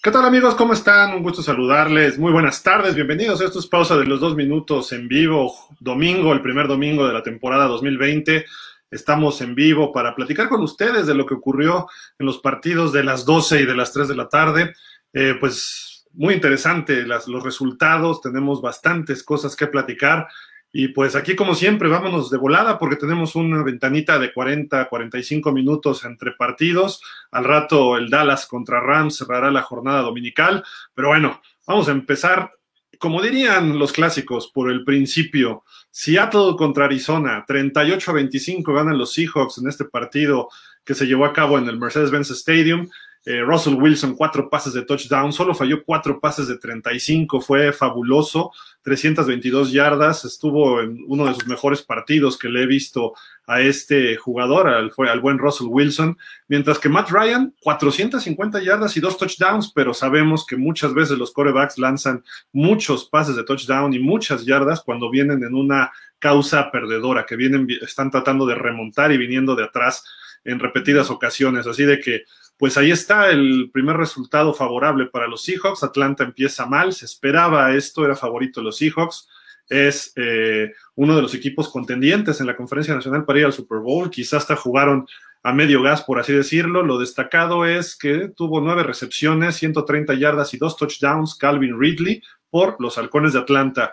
¿Qué 0.00 0.12
tal 0.12 0.24
amigos? 0.24 0.54
¿Cómo 0.54 0.74
están? 0.74 1.12
Un 1.12 1.24
gusto 1.24 1.42
saludarles. 1.42 2.20
Muy 2.20 2.30
buenas 2.30 2.62
tardes, 2.62 2.94
bienvenidos. 2.94 3.40
Esto 3.40 3.58
es 3.58 3.66
pausa 3.66 3.96
de 3.96 4.04
los 4.04 4.20
dos 4.20 4.36
minutos 4.36 4.92
en 4.92 5.08
vivo, 5.08 5.52
domingo, 5.80 6.32
el 6.32 6.40
primer 6.40 6.68
domingo 6.68 7.04
de 7.04 7.12
la 7.12 7.24
temporada 7.24 7.66
2020. 7.66 8.46
Estamos 8.92 9.40
en 9.40 9.56
vivo 9.56 9.92
para 9.92 10.14
platicar 10.14 10.48
con 10.48 10.62
ustedes 10.62 11.08
de 11.08 11.16
lo 11.16 11.26
que 11.26 11.34
ocurrió 11.34 11.88
en 12.16 12.26
los 12.26 12.38
partidos 12.38 12.92
de 12.92 13.02
las 13.02 13.24
12 13.24 13.62
y 13.62 13.66
de 13.66 13.74
las 13.74 13.92
3 13.92 14.06
de 14.06 14.14
la 14.14 14.28
tarde. 14.28 14.72
Eh, 15.12 15.34
pues 15.40 16.06
muy 16.12 16.34
interesante 16.34 17.04
los 17.04 17.42
resultados, 17.42 18.20
tenemos 18.20 18.62
bastantes 18.62 19.24
cosas 19.24 19.56
que 19.56 19.66
platicar. 19.66 20.28
Y 20.70 20.88
pues 20.88 21.16
aquí, 21.16 21.34
como 21.34 21.54
siempre, 21.54 21.88
vámonos 21.88 22.30
de 22.30 22.36
volada 22.36 22.78
porque 22.78 22.96
tenemos 22.96 23.34
una 23.34 23.62
ventanita 23.62 24.18
de 24.18 24.32
40, 24.32 24.88
45 24.88 25.50
minutos 25.52 26.04
entre 26.04 26.32
partidos. 26.32 27.00
Al 27.30 27.44
rato 27.44 27.96
el 27.96 28.10
Dallas 28.10 28.46
contra 28.46 28.80
Rams 28.80 29.16
cerrará 29.16 29.50
la 29.50 29.62
jornada 29.62 30.02
dominical. 30.02 30.62
Pero 30.94 31.08
bueno, 31.08 31.40
vamos 31.66 31.88
a 31.88 31.92
empezar, 31.92 32.52
como 32.98 33.22
dirían 33.22 33.78
los 33.78 33.92
clásicos, 33.92 34.50
por 34.52 34.70
el 34.70 34.84
principio. 34.84 35.64
Seattle 35.90 36.54
contra 36.58 36.84
Arizona, 36.84 37.44
38 37.46 38.10
a 38.10 38.14
25 38.14 38.72
ganan 38.74 38.98
los 38.98 39.14
Seahawks 39.14 39.58
en 39.58 39.68
este 39.68 39.86
partido 39.86 40.48
que 40.84 40.94
se 40.94 41.06
llevó 41.06 41.24
a 41.24 41.32
cabo 41.32 41.58
en 41.58 41.66
el 41.68 41.78
Mercedes-Benz 41.78 42.30
Stadium. 42.30 42.88
Eh, 43.24 43.42
Russell 43.42 43.74
Wilson, 43.74 44.14
cuatro 44.14 44.48
pases 44.48 44.72
de 44.72 44.82
touchdown, 44.82 45.32
solo 45.32 45.54
falló 45.54 45.84
cuatro 45.84 46.18
pases 46.18 46.48
de 46.48 46.56
35, 46.56 47.40
fue 47.40 47.72
fabuloso, 47.72 48.52
322 48.82 49.72
yardas, 49.72 50.24
estuvo 50.24 50.80
en 50.80 51.04
uno 51.08 51.26
de 51.26 51.34
sus 51.34 51.46
mejores 51.46 51.82
partidos 51.82 52.38
que 52.38 52.48
le 52.48 52.62
he 52.62 52.66
visto 52.66 53.12
a 53.46 53.60
este 53.60 54.16
jugador, 54.16 54.68
al, 54.68 54.92
al 54.96 55.20
buen 55.20 55.38
Russell 55.38 55.68
Wilson, 55.68 56.16
mientras 56.48 56.78
que 56.78 56.88
Matt 56.88 57.10
Ryan, 57.10 57.54
450 57.60 58.62
yardas 58.62 58.96
y 58.96 59.00
dos 59.00 59.18
touchdowns, 59.18 59.72
pero 59.74 59.92
sabemos 59.92 60.46
que 60.46 60.56
muchas 60.56 60.94
veces 60.94 61.18
los 61.18 61.32
corebacks 61.32 61.78
lanzan 61.78 62.24
muchos 62.52 63.06
pases 63.06 63.36
de 63.36 63.44
touchdown 63.44 63.92
y 63.92 63.98
muchas 63.98 64.44
yardas 64.44 64.82
cuando 64.82 65.10
vienen 65.10 65.42
en 65.44 65.54
una 65.54 65.92
causa 66.18 66.70
perdedora, 66.70 67.26
que 67.26 67.36
vienen, 67.36 67.66
están 67.82 68.10
tratando 68.10 68.46
de 68.46 68.54
remontar 68.54 69.12
y 69.12 69.18
viniendo 69.18 69.54
de 69.54 69.64
atrás 69.64 70.04
en 70.44 70.58
repetidas 70.58 71.10
ocasiones, 71.10 71.66
así 71.66 71.84
de 71.84 72.00
que 72.00 72.24
pues 72.58 72.76
ahí 72.76 72.90
está 72.90 73.30
el 73.30 73.70
primer 73.72 73.96
resultado 73.96 74.52
favorable 74.52 75.06
para 75.06 75.28
los 75.28 75.44
Seahawks. 75.44 75.84
Atlanta 75.84 76.24
empieza 76.24 76.66
mal, 76.66 76.92
se 76.92 77.04
esperaba 77.04 77.72
esto, 77.72 78.04
era 78.04 78.16
favorito 78.16 78.60
de 78.60 78.64
los 78.64 78.78
Seahawks. 78.78 79.28
Es 79.68 80.12
eh, 80.16 80.72
uno 80.96 81.14
de 81.14 81.22
los 81.22 81.34
equipos 81.34 81.68
contendientes 81.68 82.40
en 82.40 82.46
la 82.46 82.56
conferencia 82.56 82.94
nacional 82.94 83.24
para 83.24 83.38
ir 83.38 83.44
al 83.44 83.52
Super 83.52 83.78
Bowl. 83.78 84.10
Quizás 84.10 84.42
hasta 84.42 84.56
jugaron 84.56 85.06
a 85.44 85.52
medio 85.52 85.82
gas, 85.82 86.02
por 86.02 86.18
así 86.18 86.32
decirlo. 86.32 86.82
Lo 86.82 86.98
destacado 86.98 87.64
es 87.64 87.96
que 87.96 88.28
tuvo 88.36 88.60
nueve 88.60 88.82
recepciones, 88.82 89.54
130 89.56 90.14
yardas 90.14 90.52
y 90.52 90.58
dos 90.58 90.76
touchdowns 90.76 91.36
Calvin 91.36 91.78
Ridley 91.78 92.22
por 92.50 92.76
los 92.80 92.98
halcones 92.98 93.34
de 93.34 93.38
Atlanta. 93.38 93.92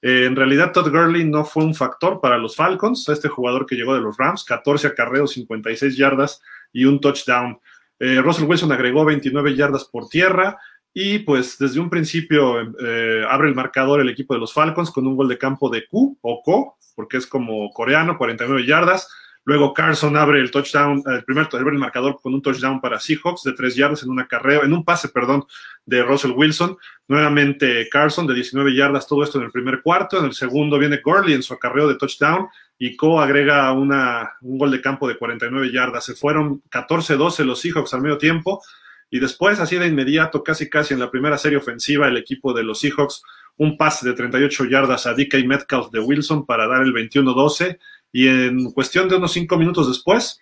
Eh, 0.00 0.24
en 0.24 0.36
realidad, 0.36 0.72
Todd 0.72 0.88
Gurley 0.90 1.24
no 1.24 1.44
fue 1.44 1.64
un 1.64 1.74
factor 1.74 2.20
para 2.20 2.38
los 2.38 2.56
Falcons, 2.56 3.08
este 3.08 3.28
jugador 3.28 3.66
que 3.66 3.76
llegó 3.76 3.94
de 3.94 4.00
los 4.00 4.16
Rams, 4.16 4.44
14 4.44 4.86
acarreos, 4.86 5.32
56 5.32 5.96
yardas 5.96 6.40
y 6.72 6.86
un 6.86 7.00
touchdown. 7.00 7.58
Eh, 7.98 8.20
Russell 8.20 8.44
Wilson 8.46 8.72
agregó 8.72 9.04
29 9.04 9.54
yardas 9.54 9.84
por 9.84 10.08
tierra 10.08 10.58
y 10.92 11.18
pues 11.20 11.58
desde 11.58 11.80
un 11.80 11.90
principio 11.90 12.60
eh, 12.60 13.24
abre 13.28 13.48
el 13.48 13.54
marcador 13.54 14.00
el 14.00 14.08
equipo 14.08 14.34
de 14.34 14.40
los 14.40 14.52
Falcons 14.52 14.90
con 14.90 15.06
un 15.06 15.16
gol 15.16 15.28
de 15.28 15.38
campo 15.38 15.68
de 15.68 15.86
Q 15.86 16.18
o 16.22 16.42
Ko, 16.42 16.78
porque 16.94 17.18
es 17.18 17.26
como 17.26 17.70
coreano, 17.70 18.16
49 18.16 18.66
yardas. 18.66 19.08
Luego 19.44 19.72
Carson 19.72 20.16
abre 20.16 20.40
el 20.40 20.50
touchdown, 20.50 21.04
el 21.06 21.22
primer 21.22 21.48
abre 21.52 21.70
el 21.70 21.78
marcador 21.78 22.18
con 22.20 22.34
un 22.34 22.42
touchdown 22.42 22.80
para 22.80 22.98
Seahawks 22.98 23.44
de 23.44 23.52
3 23.52 23.76
yardas 23.76 24.02
en 24.02 24.10
un 24.10 24.18
acarreo, 24.18 24.64
en 24.64 24.72
un 24.72 24.84
pase, 24.84 25.08
perdón, 25.08 25.44
de 25.84 26.02
Russell 26.02 26.32
Wilson. 26.32 26.76
Nuevamente 27.06 27.88
Carson 27.88 28.26
de 28.26 28.34
19 28.34 28.74
yardas, 28.74 29.06
todo 29.06 29.22
esto 29.22 29.38
en 29.38 29.44
el 29.44 29.52
primer 29.52 29.82
cuarto. 29.82 30.18
En 30.18 30.24
el 30.24 30.32
segundo 30.32 30.78
viene 30.78 31.00
Gurley 31.04 31.34
en 31.34 31.44
su 31.44 31.54
acarreo 31.54 31.86
de 31.86 31.94
touchdown 31.94 32.48
y 32.78 32.96
Co 32.96 33.20
agrega 33.20 33.72
una, 33.72 34.34
un 34.42 34.58
gol 34.58 34.70
de 34.70 34.80
campo 34.80 35.08
de 35.08 35.16
49 35.16 35.72
yardas. 35.72 36.04
Se 36.04 36.14
fueron 36.14 36.62
14-12 36.70 37.44
los 37.44 37.60
Seahawks 37.60 37.94
al 37.94 38.02
medio 38.02 38.18
tiempo 38.18 38.62
y 39.10 39.20
después, 39.20 39.60
así 39.60 39.76
de 39.76 39.86
inmediato, 39.86 40.42
casi 40.42 40.68
casi 40.68 40.94
en 40.94 41.00
la 41.00 41.10
primera 41.10 41.38
serie 41.38 41.58
ofensiva, 41.58 42.08
el 42.08 42.16
equipo 42.16 42.52
de 42.52 42.64
los 42.64 42.80
Seahawks, 42.80 43.22
un 43.56 43.76
pase 43.76 44.06
de 44.06 44.14
38 44.14 44.64
yardas 44.66 45.06
a 45.06 45.14
DK 45.14 45.46
Metcalf 45.46 45.90
de 45.90 46.00
Wilson 46.00 46.44
para 46.44 46.66
dar 46.66 46.82
el 46.82 46.92
21-12 46.92 47.78
y 48.12 48.28
en 48.28 48.72
cuestión 48.72 49.08
de 49.08 49.16
unos 49.16 49.32
cinco 49.32 49.56
minutos 49.56 49.88
después, 49.88 50.40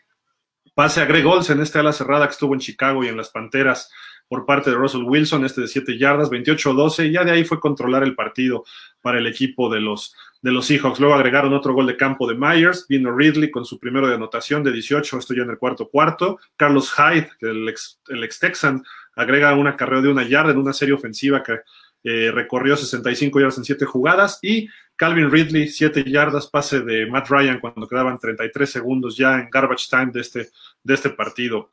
pase 0.74 1.00
a 1.00 1.04
Greg 1.04 1.26
Olsen, 1.26 1.60
este 1.60 1.78
ala 1.78 1.92
cerrada 1.92 2.26
que 2.26 2.32
estuvo 2.32 2.54
en 2.54 2.60
Chicago 2.60 3.04
y 3.04 3.08
en 3.08 3.16
las 3.16 3.30
Panteras 3.30 3.90
por 4.28 4.46
parte 4.46 4.70
de 4.70 4.76
Russell 4.76 5.02
Wilson, 5.02 5.44
este 5.44 5.62
de 5.62 5.68
7 5.68 5.98
yardas, 5.98 6.30
28-12, 6.30 7.08
y 7.08 7.12
ya 7.12 7.24
de 7.24 7.30
ahí 7.30 7.44
fue 7.44 7.60
controlar 7.60 8.02
el 8.02 8.14
partido 8.14 8.64
para 9.00 9.18
el 9.18 9.26
equipo 9.26 9.68
de 9.68 9.80
los, 9.80 10.14
de 10.42 10.52
los 10.52 10.66
Seahawks. 10.66 10.98
Luego 10.98 11.14
agregaron 11.14 11.52
otro 11.52 11.74
gol 11.74 11.86
de 11.86 11.96
campo 11.96 12.26
de 12.26 12.34
Myers, 12.34 12.86
vino 12.88 13.14
Ridley 13.14 13.50
con 13.50 13.64
su 13.64 13.78
primero 13.78 14.08
de 14.08 14.14
anotación 14.14 14.62
de 14.62 14.72
18, 14.72 15.18
esto 15.18 15.34
ya 15.34 15.42
en 15.42 15.50
el 15.50 15.58
cuarto 15.58 15.88
cuarto. 15.88 16.38
Carlos 16.56 16.92
Hyde, 16.92 17.30
el 17.40 17.68
ex, 17.68 18.00
el 18.08 18.24
ex 18.24 18.38
Texan, 18.38 18.82
agrega 19.14 19.54
una 19.54 19.76
carrera 19.76 20.02
de 20.02 20.08
una 20.08 20.26
yarda 20.26 20.52
en 20.52 20.58
una 20.58 20.72
serie 20.72 20.94
ofensiva 20.94 21.42
que 21.42 21.60
eh, 22.02 22.30
recorrió 22.32 22.76
65 22.76 23.40
yardas 23.40 23.58
en 23.58 23.64
7 23.64 23.84
jugadas 23.86 24.38
y 24.42 24.68
Calvin 24.96 25.30
Ridley, 25.30 25.68
7 25.68 26.04
yardas, 26.06 26.46
pase 26.48 26.80
de 26.80 27.06
Matt 27.06 27.28
Ryan 27.28 27.60
cuando 27.60 27.88
quedaban 27.88 28.18
33 28.18 28.70
segundos 28.70 29.16
ya 29.16 29.40
en 29.40 29.48
garbage 29.50 29.88
time 29.88 30.10
de 30.12 30.20
este, 30.20 30.50
de 30.82 30.94
este 30.94 31.10
partido. 31.10 31.70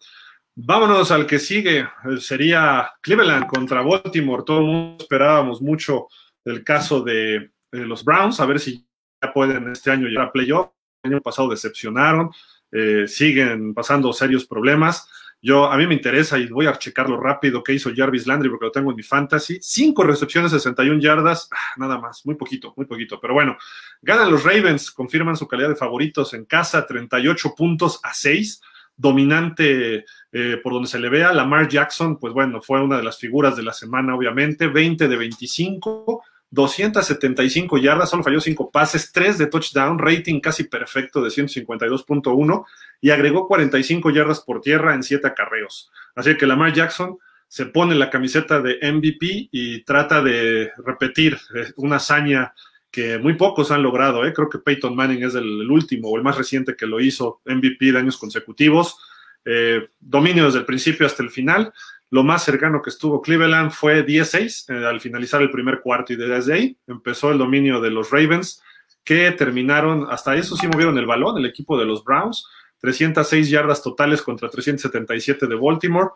Vámonos 0.56 1.12
al 1.12 1.26
que 1.26 1.40
sigue, 1.40 1.80
eh, 1.80 1.88
sería 2.20 2.92
Cleveland 3.02 3.48
contra 3.48 3.82
Baltimore. 3.82 4.44
Todo 4.46 4.60
el 4.60 4.66
mundo 4.66 5.04
esperábamos 5.04 5.62
mucho 5.62 6.08
del 6.44 6.64
caso 6.64 7.02
de, 7.02 7.52
los 7.72 8.04
Browns, 8.04 8.42
a 8.42 8.46
ver 8.46 8.60
si 8.60 8.86
ya 9.22 9.32
pueden 9.32 9.72
este 9.72 9.92
año 9.92 10.08
llegar 10.08 10.28
a 10.28 10.32
playoff. 10.32 10.72
El 11.04 11.14
año 11.14 11.22
pasado 11.22 11.50
decepcionaron, 11.50 12.32
eh, 12.70 13.08
siguen 13.08 13.74
pasando 13.74 14.12
serios 14.12 14.46
problemas. 14.46 15.08
Yo, 15.42 15.72
a 15.72 15.78
mí 15.78 15.88
me 15.88 15.94
interesa 15.94 16.38
y 16.38 16.48
voy 16.48 16.68
a 16.68 16.78
checarlo 16.78 17.18
rápido 17.18 17.64
qué 17.64 17.74
hizo 17.74 17.90
Jarvis 17.96 18.28
Landry 18.28 18.50
porque 18.50 18.66
lo 18.66 18.72
tengo 18.72 18.92
en 18.92 18.98
mi 18.98 19.04
fantasy. 19.04 19.58
Cinco 19.62 20.04
recepciones, 20.04 20.52
61 20.52 21.00
yardas, 21.00 21.48
ah, 21.52 21.74
nada 21.78 21.98
más, 21.98 22.26
muy 22.26 22.36
poquito, 22.36 22.74
muy 22.76 22.86
poquito. 22.86 23.20
Pero 23.22 23.34
bueno, 23.34 23.58
ganan 24.02 24.30
los 24.30 24.44
Ravens, 24.44 24.92
confirman 24.92 25.38
su 25.38 25.48
calidad 25.48 25.70
de 25.70 25.76
favoritos 25.76 26.34
en 26.34 26.44
casa, 26.44 26.86
38 26.86 27.56
puntos 27.56 28.02
a 28.04 28.14
6 28.14 28.62
dominante 28.96 30.06
eh, 30.32 30.58
por 30.64 30.74
donde 30.74 30.88
se 30.88 31.00
le 31.00 31.10
vea. 31.10 31.34
Lamar 31.34 31.68
Jackson, 31.68 32.18
pues 32.18 32.34
bueno, 32.34 32.62
fue 32.62 32.82
una 32.82 32.98
de 32.98 33.04
las 33.04 33.18
figuras 33.18 33.56
de 33.56 33.64
la 33.64 33.74
semana, 33.74 34.16
obviamente, 34.16 34.68
20 34.68 35.08
de 35.08 35.16
25, 35.16 36.24
275 36.52 37.78
yardas, 37.78 38.10
solo 38.10 38.24
falló 38.24 38.42
5 38.42 38.72
pases, 38.72 39.12
3 39.12 39.38
de 39.38 39.48
touchdown, 39.48 39.98
rating 39.98 40.42
casi 40.42 40.66
perfecto 40.66 41.22
de 41.22 41.30
152.1 41.30 42.66
y 43.00 43.10
agregó 43.10 43.48
45 43.48 44.12
yardas 44.12 44.42
por 44.42 44.62
tierra 44.62 44.94
en 44.94 45.02
7 45.02 45.26
acarreos. 45.26 45.92
Así 46.14 46.36
que 46.38 46.46
Lamar 46.46 46.74
Jackson 46.74 47.18
se 47.48 47.66
pone 47.66 47.96
la 47.96 48.10
camiseta 48.10 48.62
de 48.62 48.80
MVP 48.82 49.50
y 49.52 49.84
trata 49.84 50.22
de 50.22 50.72
repetir 50.86 51.38
eh, 51.56 51.72
una 51.78 51.98
hazaña 51.98 52.54
que 52.92 53.18
muy 53.18 53.34
pocos 53.36 53.72
han 53.72 53.82
logrado. 53.82 54.26
¿eh? 54.26 54.34
Creo 54.34 54.50
que 54.50 54.60
Peyton 54.60 54.96
Manning 54.96 55.24
es 55.24 55.36
el, 55.36 55.70
último 55.72 56.10
o 56.10 56.18
el 56.18 56.24
más 56.24 56.38
reciente 56.38 56.76
que 56.76 56.86
lo 56.86 57.00
hizo 57.00 57.42
MVP 57.46 57.92
de 57.92 57.98
años 57.98 58.18
consecutivos. 58.18 58.98
Eh, 59.46 59.88
dominio 60.00 60.46
desde 60.46 60.60
el 60.60 60.66
principio 60.66 61.08
hasta 61.08 61.24
el 61.24 61.32
final. 61.32 61.74
Lo 62.10 62.24
más 62.24 62.44
cercano 62.44 62.82
que 62.82 62.90
estuvo 62.90 63.22
Cleveland 63.22 63.72
fue 63.72 64.04
16 64.04 64.66
eh, 64.70 64.74
al 64.86 65.00
finalizar 65.00 65.42
el 65.42 65.50
primer 65.50 65.80
cuarto 65.80 66.12
y 66.12 66.18
desde 66.18 66.54
ahí 66.54 66.78
empezó 66.86 67.32
el 67.32 67.38
dominio 67.38 67.80
de 67.80 67.90
los 67.90 68.12
Ravens 68.12 68.62
que 69.04 69.32
terminaron, 69.32 70.08
hasta 70.12 70.36
eso 70.36 70.56
sí 70.56 70.68
movieron 70.68 70.98
el 70.98 71.08
balón, 71.08 71.38
el 71.38 71.46
equipo 71.46 71.80
de 71.80 71.86
los 71.86 72.04
Browns, 72.04 72.46
306 72.82 73.50
yardas 73.50 73.82
totales 73.82 74.22
contra 74.22 74.50
377 74.50 75.48
de 75.48 75.56
Baltimore, 75.56 76.10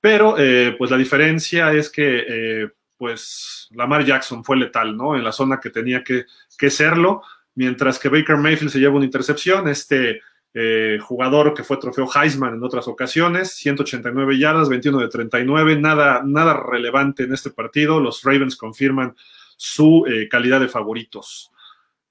pero 0.00 0.36
eh, 0.38 0.74
pues 0.78 0.90
la 0.90 0.96
diferencia 0.96 1.72
es 1.72 1.90
que 1.90 2.70
pues 3.00 3.66
Lamar 3.70 4.04
Jackson 4.04 4.44
fue 4.44 4.58
letal, 4.58 4.94
¿no? 4.94 5.16
En 5.16 5.24
la 5.24 5.32
zona 5.32 5.58
que 5.58 5.70
tenía 5.70 6.04
que, 6.04 6.26
que 6.58 6.68
serlo, 6.68 7.22
mientras 7.54 7.98
que 7.98 8.10
Baker 8.10 8.36
Mayfield 8.36 8.70
se 8.70 8.78
lleva 8.78 8.96
una 8.96 9.06
intercepción, 9.06 9.68
este 9.68 10.20
eh, 10.52 10.98
jugador 11.00 11.54
que 11.54 11.64
fue 11.64 11.78
trofeo 11.78 12.06
Heisman 12.14 12.52
en 12.52 12.62
otras 12.62 12.88
ocasiones, 12.88 13.54
189 13.54 14.36
yardas, 14.36 14.68
21 14.68 14.98
de 14.98 15.08
39, 15.08 15.80
nada, 15.80 16.20
nada 16.26 16.52
relevante 16.52 17.22
en 17.22 17.32
este 17.32 17.48
partido. 17.48 18.00
Los 18.00 18.22
Ravens 18.22 18.54
confirman 18.54 19.16
su 19.56 20.04
eh, 20.06 20.28
calidad 20.28 20.60
de 20.60 20.68
favoritos. 20.68 21.50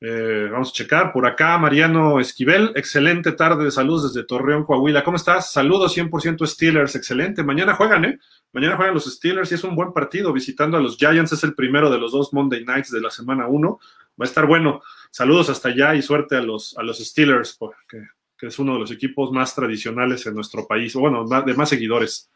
Eh, 0.01 0.47
vamos 0.49 0.69
a 0.69 0.73
checar 0.73 1.11
por 1.11 1.25
acá, 1.25 1.57
Mariano 1.57 2.21
Esquivel, 2.21 2.71
excelente 2.75 3.33
tarde 3.33 3.65
de 3.65 3.71
salud 3.71 4.01
desde 4.01 4.25
Torreón, 4.25 4.63
Coahuila. 4.63 5.03
¿Cómo 5.03 5.17
estás? 5.17 5.51
Saludos 5.51 5.97
100% 5.97 6.47
Steelers, 6.47 6.95
excelente. 6.95 7.43
Mañana 7.43 7.75
juegan, 7.75 8.05
¿eh? 8.05 8.19
Mañana 8.53 8.77
juegan 8.77 8.93
los 8.93 9.05
Steelers 9.05 9.51
y 9.51 9.55
es 9.55 9.63
un 9.63 9.75
buen 9.75 9.91
partido 9.91 10.31
visitando 10.31 10.77
a 10.77 10.81
los 10.81 10.97
Giants, 10.97 11.33
es 11.33 11.43
el 11.43 11.53
primero 11.53 11.89
de 11.89 11.97
los 11.97 12.13
dos 12.13 12.33
Monday 12.33 12.63
Nights 12.63 12.91
de 12.91 13.01
la 13.01 13.11
semana 13.11 13.47
1. 13.47 13.79
Va 14.19 14.25
a 14.25 14.27
estar 14.27 14.45
bueno. 14.45 14.81
Saludos 15.11 15.49
hasta 15.49 15.69
allá 15.69 15.95
y 15.95 16.01
suerte 16.01 16.35
a 16.37 16.41
los, 16.41 16.77
a 16.77 16.83
los 16.83 16.99
Steelers, 16.99 17.55
porque 17.57 18.07
que 18.39 18.47
es 18.47 18.57
uno 18.57 18.73
de 18.73 18.79
los 18.79 18.91
equipos 18.91 19.31
más 19.33 19.53
tradicionales 19.53 20.25
en 20.25 20.33
nuestro 20.33 20.65
país, 20.65 20.93
bueno, 20.93 21.25
de 21.25 21.53
más 21.55 21.67
seguidores. 21.67 22.31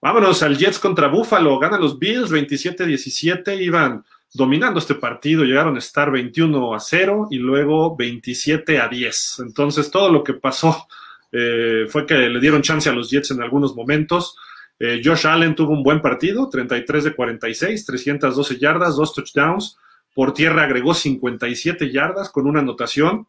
Vámonos 0.00 0.42
al 0.42 0.56
Jets 0.56 0.78
contra 0.78 1.08
Buffalo. 1.08 1.58
Ganan 1.58 1.80
los 1.80 1.98
Bills 1.98 2.30
27-17. 2.30 3.60
Iban 3.60 4.04
dominando 4.34 4.80
este 4.80 4.96
partido. 4.96 5.44
Llegaron 5.44 5.76
a 5.76 5.78
estar 5.78 6.10
21 6.10 6.74
a 6.74 6.80
0 6.80 7.28
y 7.30 7.38
luego 7.38 7.96
27 7.96 8.80
a 8.80 8.88
10. 8.88 9.36
Entonces, 9.46 9.90
todo 9.90 10.12
lo 10.12 10.22
que 10.22 10.34
pasó 10.34 10.86
eh, 11.32 11.86
fue 11.88 12.04
que 12.04 12.14
le 12.14 12.40
dieron 12.40 12.62
chance 12.62 12.88
a 12.90 12.92
los 12.92 13.10
Jets 13.10 13.30
en 13.30 13.40
algunos 13.40 13.74
momentos. 13.74 14.36
Eh, 14.78 15.00
Josh 15.02 15.26
Allen 15.26 15.54
tuvo 15.54 15.72
un 15.72 15.82
buen 15.82 16.00
partido, 16.00 16.48
33 16.48 17.04
de 17.04 17.14
46, 17.14 17.86
312 17.86 18.58
yardas, 18.58 18.96
dos 18.96 19.14
touchdowns. 19.14 19.78
Por 20.12 20.34
tierra 20.34 20.64
agregó 20.64 20.94
57 20.94 21.90
yardas 21.90 22.28
con 22.30 22.46
una 22.46 22.60
anotación. 22.60 23.26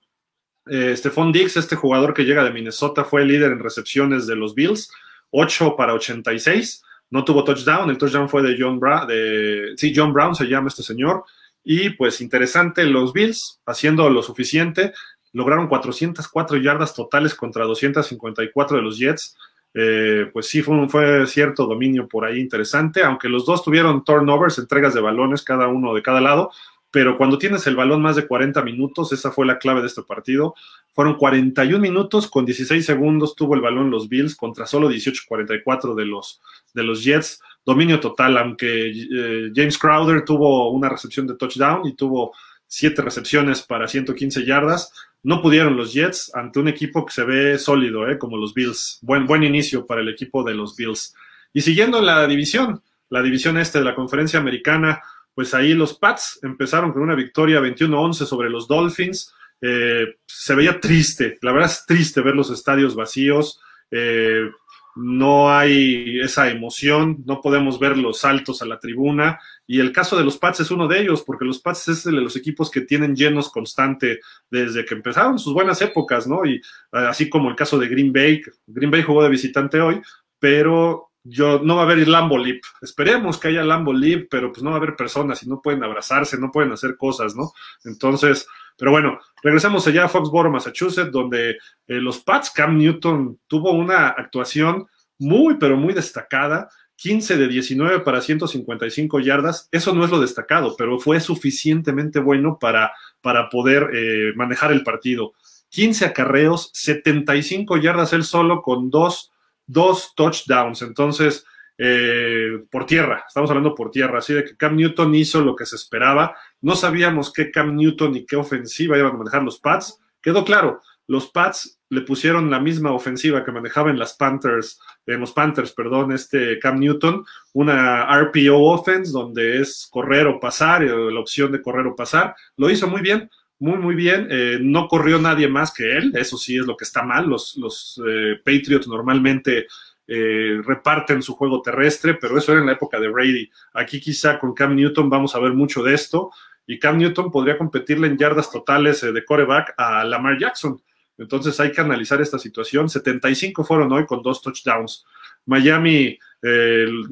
Eh, 0.67 0.95
Stephon 0.97 1.31
Diggs, 1.31 1.57
este 1.57 1.75
jugador 1.75 2.13
que 2.13 2.23
llega 2.25 2.43
de 2.43 2.51
Minnesota, 2.51 3.03
fue 3.03 3.21
el 3.21 3.27
líder 3.27 3.51
en 3.51 3.59
recepciones 3.59 4.25
de 4.25 4.35
los 4.35 4.55
Bills 4.55 4.91
8 5.31 5.75
para 5.75 5.93
86. 5.93 6.83
No 7.09 7.23
tuvo 7.23 7.43
touchdown, 7.43 7.89
el 7.89 7.97
touchdown 7.97 8.29
fue 8.29 8.41
de 8.41 8.55
John 8.59 8.79
Brown, 8.79 9.07
de, 9.07 9.73
sí, 9.77 9.93
John 9.95 10.13
Brown 10.13 10.35
se 10.35 10.45
llama 10.45 10.69
este 10.69 10.83
señor. 10.83 11.23
Y 11.63 11.91
pues 11.91 12.21
interesante, 12.21 12.83
los 12.85 13.13
Bills 13.13 13.61
haciendo 13.65 14.09
lo 14.09 14.21
suficiente, 14.21 14.93
lograron 15.33 15.67
404 15.67 16.57
yardas 16.57 16.93
totales 16.93 17.35
contra 17.35 17.65
254 17.65 18.77
de 18.77 18.83
los 18.83 18.97
Jets. 18.97 19.35
Eh, 19.73 20.29
pues 20.31 20.47
sí, 20.47 20.61
fue, 20.61 20.87
fue 20.87 21.27
cierto 21.27 21.65
dominio 21.65 22.07
por 22.07 22.23
ahí 22.23 22.39
interesante, 22.39 23.03
aunque 23.03 23.27
los 23.27 23.45
dos 23.45 23.61
tuvieron 23.61 24.05
turnovers, 24.05 24.57
entregas 24.57 24.93
de 24.93 25.01
balones, 25.01 25.43
cada 25.43 25.67
uno 25.67 25.93
de 25.93 26.01
cada 26.01 26.21
lado, 26.21 26.51
pero 26.95 27.17
cuando 27.17 27.37
tienes 27.37 27.67
el 27.67 27.75
balón 27.75 28.01
más 28.01 28.15
de 28.15 28.25
40 28.25 28.61
minutos, 28.61 29.11
esa 29.11 29.29
fue 29.29 29.45
la 29.45 29.59
clave 29.59 29.81
de 29.81 29.87
este 29.87 30.01
partido. 30.03 30.55
Fueron 30.93 31.15
41 31.15 31.77
minutos, 31.77 32.29
con 32.29 32.45
16 32.45 32.85
segundos 32.85 33.35
tuvo 33.35 33.53
el 33.53 33.59
balón 33.59 33.91
los 33.91 34.07
Bills 34.07 34.33
contra 34.33 34.65
solo 34.65 34.89
18-44 34.89 35.93
de 35.93 36.05
los, 36.05 36.39
de 36.73 36.83
los 36.83 37.03
Jets. 37.03 37.41
Dominio 37.65 37.99
total, 37.99 38.37
aunque 38.37 38.91
eh, 38.91 39.51
James 39.53 39.77
Crowder 39.77 40.23
tuvo 40.23 40.71
una 40.71 40.87
recepción 40.87 41.27
de 41.27 41.35
touchdown 41.35 41.85
y 41.85 41.97
tuvo 41.97 42.33
siete 42.65 43.01
recepciones 43.01 43.61
para 43.61 43.89
115 43.89 44.45
yardas. 44.45 44.93
No 45.21 45.41
pudieron 45.41 45.75
los 45.75 45.91
Jets 45.91 46.33
ante 46.33 46.61
un 46.61 46.69
equipo 46.69 47.05
que 47.05 47.11
se 47.11 47.25
ve 47.25 47.59
sólido, 47.59 48.09
eh, 48.09 48.17
como 48.17 48.37
los 48.37 48.53
Bills. 48.53 48.99
Buen, 49.01 49.27
buen 49.27 49.43
inicio 49.43 49.85
para 49.85 49.99
el 49.99 50.07
equipo 50.07 50.45
de 50.45 50.55
los 50.55 50.77
Bills. 50.77 51.13
Y 51.51 51.59
siguiendo 51.59 52.01
la 52.01 52.25
división, 52.25 52.81
la 53.09 53.21
división 53.21 53.57
este 53.57 53.79
de 53.79 53.83
la 53.83 53.95
conferencia 53.95 54.39
americana, 54.39 55.01
pues 55.35 55.53
ahí 55.53 55.73
los 55.73 55.99
Pats 55.99 56.39
empezaron 56.41 56.93
con 56.93 57.01
una 57.01 57.13
victoria 57.13 57.59
21-11 57.59 58.13
sobre 58.25 58.49
los 58.49 58.67
Dolphins. 58.67 59.33
Eh, 59.61 60.15
se 60.25 60.55
veía 60.55 60.79
triste, 60.79 61.37
la 61.41 61.51
verdad 61.51 61.69
es 61.69 61.85
triste 61.85 62.21
ver 62.21 62.35
los 62.35 62.49
estadios 62.49 62.95
vacíos. 62.95 63.59
Eh, 63.91 64.49
no 64.95 65.51
hay 65.51 66.21
esa 66.21 66.49
emoción, 66.49 67.21
no 67.25 67.41
podemos 67.41 67.79
ver 67.79 67.97
los 67.97 68.19
saltos 68.19 68.61
a 68.61 68.65
la 68.65 68.79
tribuna. 68.79 69.39
Y 69.67 69.81
el 69.81 69.91
caso 69.91 70.17
de 70.17 70.23
los 70.23 70.37
Pats 70.37 70.61
es 70.61 70.71
uno 70.71 70.87
de 70.87 71.01
ellos, 71.01 71.21
porque 71.21 71.43
los 71.43 71.59
Pats 71.59 71.89
es 71.89 72.05
de 72.05 72.13
los 72.13 72.37
equipos 72.37 72.71
que 72.71 72.79
tienen 72.79 73.13
llenos 73.13 73.51
constante 73.51 74.21
desde 74.49 74.85
que 74.85 74.95
empezaron 74.95 75.37
sus 75.37 75.53
buenas 75.53 75.81
épocas, 75.81 76.27
¿no? 76.27 76.45
Y 76.45 76.61
así 76.91 77.29
como 77.29 77.49
el 77.49 77.57
caso 77.57 77.77
de 77.77 77.89
Green 77.89 78.13
Bay, 78.13 78.41
Green 78.67 78.89
Bay 78.89 79.03
jugó 79.03 79.21
de 79.21 79.29
visitante 79.29 79.81
hoy, 79.81 80.01
pero 80.39 81.11
yo 81.27 81.59
no 81.59 81.75
va 81.75 81.81
a 81.81 81.85
haber 81.85 82.07
Lambo 82.07 82.37
Leap. 82.37 82.61
Esperemos 82.81 83.39
que 83.39 83.47
haya 83.47 83.63
Lambo 83.63 83.91
Leap, 83.91 84.27
pero 84.29 84.51
pues 84.51 84.61
no 84.63 84.69
va 84.69 84.75
a 84.75 84.79
haber 84.79 84.95
personas 84.95 85.41
y 85.41 85.49
no 85.49 85.59
pueden 85.59 85.83
abrazarse, 85.83 86.37
no 86.37 86.51
pueden 86.51 86.71
hacer 86.71 86.95
cosas, 86.97 87.35
¿no? 87.35 87.51
Entonces, 87.83 88.47
pero 88.77 88.91
bueno, 88.91 89.19
regresamos 89.41 89.87
allá 89.87 90.05
a 90.05 90.07
Foxborough, 90.07 90.51
Massachusetts, 90.51 91.11
donde 91.11 91.51
eh, 91.51 91.57
los 91.87 92.19
Pats, 92.19 92.51
Cam 92.51 92.77
Newton 92.77 93.39
tuvo 93.47 93.71
una 93.71 94.09
actuación 94.09 94.85
muy, 95.17 95.57
pero 95.57 95.77
muy 95.77 95.93
destacada. 95.93 96.69
15 96.97 97.37
de 97.37 97.47
19 97.47 97.99
para 98.01 98.21
155 98.21 99.19
yardas, 99.19 99.67
eso 99.71 99.93
no 99.93 100.05
es 100.05 100.11
lo 100.11 100.19
destacado, 100.21 100.75
pero 100.77 100.97
fue 100.97 101.19
suficientemente 101.19 102.19
bueno 102.19 102.57
para, 102.57 102.93
para 103.19 103.49
poder 103.49 103.89
eh, 103.93 104.31
manejar 104.35 104.71
el 104.71 104.83
partido. 104.83 105.33
15 105.69 106.05
acarreos, 106.05 106.69
75 106.73 107.77
yardas 107.77 108.13
él 108.13 108.23
solo 108.23 108.61
con 108.61 108.89
dos 108.89 109.31
dos 109.67 110.13
touchdowns. 110.15 110.81
Entonces, 110.81 111.45
eh, 111.77 112.63
por 112.71 112.85
tierra, 112.85 113.25
estamos 113.27 113.49
hablando 113.49 113.75
por 113.75 113.91
tierra, 113.91 114.19
así 114.19 114.33
de 114.33 114.45
que 114.45 114.55
Cam 114.55 114.75
Newton 114.75 115.13
hizo 115.15 115.41
lo 115.41 115.55
que 115.55 115.65
se 115.65 115.75
esperaba. 115.75 116.35
No 116.61 116.75
sabíamos 116.75 117.33
qué 117.33 117.51
Cam 117.51 117.75
Newton 117.75 118.15
y 118.15 118.25
qué 118.25 118.35
ofensiva 118.35 118.97
iban 118.97 119.15
a 119.15 119.17
manejar 119.17 119.43
los 119.43 119.59
Pats. 119.59 119.99
Quedó 120.21 120.45
claro, 120.45 120.81
los 121.07 121.29
Pats 121.29 121.79
le 121.89 122.01
pusieron 122.01 122.49
la 122.49 122.59
misma 122.59 122.91
ofensiva 122.91 123.43
que 123.45 123.51
manejaban 123.51 123.99
las 123.99 124.15
Panthers, 124.15 124.79
eh, 125.05 125.17
los 125.17 125.33
Panthers, 125.33 125.71
perdón, 125.71 126.11
este 126.11 126.57
Cam 126.59 126.79
Newton, 126.79 127.25
una 127.53 128.05
RPO 128.05 128.57
offense 128.57 129.11
donde 129.11 129.61
es 129.61 129.87
correr 129.91 130.27
o 130.27 130.39
pasar, 130.39 130.83
eh, 130.83 130.89
la 130.89 131.19
opción 131.19 131.51
de 131.51 131.61
correr 131.61 131.87
o 131.87 131.95
pasar. 131.95 132.35
Lo 132.57 132.69
hizo 132.69 132.87
muy 132.87 133.01
bien, 133.01 133.29
muy, 133.59 133.77
muy 133.77 133.95
bien. 133.95 134.27
Eh, 134.29 134.57
no 134.61 134.87
corrió 134.87 135.19
nadie 135.19 135.47
más 135.47 135.73
que 135.73 135.97
él, 135.97 136.11
eso 136.15 136.37
sí 136.37 136.57
es 136.57 136.65
lo 136.65 136.75
que 136.75 136.83
está 136.83 137.03
mal. 137.03 137.27
Los, 137.27 138.01
eh, 138.05 138.35
Patriots 138.43 138.87
normalmente 138.87 139.67
eh, 140.07 140.61
reparten 140.63 141.21
su 141.21 141.35
juego 141.35 141.61
terrestre, 141.61 142.15
pero 142.15 142.37
eso 142.37 142.51
era 142.51 142.61
en 142.61 142.67
la 142.67 142.73
época 142.73 142.99
de 142.99 143.07
Brady. 143.07 143.49
Aquí 143.73 143.99
quizá 144.01 144.39
con 144.39 144.53
Cam 144.53 144.75
Newton 144.75 145.09
vamos 145.09 145.35
a 145.35 145.39
ver 145.39 145.53
mucho 145.53 145.83
de 145.83 145.93
esto 145.93 146.31
y 146.67 146.79
Cam 146.79 146.97
Newton 146.97 147.31
podría 147.31 147.57
competirle 147.57 148.07
en 148.07 148.17
yardas 148.17 148.51
totales 148.51 149.01
de 149.01 149.25
coreback 149.25 149.73
a 149.77 150.03
Lamar 150.03 150.37
Jackson. 150.37 150.81
Entonces 151.17 151.57
hay 151.61 151.71
que 151.71 151.79
analizar 151.79 152.21
esta 152.21 152.37
situación. 152.37 152.89
75 152.89 153.63
fueron 153.63 153.91
hoy 153.93 154.05
con 154.05 154.21
dos 154.21 154.41
touchdowns. 154.41 155.05
Miami, 155.45 156.17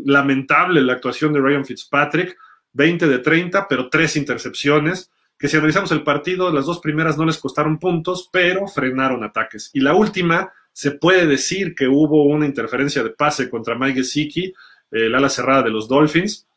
lamentable 0.05 0.81
la 0.81 0.93
actuación 0.93 1.31
de 1.33 1.39
Ryan 1.39 1.65
Fitzpatrick, 1.65 2.35
20 2.73 3.07
de 3.07 3.19
30, 3.19 3.67
pero 3.67 3.89
tres 3.89 4.17
intercepciones 4.17 5.12
que 5.43 5.49
si 5.49 5.57
analizamos 5.57 5.91
el 5.91 6.03
partido, 6.03 6.53
las 6.53 6.67
dos 6.67 6.79
primeras 6.79 7.17
no 7.17 7.25
les 7.25 7.37
costaron 7.37 7.77
puntos, 7.77 8.29
pero 8.31 8.65
frenaron 8.65 9.25
ataques. 9.25 9.71
Y 9.73 9.81
la 9.81 9.93
última, 9.93 10.53
se 10.71 10.91
puede 10.91 11.27
decir 11.27 11.75
que 11.75 11.85
hubo 11.85 12.23
una 12.23 12.45
interferencia 12.45 13.03
de 13.03 13.09
pase 13.09 13.49
contra 13.49 13.75
Mike 13.75 13.95
Gesicki, 13.99 14.53
el 14.89 15.13
ala 15.13 15.27
cerrada 15.27 15.63
de 15.63 15.69
los 15.71 15.89
Dolphins, 15.89 16.47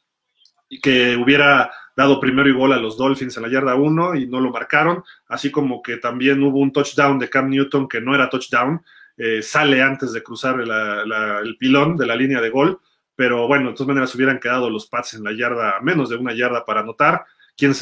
que 0.80 1.16
hubiera 1.16 1.68
dado 1.96 2.20
primero 2.20 2.48
y 2.48 2.52
gol 2.52 2.74
a 2.74 2.76
los 2.76 2.96
Dolphins 2.96 3.36
en 3.36 3.42
la 3.42 3.48
yarda 3.48 3.74
1 3.74 4.14
y 4.14 4.28
no 4.28 4.38
lo 4.38 4.52
marcaron, 4.52 5.02
así 5.26 5.50
como 5.50 5.82
que 5.82 5.96
también 5.96 6.40
hubo 6.44 6.60
un 6.60 6.70
touchdown 6.70 7.18
de 7.18 7.28
Cam 7.28 7.50
Newton 7.50 7.88
que 7.88 8.00
no 8.00 8.14
era 8.14 8.30
touchdown, 8.30 8.80
eh, 9.16 9.42
sale 9.42 9.82
antes 9.82 10.12
de 10.12 10.22
cruzar 10.22 10.60
el 10.60 11.56
pilón 11.56 11.96
de 11.96 12.06
la 12.06 12.14
línea 12.14 12.40
de 12.40 12.50
gol, 12.50 12.78
pero 13.16 13.48
bueno, 13.48 13.70
de 13.70 13.74
todas 13.74 13.88
maneras 13.88 14.14
hubieran 14.14 14.38
quedado 14.38 14.70
los 14.70 14.86
Pats 14.86 15.14
en 15.14 15.24
la 15.24 15.32
yarda, 15.32 15.80
menos 15.82 16.08
de 16.08 16.14
una 16.14 16.32
yarda 16.32 16.64
para 16.64 16.82
anotar, 16.82 17.24
¿Quién 17.56 17.72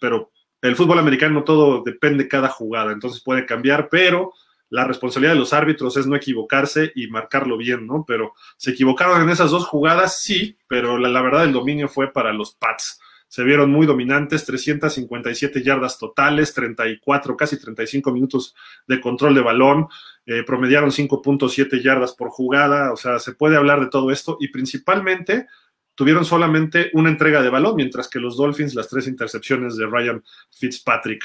pero 0.00 0.30
el 0.64 0.76
fútbol 0.76 0.98
americano 0.98 1.44
todo 1.44 1.82
depende 1.82 2.26
cada 2.26 2.48
jugada, 2.48 2.90
entonces 2.92 3.22
puede 3.22 3.44
cambiar, 3.44 3.90
pero 3.90 4.32
la 4.70 4.84
responsabilidad 4.84 5.34
de 5.34 5.38
los 5.38 5.52
árbitros 5.52 5.94
es 5.98 6.06
no 6.06 6.16
equivocarse 6.16 6.90
y 6.94 7.06
marcarlo 7.08 7.58
bien, 7.58 7.86
¿no? 7.86 8.02
Pero 8.08 8.32
se 8.56 8.70
equivocaron 8.70 9.20
en 9.20 9.28
esas 9.28 9.50
dos 9.50 9.66
jugadas, 9.66 10.22
sí, 10.22 10.56
pero 10.66 10.96
la, 10.96 11.20
verdad 11.20 11.44
el 11.44 11.52
dominio 11.52 11.86
fue 11.86 12.10
para 12.10 12.32
los 12.32 12.54
Pats. 12.54 12.98
Se 13.28 13.44
vieron 13.44 13.70
muy 13.70 13.86
dominantes, 13.86 14.46
357 14.46 15.62
yardas 15.62 15.98
totales, 15.98 16.54
34, 16.54 17.36
casi 17.36 17.60
35 17.60 18.10
minutos 18.10 18.54
de 18.88 19.02
control 19.02 19.34
de 19.34 19.42
balón, 19.42 19.88
eh, 20.24 20.44
promediaron 20.46 20.90
5.7 20.90 21.82
yardas 21.82 22.14
por 22.14 22.30
jugada, 22.30 22.90
o 22.90 22.96
sea, 22.96 23.18
se 23.18 23.32
puede 23.32 23.58
hablar 23.58 23.80
de 23.80 23.88
todo 23.88 24.10
esto 24.10 24.38
y 24.40 24.48
principalmente 24.48 25.46
tuvieron 25.94 26.24
solamente 26.24 26.90
una 26.94 27.08
entrega 27.08 27.42
de 27.42 27.50
balón, 27.50 27.76
mientras 27.76 28.08
que 28.08 28.20
los 28.20 28.36
Dolphins 28.36 28.74
las 28.74 28.88
tres 28.88 29.06
intercepciones 29.06 29.76
de 29.76 29.86
Ryan 29.86 30.22
Fitzpatrick. 30.50 31.24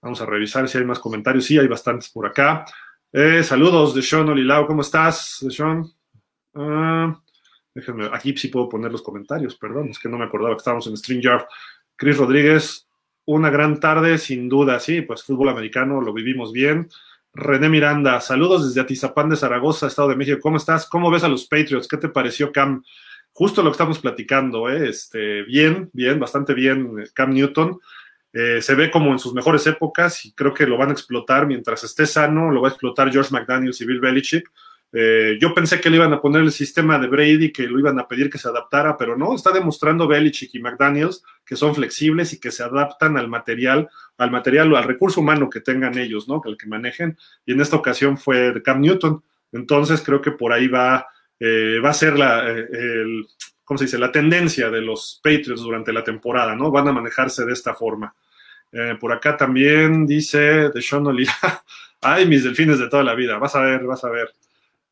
Vamos 0.00 0.20
a 0.20 0.26
revisar 0.26 0.68
si 0.68 0.78
hay 0.78 0.84
más 0.84 0.98
comentarios. 0.98 1.46
Sí, 1.46 1.58
hay 1.58 1.66
bastantes 1.66 2.10
por 2.10 2.26
acá. 2.26 2.64
Eh, 3.12 3.42
saludos 3.42 3.94
de 3.94 4.02
Sean 4.02 4.28
Olilao, 4.28 4.66
¿cómo 4.66 4.82
estás, 4.82 5.44
Sean? 5.48 5.84
Ah, 6.52 7.16
déjenme, 7.72 8.10
aquí 8.12 8.36
sí 8.36 8.48
puedo 8.48 8.68
poner 8.68 8.90
los 8.90 9.02
comentarios, 9.02 9.54
perdón, 9.56 9.90
es 9.90 9.98
que 9.98 10.08
no 10.08 10.18
me 10.18 10.24
acordaba 10.24 10.54
que 10.54 10.58
estábamos 10.58 10.86
en 10.88 10.96
StreamYard. 10.96 11.46
Chris 11.96 12.16
Rodríguez, 12.16 12.88
una 13.24 13.50
gran 13.50 13.78
tarde, 13.78 14.18
sin 14.18 14.48
duda, 14.48 14.80
sí, 14.80 15.02
pues 15.02 15.22
fútbol 15.22 15.48
americano, 15.48 16.00
lo 16.00 16.12
vivimos 16.12 16.52
bien. 16.52 16.88
René 17.32 17.68
Miranda, 17.68 18.20
saludos 18.20 18.66
desde 18.66 18.80
Atizapán 18.80 19.28
de 19.28 19.36
Zaragoza, 19.36 19.86
Estado 19.86 20.08
de 20.08 20.16
México. 20.16 20.38
¿Cómo 20.40 20.56
estás? 20.56 20.88
¿Cómo 20.88 21.10
ves 21.10 21.24
a 21.24 21.28
los 21.28 21.46
Patriots? 21.46 21.88
¿Qué 21.88 21.96
te 21.96 22.08
pareció, 22.08 22.52
Cam? 22.52 22.82
Justo 23.34 23.62
lo 23.62 23.70
que 23.70 23.74
estamos 23.74 23.98
platicando, 23.98 24.70
¿eh? 24.70 24.88
este, 24.88 25.42
bien, 25.42 25.90
bien, 25.92 26.18
bastante 26.20 26.54
bien 26.54 27.00
eh, 27.00 27.08
Cam 27.12 27.34
Newton. 27.34 27.78
Eh, 28.32 28.62
se 28.62 28.74
ve 28.74 28.90
como 28.90 29.12
en 29.12 29.18
sus 29.18 29.34
mejores 29.34 29.66
épocas 29.66 30.24
y 30.24 30.32
creo 30.32 30.54
que 30.54 30.66
lo 30.66 30.78
van 30.78 30.90
a 30.90 30.92
explotar 30.92 31.46
mientras 31.46 31.84
esté 31.84 32.06
sano, 32.06 32.50
lo 32.50 32.62
va 32.62 32.68
a 32.68 32.70
explotar 32.70 33.12
George 33.12 33.30
McDaniels 33.32 33.80
y 33.80 33.86
Bill 33.86 34.00
Belichick. 34.00 34.50
yo 35.40 35.52
pensé 35.52 35.80
que 35.80 35.90
le 35.90 35.96
iban 35.96 36.12
a 36.12 36.20
poner 36.20 36.42
el 36.42 36.52
sistema 36.52 37.00
de 37.00 37.08
Brady, 37.08 37.52
que 37.52 37.64
lo 37.64 37.80
iban 37.80 37.98
a 37.98 38.06
pedir 38.06 38.30
que 38.30 38.38
se 38.38 38.48
adaptara, 38.48 38.96
pero 38.96 39.16
no, 39.16 39.34
está 39.34 39.50
demostrando 39.50 40.06
Belichick 40.06 40.54
y 40.54 40.60
McDaniels 40.60 41.24
que 41.44 41.56
son 41.56 41.74
flexibles 41.74 42.32
y 42.32 42.38
que 42.38 42.52
se 42.52 42.62
adaptan 42.62 43.16
al 43.16 43.28
material, 43.28 43.88
al 44.18 44.30
material 44.30 44.72
o 44.72 44.76
al 44.76 44.84
recurso 44.84 45.20
humano 45.20 45.50
que 45.50 45.60
tengan 45.60 45.98
ellos, 45.98 46.28
¿no? 46.28 46.40
Que 46.40 46.50
el 46.50 46.56
que 46.56 46.68
manejen. 46.68 47.18
Y 47.44 47.52
en 47.52 47.60
esta 47.60 47.74
ocasión 47.74 48.16
fue 48.16 48.62
Cam 48.62 48.80
Newton. 48.80 49.24
Entonces 49.50 50.02
creo 50.02 50.20
que 50.20 50.30
por 50.30 50.52
ahí 50.52 50.68
va 50.68 51.06
eh, 51.40 51.80
va 51.84 51.90
a 51.90 51.94
ser 51.94 52.18
la, 52.18 52.48
eh, 52.48 52.66
¿cómo 53.64 53.78
se 53.78 53.84
dice? 53.84 53.98
la 53.98 54.12
tendencia 54.12 54.70
de 54.70 54.80
los 54.80 55.20
Patriots 55.22 55.62
durante 55.62 55.92
la 55.92 56.04
temporada, 56.04 56.54
¿no? 56.54 56.70
Van 56.70 56.88
a 56.88 56.92
manejarse 56.92 57.44
de 57.44 57.52
esta 57.52 57.74
forma. 57.74 58.14
por 58.98 59.12
acá 59.12 59.36
también 59.36 60.04
dice 60.06 60.68
de 60.70 60.82
Sean 60.82 61.04
ay, 62.00 62.26
mis 62.26 62.42
delfines 62.44 62.78
de 62.78 62.88
toda 62.88 63.04
la 63.04 63.14
vida, 63.14 63.38
vas 63.38 63.54
a 63.54 63.60
ver, 63.60 63.84
vas 63.84 64.04
a 64.04 64.10
ver. 64.10 64.34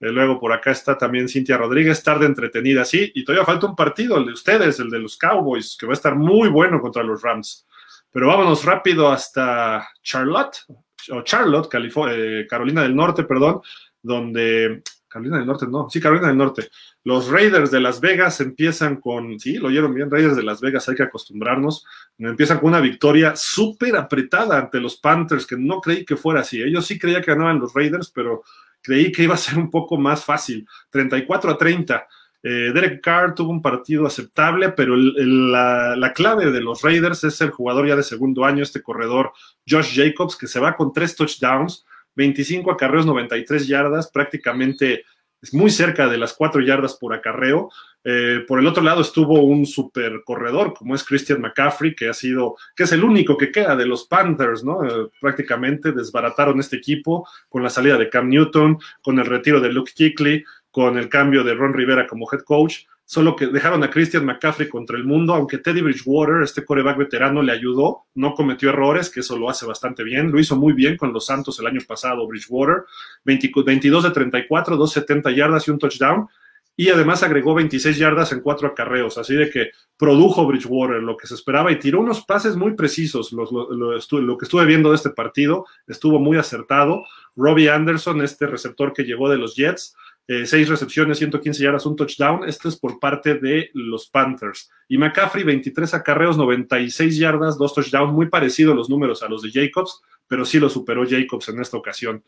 luego 0.00 0.38
por 0.38 0.52
acá 0.52 0.70
está 0.70 0.96
también 0.96 1.28
Cintia 1.28 1.56
Rodríguez, 1.56 2.02
tarde 2.02 2.26
entretenida, 2.26 2.84
sí, 2.84 3.10
y 3.14 3.24
todavía 3.24 3.44
falta 3.44 3.66
un 3.66 3.76
partido, 3.76 4.18
el 4.18 4.26
de 4.26 4.32
ustedes, 4.32 4.78
el 4.80 4.90
de 4.90 4.98
los 5.00 5.16
Cowboys, 5.16 5.76
que 5.78 5.86
va 5.86 5.92
a 5.92 5.94
estar 5.94 6.14
muy 6.14 6.48
bueno 6.48 6.80
contra 6.80 7.02
los 7.02 7.22
Rams. 7.22 7.66
Pero 8.12 8.28
vámonos 8.28 8.64
rápido 8.64 9.10
hasta 9.10 9.88
Charlotte, 10.02 10.66
o 11.10 11.22
Charlotte, 11.22 11.68
eh, 12.10 12.46
Carolina 12.48 12.82
del 12.82 12.94
Norte, 12.94 13.24
perdón, 13.24 13.62
donde 14.02 14.82
Carolina 15.12 15.36
del 15.36 15.46
Norte, 15.46 15.66
no, 15.68 15.90
sí, 15.90 16.00
Carolina 16.00 16.28
del 16.28 16.38
Norte. 16.38 16.70
Los 17.04 17.28
Raiders 17.28 17.70
de 17.70 17.80
Las 17.80 18.00
Vegas 18.00 18.40
empiezan 18.40 18.96
con, 18.96 19.38
sí, 19.38 19.58
lo 19.58 19.68
oyeron 19.68 19.92
bien, 19.94 20.10
Raiders 20.10 20.36
de 20.36 20.42
Las 20.42 20.62
Vegas, 20.62 20.88
hay 20.88 20.94
que 20.94 21.02
acostumbrarnos. 21.02 21.84
Empiezan 22.16 22.58
con 22.58 22.70
una 22.70 22.80
victoria 22.80 23.34
súper 23.36 23.96
apretada 23.96 24.58
ante 24.58 24.80
los 24.80 24.96
Panthers, 24.96 25.46
que 25.46 25.56
no 25.56 25.80
creí 25.80 26.06
que 26.06 26.16
fuera 26.16 26.40
así. 26.40 26.62
Ellos 26.62 26.86
sí 26.86 26.98
creía 26.98 27.20
que 27.20 27.30
ganaban 27.30 27.60
los 27.60 27.74
Raiders, 27.74 28.10
pero 28.10 28.42
creí 28.80 29.12
que 29.12 29.24
iba 29.24 29.34
a 29.34 29.38
ser 29.38 29.58
un 29.58 29.70
poco 29.70 29.98
más 29.98 30.24
fácil. 30.24 30.66
34 30.90 31.50
a 31.50 31.58
30. 31.58 32.08
Eh, 32.44 32.72
Derek 32.74 33.02
Carr 33.02 33.34
tuvo 33.34 33.50
un 33.50 33.62
partido 33.62 34.06
aceptable, 34.06 34.70
pero 34.70 34.96
la, 34.96 36.12
clave 36.14 36.50
de 36.50 36.60
los 36.60 36.82
Raiders 36.82 37.22
es 37.24 37.40
el 37.42 37.50
jugador 37.50 37.86
ya 37.86 37.96
de 37.96 38.02
segundo 38.02 38.44
año, 38.44 38.62
este 38.62 38.82
corredor 38.82 39.32
Josh 39.68 39.94
Jacobs, 39.94 40.36
que 40.36 40.48
se 40.48 40.58
va 40.58 40.74
con 40.74 40.92
tres 40.92 41.14
touchdowns, 41.14 41.84
25 42.14 42.70
acarreos, 42.70 43.06
93 43.06 43.66
yardas, 43.66 44.10
prácticamente 44.10 45.04
es 45.42 45.52
muy 45.52 45.70
cerca 45.70 46.08
de 46.08 46.18
las 46.18 46.34
cuatro 46.34 46.60
yardas 46.60 46.96
por 46.96 47.12
acarreo. 47.12 47.70
Eh, 48.04 48.44
por 48.46 48.60
el 48.60 48.66
otro 48.66 48.82
lado 48.82 49.02
estuvo 49.02 49.42
un 49.42 49.66
super 49.66 50.22
corredor 50.24 50.72
como 50.72 50.94
es 50.94 51.04
Christian 51.04 51.40
McCaffrey, 51.40 51.94
que 51.96 52.08
ha 52.08 52.14
sido, 52.14 52.56
que 52.76 52.84
es 52.84 52.92
el 52.92 53.02
único 53.02 53.36
que 53.36 53.50
queda 53.50 53.74
de 53.74 53.86
los 53.86 54.06
Panthers, 54.06 54.62
¿no? 54.62 54.84
Eh, 54.84 55.08
prácticamente 55.20 55.92
desbarataron 55.92 56.60
este 56.60 56.76
equipo 56.76 57.28
con 57.48 57.62
la 57.62 57.70
salida 57.70 57.98
de 57.98 58.08
Cam 58.08 58.28
Newton, 58.28 58.78
con 59.02 59.18
el 59.18 59.26
retiro 59.26 59.60
de 59.60 59.72
Luke 59.72 59.92
Kuechly, 59.96 60.44
con 60.70 60.96
el 60.96 61.08
cambio 61.08 61.42
de 61.42 61.54
Ron 61.54 61.74
Rivera 61.74 62.06
como 62.06 62.28
head 62.32 62.42
coach, 62.42 62.84
solo 63.04 63.36
que 63.36 63.46
dejaron 63.46 63.82
a 63.82 63.90
Christian 63.90 64.24
McCaffrey 64.24 64.68
contra 64.68 64.96
el 64.96 65.04
mundo, 65.04 65.34
aunque 65.34 65.58
Teddy 65.58 65.82
Bridgewater, 65.82 66.42
este 66.42 66.64
coreback 66.64 66.98
veterano, 66.98 67.42
le 67.42 67.52
ayudó, 67.52 68.04
no 68.14 68.34
cometió 68.34 68.70
errores, 68.70 69.10
que 69.10 69.20
eso 69.20 69.36
lo 69.36 69.50
hace 69.50 69.66
bastante 69.66 70.02
bien, 70.02 70.30
lo 70.30 70.40
hizo 70.40 70.56
muy 70.56 70.72
bien 70.72 70.96
con 70.96 71.12
los 71.12 71.26
Santos 71.26 71.58
el 71.60 71.66
año 71.66 71.80
pasado, 71.86 72.26
Bridgewater, 72.26 72.84
22 73.24 74.04
de 74.04 74.10
34, 74.10 74.76
270 74.76 75.30
yardas 75.32 75.68
y 75.68 75.70
un 75.70 75.78
touchdown, 75.78 76.28
y 76.74 76.88
además 76.88 77.22
agregó 77.22 77.54
26 77.54 77.98
yardas 77.98 78.32
en 78.32 78.40
cuatro 78.40 78.66
acarreos, 78.66 79.18
así 79.18 79.34
de 79.34 79.50
que 79.50 79.70
produjo 79.98 80.46
Bridgewater 80.46 81.02
lo 81.02 81.16
que 81.16 81.26
se 81.26 81.34
esperaba 81.34 81.70
y 81.70 81.78
tiró 81.78 82.00
unos 82.00 82.24
pases 82.24 82.56
muy 82.56 82.74
precisos. 82.74 83.30
Lo, 83.32 83.44
lo, 83.44 84.38
que 84.38 84.44
estuve 84.46 84.64
viendo 84.64 84.88
de 84.88 84.96
este 84.96 85.10
partido 85.10 85.66
estuvo 85.86 86.18
muy 86.18 86.38
acertado. 86.38 87.04
Robbie 87.36 87.70
Anderson, 87.70 88.22
este 88.22 88.46
receptor 88.46 88.94
que 88.94 89.04
llegó 89.04 89.28
de 89.28 89.36
los 89.36 89.54
Jets, 89.54 89.94
eh, 90.28 90.46
seis 90.46 90.68
recepciones, 90.68 91.18
115 91.18 91.62
yardas, 91.62 91.84
un 91.86 91.96
touchdown. 91.96 92.48
Este 92.48 92.68
es 92.68 92.76
por 92.76 93.00
parte 93.00 93.34
de 93.34 93.70
los 93.74 94.08
Panthers. 94.08 94.70
Y 94.88 94.98
McCaffrey, 94.98 95.44
23 95.44 95.94
acarreos, 95.94 96.36
96 96.36 97.16
yardas, 97.16 97.58
dos 97.58 97.74
touchdowns, 97.74 98.12
muy 98.12 98.28
parecidos 98.28 98.76
los 98.76 98.88
números 98.88 99.22
a 99.22 99.28
los 99.28 99.42
de 99.42 99.50
Jacobs, 99.50 100.00
pero 100.28 100.44
sí 100.44 100.60
lo 100.60 100.68
superó 100.68 101.04
Jacobs 101.08 101.48
en 101.48 101.60
esta 101.60 101.76
ocasión. 101.76 102.22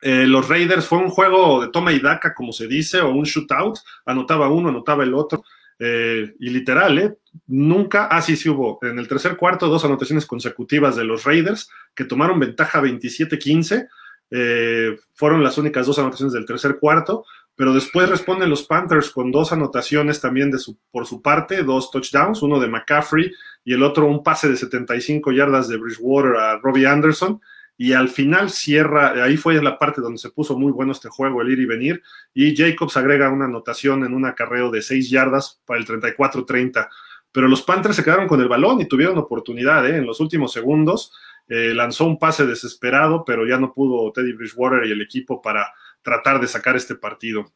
Eh, 0.00 0.26
los 0.26 0.48
Raiders 0.48 0.86
fue 0.86 0.98
un 0.98 1.10
juego 1.10 1.60
de 1.60 1.68
toma 1.68 1.92
y 1.92 2.00
daca, 2.00 2.34
como 2.34 2.52
se 2.52 2.66
dice, 2.66 3.00
o 3.00 3.10
un 3.10 3.24
shootout. 3.24 3.78
Anotaba 4.04 4.48
uno, 4.48 4.70
anotaba 4.70 5.04
el 5.04 5.14
otro. 5.14 5.44
Eh, 5.78 6.34
y 6.38 6.48
literal, 6.48 6.98
¿eh? 6.98 7.18
Nunca, 7.48 8.06
ah, 8.06 8.22
sí, 8.22 8.36
sí 8.36 8.48
hubo. 8.48 8.78
En 8.82 8.98
el 8.98 9.08
tercer 9.08 9.36
cuarto, 9.36 9.68
dos 9.68 9.84
anotaciones 9.84 10.24
consecutivas 10.24 10.96
de 10.96 11.04
los 11.04 11.24
Raiders, 11.24 11.68
que 11.94 12.04
tomaron 12.04 12.40
ventaja 12.40 12.80
27-15 12.80 13.88
eh, 14.30 14.98
fueron 15.14 15.42
las 15.42 15.58
únicas 15.58 15.86
dos 15.86 15.98
anotaciones 15.98 16.32
del 16.32 16.46
tercer 16.46 16.78
cuarto, 16.78 17.24
pero 17.54 17.72
después 17.72 18.08
responden 18.08 18.50
los 18.50 18.64
Panthers 18.64 19.10
con 19.10 19.32
dos 19.32 19.52
anotaciones 19.52 20.20
también 20.20 20.50
de 20.50 20.58
su, 20.58 20.76
por 20.90 21.06
su 21.06 21.22
parte, 21.22 21.62
dos 21.62 21.90
touchdowns, 21.90 22.42
uno 22.42 22.60
de 22.60 22.68
McCaffrey 22.68 23.32
y 23.64 23.72
el 23.72 23.82
otro 23.82 24.06
un 24.06 24.22
pase 24.22 24.48
de 24.48 24.56
75 24.56 25.32
yardas 25.32 25.68
de 25.68 25.78
Bridgewater 25.78 26.36
a 26.36 26.58
Robbie 26.58 26.86
Anderson. 26.86 27.40
Y 27.78 27.92
al 27.92 28.08
final 28.08 28.50
cierra, 28.50 29.22
ahí 29.22 29.36
fue 29.36 29.62
la 29.62 29.78
parte 29.78 30.00
donde 30.00 30.18
se 30.18 30.30
puso 30.30 30.58
muy 30.58 30.72
bueno 30.72 30.92
este 30.92 31.10
juego, 31.10 31.42
el 31.42 31.50
ir 31.50 31.58
y 31.60 31.66
venir. 31.66 32.02
Y 32.32 32.56
Jacobs 32.56 32.96
agrega 32.96 33.28
una 33.30 33.44
anotación 33.46 34.04
en 34.04 34.14
un 34.14 34.24
acarreo 34.24 34.70
de 34.70 34.80
6 34.80 35.10
yardas 35.10 35.60
para 35.66 35.80
el 35.80 35.86
34-30. 35.86 36.88
Pero 37.32 37.48
los 37.48 37.62
Panthers 37.62 37.96
se 37.96 38.04
quedaron 38.04 38.28
con 38.28 38.40
el 38.40 38.48
balón 38.48 38.80
y 38.80 38.86
tuvieron 38.86 39.18
oportunidad 39.18 39.86
¿eh? 39.86 39.96
en 39.96 40.06
los 40.06 40.20
últimos 40.20 40.52
segundos. 40.52 41.12
Eh, 41.48 41.72
lanzó 41.74 42.06
un 42.06 42.18
pase 42.18 42.46
desesperado, 42.46 43.24
pero 43.24 43.46
ya 43.46 43.58
no 43.58 43.72
pudo 43.72 44.10
Teddy 44.12 44.32
Bridgewater 44.32 44.86
y 44.86 44.92
el 44.92 45.00
equipo 45.00 45.40
para 45.40 45.72
tratar 46.02 46.40
de 46.40 46.48
sacar 46.48 46.76
este 46.76 46.96
partido. 46.96 47.52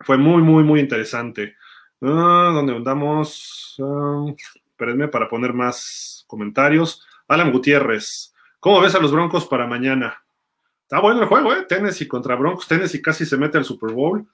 Fue 0.00 0.16
muy, 0.16 0.42
muy, 0.42 0.64
muy 0.64 0.80
interesante. 0.80 1.56
Ah, 2.00 2.50
¿Dónde 2.54 2.74
andamos? 2.74 3.74
Uh, 3.78 4.34
espérenme 4.70 5.08
para 5.08 5.28
poner 5.28 5.52
más 5.52 6.24
comentarios. 6.26 7.06
Alan 7.26 7.52
Gutiérrez, 7.52 8.34
¿cómo 8.60 8.80
ves 8.80 8.94
a 8.94 9.00
los 9.00 9.12
Broncos 9.12 9.46
para 9.46 9.66
mañana? 9.66 10.22
Está 10.82 11.00
bueno 11.00 11.20
el 11.20 11.28
juego, 11.28 11.52
¿eh? 11.52 11.66
Tennessee 11.68 12.08
contra 12.08 12.36
Broncos. 12.36 12.66
Tennessee 12.66 13.02
casi 13.02 13.26
se 13.26 13.36
mete 13.36 13.58
al 13.58 13.64
Super 13.64 13.92
Bowl. 13.92 14.26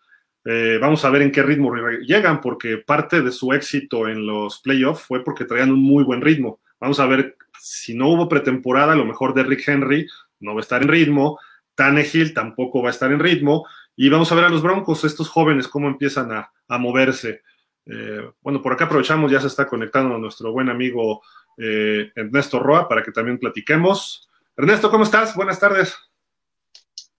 Eh, 0.45 0.79
vamos 0.81 1.05
a 1.05 1.11
ver 1.11 1.23
en 1.23 1.33
qué 1.33 1.43
ritmo 1.43 1.75
llegan, 2.07 2.41
porque 2.41 2.77
parte 2.77 3.23
de 3.23 3.33
su 3.33 3.53
éxito 3.53 4.07
en 4.07 4.27
los 4.27 4.61
playoffs 4.61 5.03
fue 5.03 5.25
porque 5.25 5.47
traían 5.47 5.73
un 5.73 5.83
muy 5.83 6.05
buen 6.05 6.21
ritmo. 6.21 6.61
Vamos 6.81 7.01
a 7.01 7.07
ver 7.07 7.37
si 7.61 7.95
no 7.95 8.09
hubo 8.09 8.29
pretemporada, 8.29 8.93
a 8.93 8.97
lo 8.97 9.05
mejor 9.05 9.35
Derrick 9.35 9.67
Henry 9.67 10.07
no 10.41 10.55
va 10.55 10.61
a 10.61 10.63
estar 10.63 10.83
en 10.83 10.89
ritmo, 10.89 11.39
Tannehill 11.75 12.35
tampoco 12.35 12.83
va 12.83 12.89
a 12.89 12.93
estar 12.93 13.11
en 13.11 13.21
ritmo, 13.21 13.67
y 13.97 14.09
vamos 14.09 14.31
a 14.31 14.35
ver 14.35 14.45
a 14.45 14.49
los 14.49 14.63
Broncos, 14.63 15.05
estos 15.05 15.29
jóvenes, 15.29 15.69
cómo 15.69 15.89
empiezan 15.89 16.33
a, 16.33 16.51
moverse. 16.79 17.43
Eh, 17.87 18.31
bueno, 18.41 18.61
por 18.61 18.73
acá 18.73 18.87
aprovechamos, 18.87 19.31
ya 19.31 19.41
se 19.41 19.47
está 19.47 19.67
conectando 19.67 20.19
nuestro 20.19 20.53
buen 20.53 20.69
amigo 20.69 21.23
eh, 21.57 22.11
Ernesto 22.17 22.59
Roa 22.59 22.89
para 22.89 23.03
que 23.03 23.13
también 23.13 23.39
platiquemos. 23.39 24.29
Ernesto, 24.57 24.91
¿cómo 24.91 25.05
estás? 25.05 25.37
Buenas 25.37 25.61
tardes. 25.61 25.97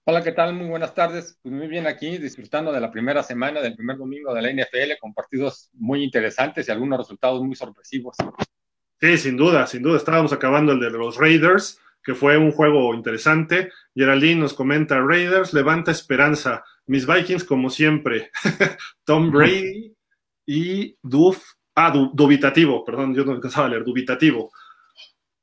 Hola, 0.04 0.22
¿qué 0.22 0.32
tal? 0.32 0.54
Muy 0.54 0.68
buenas 0.68 0.94
tardes. 0.94 1.38
Pues 1.42 1.54
muy 1.54 1.66
bien 1.66 1.86
aquí, 1.86 2.18
disfrutando 2.18 2.70
de 2.72 2.80
la 2.80 2.90
primera 2.90 3.22
semana, 3.22 3.60
del 3.60 3.74
primer 3.74 3.96
domingo 3.96 4.32
de 4.34 4.42
la 4.42 4.52
NFL, 4.52 4.98
con 5.00 5.14
partidos 5.14 5.70
muy 5.72 6.04
interesantes 6.04 6.68
y 6.68 6.70
algunos 6.70 6.98
resultados 6.98 7.42
muy 7.42 7.56
sorpresivos. 7.56 8.16
Sí, 9.00 9.18
sin 9.18 9.36
duda, 9.36 9.66
sin 9.66 9.82
duda. 9.82 9.96
Estábamos 9.98 10.32
acabando 10.32 10.72
el 10.72 10.80
de 10.80 10.90
los 10.90 11.16
Raiders, 11.16 11.78
que 12.02 12.14
fue 12.14 12.38
un 12.38 12.52
juego 12.52 12.94
interesante. 12.94 13.70
Geraldine 13.94 14.40
nos 14.40 14.54
comenta, 14.54 15.00
Raiders 15.00 15.52
levanta 15.52 15.90
esperanza. 15.90 16.64
Mis 16.86 17.06
Vikings, 17.06 17.44
como 17.44 17.68
siempre. 17.68 18.30
Tom 19.04 19.30
Brady 19.30 19.94
y 20.46 20.96
Duf. 21.02 21.42
Ah, 21.74 21.90
dubitativo, 21.90 22.82
perdón, 22.86 23.14
yo 23.14 23.22
no 23.24 23.32
alcanzaba 23.32 23.66
a 23.66 23.68
leer, 23.68 23.84
dubitativo. 23.84 24.50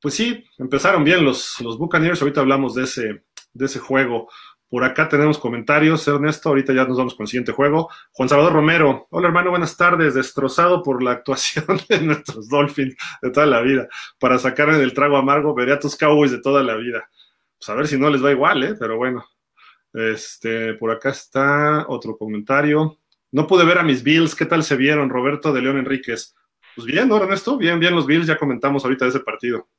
Pues 0.01 0.15
sí, 0.15 0.43
empezaron 0.57 1.03
bien 1.03 1.23
los, 1.23 1.61
los 1.61 1.77
Buccaneers. 1.77 2.21
Ahorita 2.21 2.41
hablamos 2.41 2.73
de 2.73 2.85
ese, 2.85 3.23
de 3.53 3.65
ese 3.65 3.77
juego. 3.77 4.29
Por 4.73 4.83
acá 4.83 5.07
tenemos 5.07 5.37
comentarios, 5.37 6.07
Ernesto. 6.07 6.49
Ahorita 6.49 6.73
ya 6.73 6.83
nos 6.85 6.97
vamos 6.97 7.13
con 7.13 7.25
el 7.25 7.27
siguiente 7.27 7.51
juego. 7.51 7.91
Juan 8.11 8.27
Salvador 8.27 8.53
Romero. 8.53 9.05
Hola, 9.11 9.27
hermano, 9.27 9.51
buenas 9.51 9.77
tardes. 9.77 10.15
Destrozado 10.15 10.81
por 10.81 11.03
la 11.03 11.11
actuación 11.11 11.79
de 11.89 12.01
nuestros 12.01 12.49
Dolphins 12.49 12.95
de 13.21 13.29
toda 13.29 13.45
la 13.45 13.61
vida. 13.61 13.87
Para 14.17 14.39
sacarme 14.39 14.79
del 14.79 14.95
trago 14.95 15.15
amargo, 15.17 15.53
veré 15.53 15.73
a 15.73 15.79
tus 15.79 15.95
Cowboys 15.95 16.31
de 16.31 16.41
toda 16.41 16.63
la 16.63 16.75
vida. 16.75 17.07
Pues 17.59 17.69
a 17.69 17.75
ver 17.75 17.87
si 17.87 17.99
no 17.99 18.09
les 18.09 18.25
va 18.25 18.31
igual, 18.31 18.63
¿eh? 18.63 18.73
Pero 18.79 18.97
bueno. 18.97 19.23
Este, 19.93 20.73
por 20.73 20.89
acá 20.89 21.11
está 21.11 21.85
otro 21.87 22.17
comentario. 22.17 22.97
No 23.31 23.45
pude 23.45 23.65
ver 23.65 23.77
a 23.77 23.83
mis 23.83 24.01
Bills. 24.01 24.33
¿Qué 24.33 24.47
tal 24.47 24.63
se 24.63 24.75
vieron, 24.75 25.11
Roberto 25.11 25.53
de 25.53 25.61
León 25.61 25.77
Enríquez? 25.77 26.33
Pues 26.75 26.87
bien, 26.87 27.09
¿no, 27.09 27.17
Ernesto? 27.17 27.57
Bien, 27.57 27.79
bien 27.79 27.93
los 27.93 28.07
Bills. 28.07 28.25
Ya 28.25 28.39
comentamos 28.39 28.83
ahorita 28.83 29.05
de 29.05 29.09
ese 29.09 29.19
partido. 29.19 29.69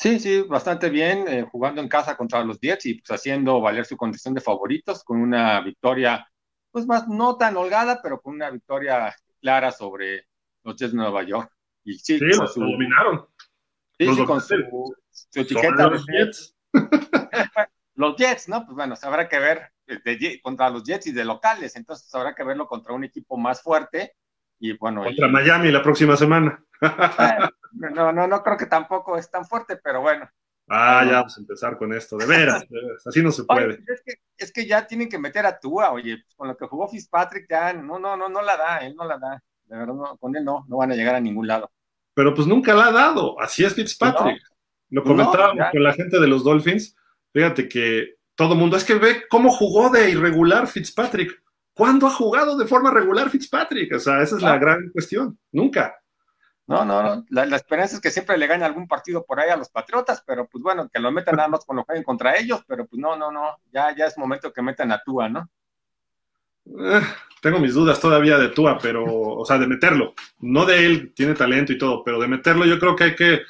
Sí, 0.00 0.18
sí, 0.18 0.40
bastante 0.40 0.88
bien, 0.88 1.28
eh, 1.28 1.42
jugando 1.42 1.82
en 1.82 1.88
casa 1.88 2.16
contra 2.16 2.42
los 2.42 2.58
Jets 2.58 2.86
y 2.86 2.94
pues 2.94 3.10
haciendo 3.10 3.60
valer 3.60 3.84
su 3.84 3.98
condición 3.98 4.32
de 4.32 4.40
favoritos 4.40 5.04
con 5.04 5.20
una 5.20 5.60
victoria, 5.60 6.26
pues 6.70 6.86
más 6.86 7.06
no 7.06 7.36
tan 7.36 7.54
holgada, 7.58 8.00
pero 8.02 8.18
con 8.18 8.36
una 8.36 8.48
victoria 8.48 9.14
clara 9.42 9.70
sobre 9.70 10.26
los 10.62 10.74
Jets 10.76 10.92
de 10.92 10.96
Nueva 10.96 11.22
York. 11.24 11.52
Y 11.84 11.98
sí, 11.98 12.18
los 12.18 12.54
dominaron. 12.54 13.26
Sí, 13.98 14.14
sí 14.14 14.24
con 14.24 14.40
su, 14.40 14.54
etiqueta. 15.34 15.88
Los 15.90 16.06
Jets. 16.06 16.56
los 17.94 18.16
Jets, 18.16 18.48
¿no? 18.48 18.64
Pues 18.64 18.76
bueno, 18.76 18.94
habrá 19.02 19.28
que 19.28 19.38
ver 19.38 19.70
eh, 19.86 20.40
contra 20.40 20.70
los 20.70 20.82
Jets 20.82 21.08
y 21.08 21.12
de 21.12 21.26
locales, 21.26 21.76
entonces 21.76 22.14
habrá 22.14 22.34
que 22.34 22.42
verlo 22.42 22.66
contra 22.66 22.94
un 22.94 23.04
equipo 23.04 23.36
más 23.36 23.62
fuerte 23.62 24.14
y 24.60 24.76
bueno. 24.76 25.02
Contra 25.02 25.28
Miami 25.28 25.72
la 25.72 25.82
próxima 25.82 26.16
semana. 26.16 26.62
no, 27.72 28.12
no, 28.12 28.26
no 28.28 28.42
creo 28.42 28.56
que 28.56 28.66
tampoco 28.66 29.16
es 29.16 29.30
tan 29.30 29.44
fuerte, 29.44 29.76
pero 29.82 30.02
bueno. 30.02 30.28
Ah, 30.72 31.04
ya 31.04 31.16
vamos 31.16 31.36
a 31.36 31.40
empezar 31.40 31.76
con 31.76 31.92
esto, 31.92 32.16
de 32.16 32.26
veras, 32.26 32.64
así 33.04 33.20
no 33.24 33.32
se 33.32 33.42
puede. 33.42 33.80
es, 34.36 34.52
que, 34.52 34.66
ya 34.66 34.86
tienen 34.86 35.08
que 35.08 35.18
meter 35.18 35.44
a 35.44 35.58
Tua, 35.58 35.90
oye, 35.90 36.22
con 36.36 36.46
lo 36.46 36.56
que 36.56 36.68
jugó 36.68 36.86
Fitzpatrick 36.86 37.46
ya, 37.50 37.72
no, 37.72 37.98
no, 37.98 38.16
no, 38.16 38.28
no 38.28 38.40
la 38.40 38.56
da, 38.56 38.78
él 38.78 38.94
no 38.94 39.04
la 39.04 39.18
da, 39.18 39.42
de 39.64 39.76
verdad, 39.76 39.94
con 40.20 40.36
él 40.36 40.44
no, 40.44 40.64
no 40.68 40.76
van 40.76 40.92
a 40.92 40.94
llegar 40.94 41.16
a 41.16 41.20
ningún 41.20 41.48
lado. 41.48 41.72
Pero 42.14 42.34
pues 42.34 42.46
nunca 42.46 42.72
la 42.72 42.86
ha 42.86 42.92
dado, 42.92 43.40
así 43.40 43.64
es 43.64 43.74
Fitzpatrick. 43.74 44.40
lo 44.90 45.02
comentábamos 45.02 45.66
con 45.72 45.82
la 45.82 45.92
gente 45.92 46.20
de 46.20 46.28
los 46.28 46.44
Dolphins, 46.44 46.96
fíjate 47.32 47.68
que 47.68 48.20
todo 48.36 48.54
mundo, 48.54 48.76
es 48.76 48.84
que 48.84 48.94
ve 48.94 49.24
cómo 49.28 49.50
jugó 49.50 49.90
de 49.90 50.10
irregular 50.10 50.68
Fitzpatrick. 50.68 51.42
¿Cuándo 51.74 52.06
ha 52.06 52.10
jugado 52.10 52.56
de 52.56 52.66
forma 52.66 52.90
regular 52.90 53.30
Fitzpatrick? 53.30 53.94
O 53.94 53.98
sea, 53.98 54.22
esa 54.22 54.36
es 54.36 54.42
la 54.42 54.58
gran 54.58 54.90
cuestión, 54.90 55.38
nunca. 55.52 55.96
No, 56.66 56.84
no, 56.84 57.02
no. 57.02 57.24
La, 57.30 57.56
esperanza 57.56 57.96
es 57.96 58.00
que 58.00 58.12
siempre 58.12 58.38
le 58.38 58.46
gane 58.46 58.64
algún 58.64 58.86
partido 58.86 59.24
por 59.24 59.40
ahí 59.40 59.50
a 59.50 59.56
los 59.56 59.70
Patriotas, 59.70 60.22
pero 60.24 60.46
pues 60.46 60.62
bueno, 60.62 60.88
que 60.88 61.00
lo 61.00 61.10
metan 61.10 61.34
nada 61.34 61.48
más 61.48 61.64
cuando 61.64 61.82
jueguen 61.82 62.04
contra 62.04 62.36
ellos, 62.36 62.62
pero 62.64 62.86
pues 62.86 63.00
no, 63.00 63.16
no, 63.16 63.32
no. 63.32 63.56
Ya, 63.72 63.94
ya 63.96 64.06
es 64.06 64.16
momento 64.16 64.52
que 64.52 64.62
metan 64.62 64.92
a 64.92 65.02
Tua, 65.02 65.28
¿no? 65.28 65.50
Eh, 66.66 67.00
tengo 67.42 67.58
mis 67.58 67.74
dudas 67.74 67.98
todavía 67.98 68.38
de 68.38 68.50
Tua, 68.50 68.78
pero, 68.80 69.04
o 69.04 69.44
sea, 69.44 69.58
de 69.58 69.66
meterlo. 69.66 70.14
No 70.38 70.64
de 70.64 70.86
él, 70.86 71.12
tiene 71.12 71.34
talento 71.34 71.72
y 71.72 71.78
todo, 71.78 72.04
pero 72.04 72.20
de 72.20 72.28
meterlo 72.28 72.64
yo 72.64 72.78
creo 72.78 72.94
que 72.94 73.04
hay 73.04 73.16
que, 73.16 73.40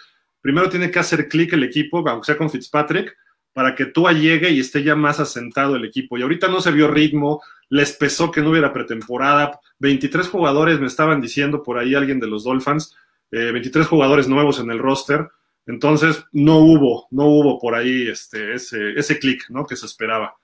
primero 0.41 0.71
tiene 0.71 0.91
que 0.91 0.99
hacer 0.99 1.29
clic 1.29 1.53
el 1.53 1.65
equipo, 1.65 2.03
aunque 2.09 2.25
sea 2.25 2.39
con 2.39 2.49
Fitzpatrick, 2.49 3.15
para 3.61 3.75
que 3.75 3.85
Tua 3.85 4.15
llegue 4.15 4.49
y 4.49 4.61
esté 4.61 4.83
ya 4.83 4.97
más 4.97 5.21
asentado 5.21 5.77
el 5.77 5.85
equipo. 5.85 6.17
Y 6.17 6.23
ahorita 6.23 6.49
no 6.49 6.63
se 6.63 6.71
vio 6.71 6.89
ritmo, 6.89 7.43
les 7.69 7.93
pesó 7.93 8.31
que 8.31 8.41
no 8.41 8.49
hubiera 8.49 8.73
pretemporada. 8.73 9.61
23 9.81 10.27
jugadores 10.31 10.81
me 10.81 10.87
estaban 10.87 11.21
diciendo 11.21 11.63
por 11.63 11.77
ahí 11.77 11.95
alguien 11.95 12.19
de 12.19 12.27
los 12.27 12.45
Dolphins 12.45 12.97
23 13.31 13.85
eh, 13.85 13.87
jugadores 13.87 14.29
nuevos 14.29 14.61
en 14.61 14.71
el 14.71 14.79
roster. 14.79 15.29
Entonces, 15.67 16.25
no 16.33 16.57
hubo, 16.57 17.07
no 17.11 17.27
hubo 17.27 17.59
por 17.59 17.75
ahí 17.75 18.09
este, 18.09 18.55
ese, 18.55 18.93
ese 18.93 19.19
clic 19.19 19.45
¿no? 19.51 19.67
que 19.67 19.77
se 19.77 19.85
esperaba. 19.85 20.35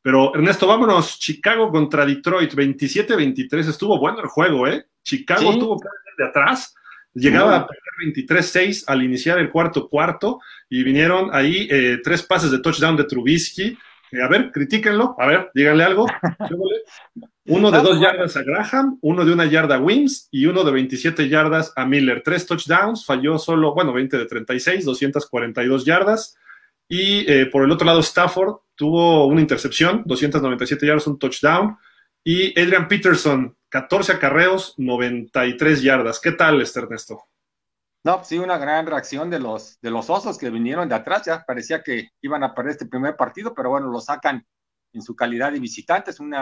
Pero 0.00 0.32
Ernesto, 0.32 0.68
vámonos. 0.68 1.18
Chicago 1.18 1.68
contra 1.68 2.06
Detroit, 2.06 2.54
27-23. 2.54 3.70
Estuvo 3.70 3.98
bueno 3.98 4.20
el 4.20 4.28
juego, 4.28 4.68
¿eh? 4.68 4.86
Chicago 5.02 5.58
tuvo 5.58 5.80
que 5.80 5.88
de 6.16 6.28
atrás. 6.28 6.76
Llegaba 7.14 7.56
a 7.56 7.66
perder 7.66 8.14
23-6 8.14 8.84
al 8.86 9.02
iniciar 9.02 9.38
el 9.38 9.50
cuarto 9.50 9.88
cuarto 9.88 10.40
y 10.68 10.82
vinieron 10.82 11.30
ahí 11.32 11.68
eh, 11.70 11.98
tres 12.02 12.22
pases 12.22 12.50
de 12.50 12.60
touchdown 12.60 12.96
de 12.96 13.04
Trubisky. 13.04 13.76
a 14.22 14.28
ver, 14.28 14.50
critíquenlo. 14.50 15.14
A 15.18 15.26
ver, 15.26 15.50
díganle 15.54 15.84
algo. 15.84 16.06
Uno 17.46 17.72
de 17.72 17.80
dos 17.80 18.00
yardas 18.00 18.36
a 18.36 18.44
Graham, 18.44 18.98
uno 19.00 19.24
de 19.24 19.32
una 19.32 19.46
yarda 19.46 19.74
a 19.74 19.80
Wims 19.80 20.28
y 20.30 20.46
uno 20.46 20.62
de 20.62 20.70
27 20.70 21.28
yardas 21.28 21.72
a 21.74 21.84
Miller. 21.84 22.22
Tres 22.24 22.46
touchdowns, 22.46 23.04
falló 23.04 23.36
solo, 23.36 23.74
bueno, 23.74 23.92
20 23.92 24.16
de 24.16 24.26
36, 24.26 24.84
242 24.84 25.84
yardas. 25.84 26.36
Y 26.88 27.28
eh, 27.28 27.46
por 27.46 27.64
el 27.64 27.72
otro 27.72 27.84
lado, 27.84 27.98
Stafford 27.98 28.58
tuvo 28.76 29.26
una 29.26 29.40
intercepción, 29.40 30.02
297 30.06 30.86
yardas, 30.86 31.06
un 31.08 31.18
touchdown. 31.18 31.76
Y 32.22 32.58
Adrian 32.60 32.86
Peterson, 32.86 33.56
14 33.72 34.12
acarreos, 34.12 34.74
93 34.76 35.80
yardas. 35.80 36.20
¿Qué 36.20 36.32
tal, 36.32 36.60
este 36.60 36.80
Ernesto? 36.80 37.24
No, 38.04 38.22
sí, 38.22 38.38
una 38.38 38.58
gran 38.58 38.86
reacción 38.86 39.30
de 39.30 39.38
los, 39.38 39.80
de 39.80 39.90
los 39.90 40.10
osos 40.10 40.36
que 40.36 40.50
vinieron 40.50 40.90
de 40.90 40.94
atrás. 40.94 41.24
Ya 41.24 41.42
parecía 41.46 41.82
que 41.82 42.10
iban 42.20 42.44
a 42.44 42.54
perder 42.54 42.72
este 42.72 42.84
primer 42.84 43.16
partido, 43.16 43.54
pero 43.54 43.70
bueno, 43.70 43.86
lo 43.86 43.98
sacan 44.02 44.46
en 44.92 45.00
su 45.00 45.16
calidad 45.16 45.52
de 45.52 45.58
visitante, 45.58 46.10
es 46.10 46.20
un, 46.20 46.34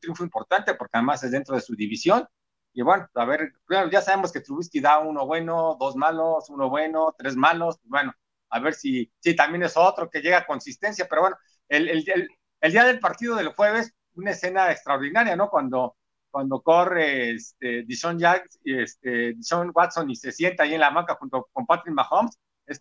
triunfo 0.00 0.24
importante 0.24 0.72
porque 0.72 0.96
además 0.96 1.22
es 1.22 1.32
dentro 1.32 1.54
de 1.54 1.60
su 1.60 1.76
división. 1.76 2.26
Y 2.72 2.80
bueno, 2.80 3.06
a 3.14 3.24
ver, 3.26 3.52
ya 3.90 4.00
sabemos 4.00 4.32
que 4.32 4.40
Trubisky 4.40 4.80
da 4.80 5.00
uno 5.00 5.26
bueno, 5.26 5.76
dos 5.78 5.96
malos, 5.96 6.48
uno 6.48 6.70
bueno, 6.70 7.14
tres 7.18 7.36
malos. 7.36 7.78
Bueno, 7.84 8.14
a 8.48 8.58
ver 8.58 8.72
si, 8.72 9.12
si 9.18 9.36
también 9.36 9.64
es 9.64 9.76
otro 9.76 10.08
que 10.08 10.22
llega 10.22 10.38
a 10.38 10.46
consistencia. 10.46 11.06
Pero 11.10 11.20
bueno, 11.20 11.36
el, 11.68 11.90
el, 11.90 12.28
el, 12.62 12.72
día 12.72 12.84
del 12.84 13.00
partido 13.00 13.36
del 13.36 13.48
jueves, 13.48 13.92
una 14.14 14.30
escena 14.30 14.72
extraordinaria, 14.72 15.36
¿no? 15.36 15.50
Cuando, 15.50 15.94
cuando 16.32 16.62
corre 16.62 17.30
este, 17.30 17.84
Dishon, 17.84 18.18
este, 18.64 19.36
Watson 19.72 20.10
y 20.10 20.16
se 20.16 20.32
sienta 20.32 20.64
ahí 20.64 20.74
en 20.74 20.80
la 20.80 20.90
banca 20.90 21.14
junto 21.14 21.48
con 21.52 21.66
Patrick 21.66 21.94
Mahomes, 21.94 22.36
es, 22.66 22.80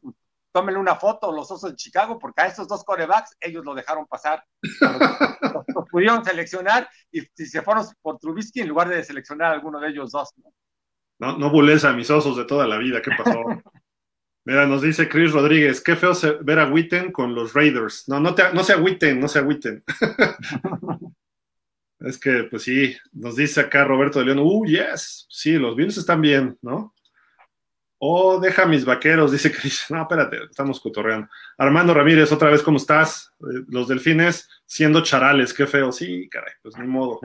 tómenle 0.52 0.80
una 0.80 0.96
foto 0.96 1.32
los 1.32 1.52
Osos 1.52 1.72
de 1.72 1.76
Chicago, 1.76 2.18
porque 2.18 2.42
a 2.42 2.48
estos 2.48 2.68
dos 2.68 2.84
corebacks 2.84 3.36
ellos 3.40 3.64
lo 3.64 3.76
dejaron 3.76 4.08
pasar. 4.08 4.44
los, 4.80 5.90
pudieron 5.92 6.24
seleccionar 6.24 6.90
y, 7.12 7.22
si 7.36 7.46
se 7.46 7.62
fueron 7.62 7.86
por 8.02 8.18
Trubisky 8.18 8.62
en 8.62 8.70
lugar 8.70 8.90
de 8.90 9.04
seleccionar 9.04 9.52
a 9.52 9.56
alguno 9.56 9.80
de 9.80 9.90
ellos 9.90 10.12
dos. 10.12 10.34
No, 11.20 11.38
no, 11.38 11.52
no 11.52 11.88
a 11.88 11.94
mis 11.94 12.10
osos 12.10 12.38
de 12.38 12.46
toda 12.46 12.66
la 12.66 12.78
vida, 12.78 13.02
¿qué 13.02 13.12
pasó? 13.16 13.44
Mira, 14.44 14.66
nos 14.66 14.82
dice 14.82 15.08
Chris 15.08 15.34
Rodríguez, 15.34 15.82
qué 15.82 15.96
feo 15.96 16.14
ver 16.42 16.60
a 16.60 16.68
Witten 16.68 17.12
con 17.12 17.36
los 17.36 17.54
Raiders. 17.54 18.06
No, 18.08 18.20
no, 18.20 18.34
te, 18.34 18.52
no 18.54 18.64
se 18.64 18.74
agüiten, 18.74 19.20
no 19.20 19.28
se 19.28 19.40
agüiten. 19.40 19.84
es 22.02 22.18
que, 22.18 22.44
pues 22.50 22.64
sí, 22.64 22.96
nos 23.14 23.36
dice 23.36 23.62
acá 23.62 23.84
Roberto 23.84 24.20
de 24.20 24.26
León, 24.26 24.40
uh, 24.40 24.66
yes, 24.66 25.26
sí, 25.30 25.54
los 25.54 25.76
Bills 25.76 25.98
están 25.98 26.22
bien, 26.22 26.58
¿no? 26.62 26.94
Oh, 28.00 28.40
deja 28.40 28.66
mis 28.66 28.84
vaqueros, 28.84 29.32
dice 29.32 29.52
Cris. 29.56 29.86
No, 29.90 30.02
espérate, 30.02 30.44
estamos 30.50 30.80
cotorreando. 30.80 31.28
Armando 31.58 31.94
Ramírez, 31.94 32.32
otra 32.32 32.50
vez, 32.50 32.64
¿cómo 32.64 32.78
estás? 32.78 33.32
Eh, 33.42 33.64
los 33.68 33.88
delfines 33.88 34.50
siendo 34.66 35.04
charales, 35.04 35.54
qué 35.54 35.68
feo. 35.68 35.92
Sí, 35.92 36.28
caray, 36.30 36.54
pues 36.64 36.78
ni 36.78 36.88
modo. 36.88 37.20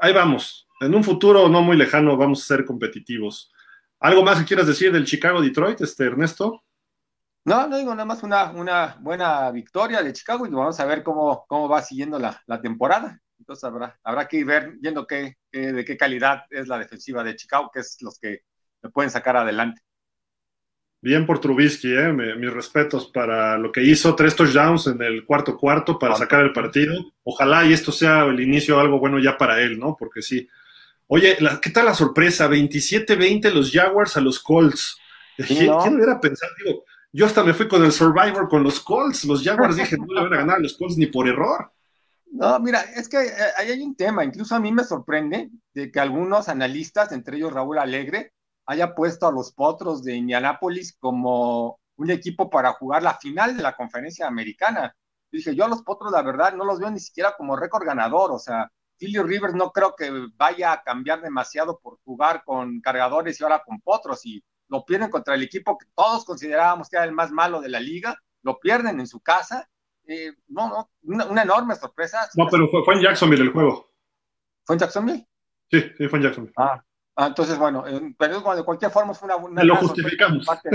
Ahí 0.00 0.12
vamos. 0.12 0.66
En 0.80 0.94
un 0.94 1.04
futuro 1.04 1.48
no 1.48 1.62
muy 1.62 1.76
lejano 1.76 2.16
vamos 2.16 2.42
a 2.42 2.46
ser 2.46 2.64
competitivos. 2.64 3.52
¿Algo 4.00 4.24
más 4.24 4.40
que 4.40 4.44
quieras 4.44 4.66
decir 4.66 4.90
del 4.90 5.04
Chicago-Detroit, 5.04 5.80
este 5.80 6.04
Ernesto? 6.04 6.64
No, 7.44 7.66
no 7.66 7.76
digo 7.76 7.92
nada 7.94 8.06
más 8.06 8.22
una, 8.22 8.50
una 8.50 8.96
buena 9.00 9.50
victoria 9.50 10.02
de 10.02 10.12
Chicago 10.12 10.46
y 10.46 10.50
vamos 10.50 10.80
a 10.80 10.84
ver 10.86 11.02
cómo, 11.02 11.44
cómo 11.46 11.68
va 11.68 11.82
siguiendo 11.82 12.18
la, 12.18 12.60
temporada. 12.60 13.20
Entonces 13.38 13.64
habrá, 13.64 13.98
habrá 14.02 14.28
que 14.28 14.38
ir 14.38 14.46
ver, 14.46 14.72
viendo 14.78 15.06
qué, 15.06 15.36
de 15.52 15.84
qué 15.84 15.96
calidad 15.96 16.44
es 16.50 16.68
la 16.68 16.78
defensiva 16.78 17.22
de 17.22 17.36
Chicago, 17.36 17.70
que 17.72 17.80
es 17.80 17.98
los 18.00 18.18
que 18.18 18.42
pueden 18.92 19.10
sacar 19.10 19.36
adelante. 19.36 19.82
Bien 21.04 21.26
por 21.26 21.38
Trubisky, 21.38 21.94
¿eh? 21.94 22.14
mis 22.14 22.50
respetos 22.50 23.10
para 23.12 23.58
lo 23.58 23.70
que 23.70 23.82
hizo, 23.82 24.14
tres 24.14 24.34
touchdowns 24.34 24.86
en 24.86 25.02
el 25.02 25.26
cuarto 25.26 25.58
cuarto 25.58 25.98
para 25.98 26.16
sacar 26.16 26.40
el 26.40 26.54
partido. 26.54 26.94
Ojalá 27.22 27.66
y 27.66 27.74
esto 27.74 27.92
sea 27.92 28.24
el 28.24 28.40
inicio 28.40 28.76
de 28.76 28.80
algo 28.80 28.98
bueno 28.98 29.18
ya 29.18 29.36
para 29.36 29.60
él, 29.60 29.78
¿no? 29.78 29.96
Porque 29.98 30.22
sí. 30.22 30.48
Oye, 31.06 31.36
¿qué 31.60 31.68
tal 31.68 31.84
la 31.84 31.94
sorpresa? 31.94 32.48
27-20 32.48 33.52
los 33.52 33.70
Jaguars 33.70 34.16
a 34.16 34.22
los 34.22 34.40
Colts. 34.40 34.96
¿Quién, 35.36 35.70
hubiera 35.70 36.18
pensado? 36.18 36.50
Digo, 36.64 36.84
yo 37.12 37.26
hasta 37.26 37.44
me 37.44 37.52
fui 37.52 37.68
con 37.68 37.84
el 37.84 37.92
Survivor 37.92 38.48
con 38.48 38.62
los 38.62 38.80
Colts. 38.80 39.26
Los 39.26 39.44
Jaguars 39.44 39.76
dije, 39.76 39.98
no 39.98 40.06
le 40.06 40.22
van 40.22 40.32
a 40.32 40.36
ganar 40.38 40.56
a 40.56 40.60
los 40.60 40.72
Colts 40.72 40.96
ni 40.96 41.04
por 41.04 41.28
error. 41.28 41.70
No, 42.34 42.58
mira, 42.58 42.80
es 42.80 43.08
que 43.08 43.18
eh, 43.26 43.32
ahí 43.56 43.70
hay 43.70 43.82
un 43.82 43.94
tema. 43.94 44.24
Incluso 44.24 44.56
a 44.56 44.60
mí 44.60 44.72
me 44.72 44.82
sorprende 44.82 45.50
de 45.72 45.92
que 45.92 46.00
algunos 46.00 46.48
analistas, 46.48 47.12
entre 47.12 47.36
ellos 47.36 47.52
Raúl 47.52 47.78
Alegre, 47.78 48.32
haya 48.66 48.94
puesto 48.94 49.28
a 49.28 49.32
los 49.32 49.52
Potros 49.52 50.02
de 50.02 50.16
Indianápolis 50.16 50.96
como 50.98 51.78
un 51.96 52.10
equipo 52.10 52.50
para 52.50 52.72
jugar 52.72 53.04
la 53.04 53.18
final 53.18 53.56
de 53.56 53.62
la 53.62 53.76
conferencia 53.76 54.26
americana. 54.26 54.96
dije, 55.30 55.54
yo 55.54 55.64
a 55.64 55.68
los 55.68 55.82
Potros, 55.82 56.10
la 56.10 56.22
verdad, 56.22 56.54
no 56.54 56.64
los 56.64 56.80
veo 56.80 56.90
ni 56.90 56.98
siquiera 56.98 57.36
como 57.36 57.54
récord 57.54 57.84
ganador. 57.86 58.32
O 58.32 58.38
sea, 58.40 58.68
Philly 58.98 59.20
Rivers 59.20 59.54
no 59.54 59.70
creo 59.70 59.94
que 59.94 60.10
vaya 60.36 60.72
a 60.72 60.82
cambiar 60.82 61.22
demasiado 61.22 61.78
por 61.78 62.00
jugar 62.04 62.42
con 62.44 62.80
cargadores 62.80 63.40
y 63.40 63.44
ahora 63.44 63.62
con 63.64 63.80
Potros. 63.80 64.26
Y 64.26 64.42
lo 64.68 64.84
pierden 64.84 65.10
contra 65.10 65.36
el 65.36 65.42
equipo 65.44 65.78
que 65.78 65.86
todos 65.94 66.24
considerábamos 66.24 66.88
que 66.88 66.96
era 66.96 67.04
el 67.04 67.12
más 67.12 67.30
malo 67.30 67.60
de 67.60 67.68
la 67.68 67.78
liga, 67.78 68.18
lo 68.42 68.58
pierden 68.58 68.98
en 68.98 69.06
su 69.06 69.20
casa. 69.20 69.68
Eh, 70.06 70.32
no, 70.48 70.68
no, 70.68 70.90
una, 71.02 71.42
enorme 71.42 71.74
sorpresa. 71.76 72.28
No, 72.36 72.46
pero 72.50 72.68
fue, 72.68 72.84
fue, 72.84 72.94
en 72.94 73.00
Jacksonville 73.02 73.42
el 73.42 73.52
juego. 73.52 73.90
¿Fue 74.64 74.76
en 74.76 74.80
Jacksonville? 74.80 75.26
Sí, 75.70 75.80
sí, 75.96 76.08
fue 76.08 76.18
en 76.18 76.24
Jacksonville. 76.24 76.54
Ah, 76.56 76.84
Ah, 77.16 77.28
entonces, 77.28 77.56
bueno, 77.56 77.84
pero 78.18 78.40
de 78.54 78.64
cualquier 78.64 78.90
forma 78.90 79.14
fue 79.14 79.28
una, 79.36 79.62
lo 79.62 79.76
justificamos. 79.76 80.44
parte 80.44 80.68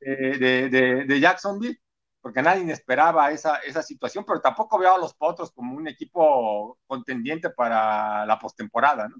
de, 0.00 0.68
de, 0.68 1.04
de, 1.06 1.20
Jacksonville, 1.20 1.80
porque 2.20 2.42
nadie 2.42 2.70
esperaba 2.70 3.30
esa, 3.30 3.56
esa 3.56 3.82
situación, 3.82 4.24
pero 4.26 4.40
tampoco 4.40 4.78
veo 4.78 4.94
a 4.94 4.98
los 4.98 5.14
Potros 5.14 5.50
como 5.50 5.74
un 5.74 5.88
equipo 5.88 6.78
contendiente 6.86 7.48
para 7.50 8.26
la 8.26 8.38
postemporada, 8.38 9.08
¿no? 9.08 9.16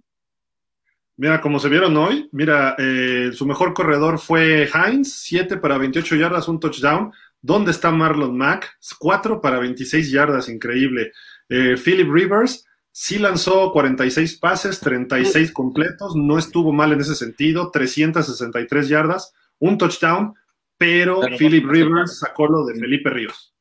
Mira, 1.16 1.40
como 1.40 1.58
se 1.58 1.68
vieron 1.68 1.96
hoy, 1.96 2.28
mira, 2.32 2.74
eh, 2.78 3.30
su 3.32 3.46
mejor 3.46 3.72
corredor 3.72 4.18
fue 4.18 4.68
Hines, 4.74 5.14
7 5.22 5.56
para 5.58 5.78
28 5.78 6.16
yardas, 6.16 6.48
un 6.48 6.58
touchdown. 6.58 7.12
¿Dónde 7.42 7.72
está 7.72 7.90
Marlon 7.90 8.36
Mack? 8.36 8.78
4 8.98 9.40
para 9.40 9.58
26 9.58 10.10
yardas, 10.10 10.48
increíble. 10.48 11.12
Eh, 11.48 11.76
Philip 11.76 12.10
Rivers, 12.10 12.64
Sí 12.94 13.18
lanzó 13.18 13.72
46 13.72 14.38
pases, 14.38 14.78
36 14.78 15.50
completos, 15.52 16.14
no 16.14 16.38
estuvo 16.38 16.72
mal 16.72 16.92
en 16.92 17.00
ese 17.00 17.14
sentido, 17.14 17.70
363 17.70 18.86
yardas, 18.86 19.32
un 19.58 19.78
touchdown, 19.78 20.34
pero, 20.76 21.20
Philip 21.38 21.64
Rivers 21.64 22.18
sacó 22.18 22.46
lo 22.46 22.66
de 22.66 22.78
Felipe 22.78 23.08
Ríos. 23.08 23.54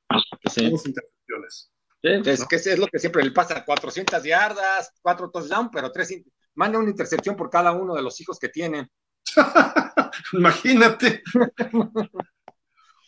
Sí. 0.51 0.65
intercepciones. 0.65 1.71
Es 2.01 2.45
que 2.45 2.55
es 2.57 2.77
lo 2.77 2.87
que 2.87 2.99
siempre 2.99 3.23
le 3.23 3.31
pasa, 3.31 3.63
400 3.63 4.21
yardas, 4.21 4.91
4 5.01 5.29
touchdowns, 5.29 5.69
pero 5.71 5.91
tres, 5.93 6.13
manda 6.55 6.77
una 6.77 6.89
intercepción 6.89 7.37
por 7.37 7.49
cada 7.49 7.71
uno 7.71 7.95
de 7.95 8.01
los 8.01 8.19
hijos 8.19 8.37
que 8.37 8.49
tienen. 8.49 8.89
Imagínate. 10.33 11.23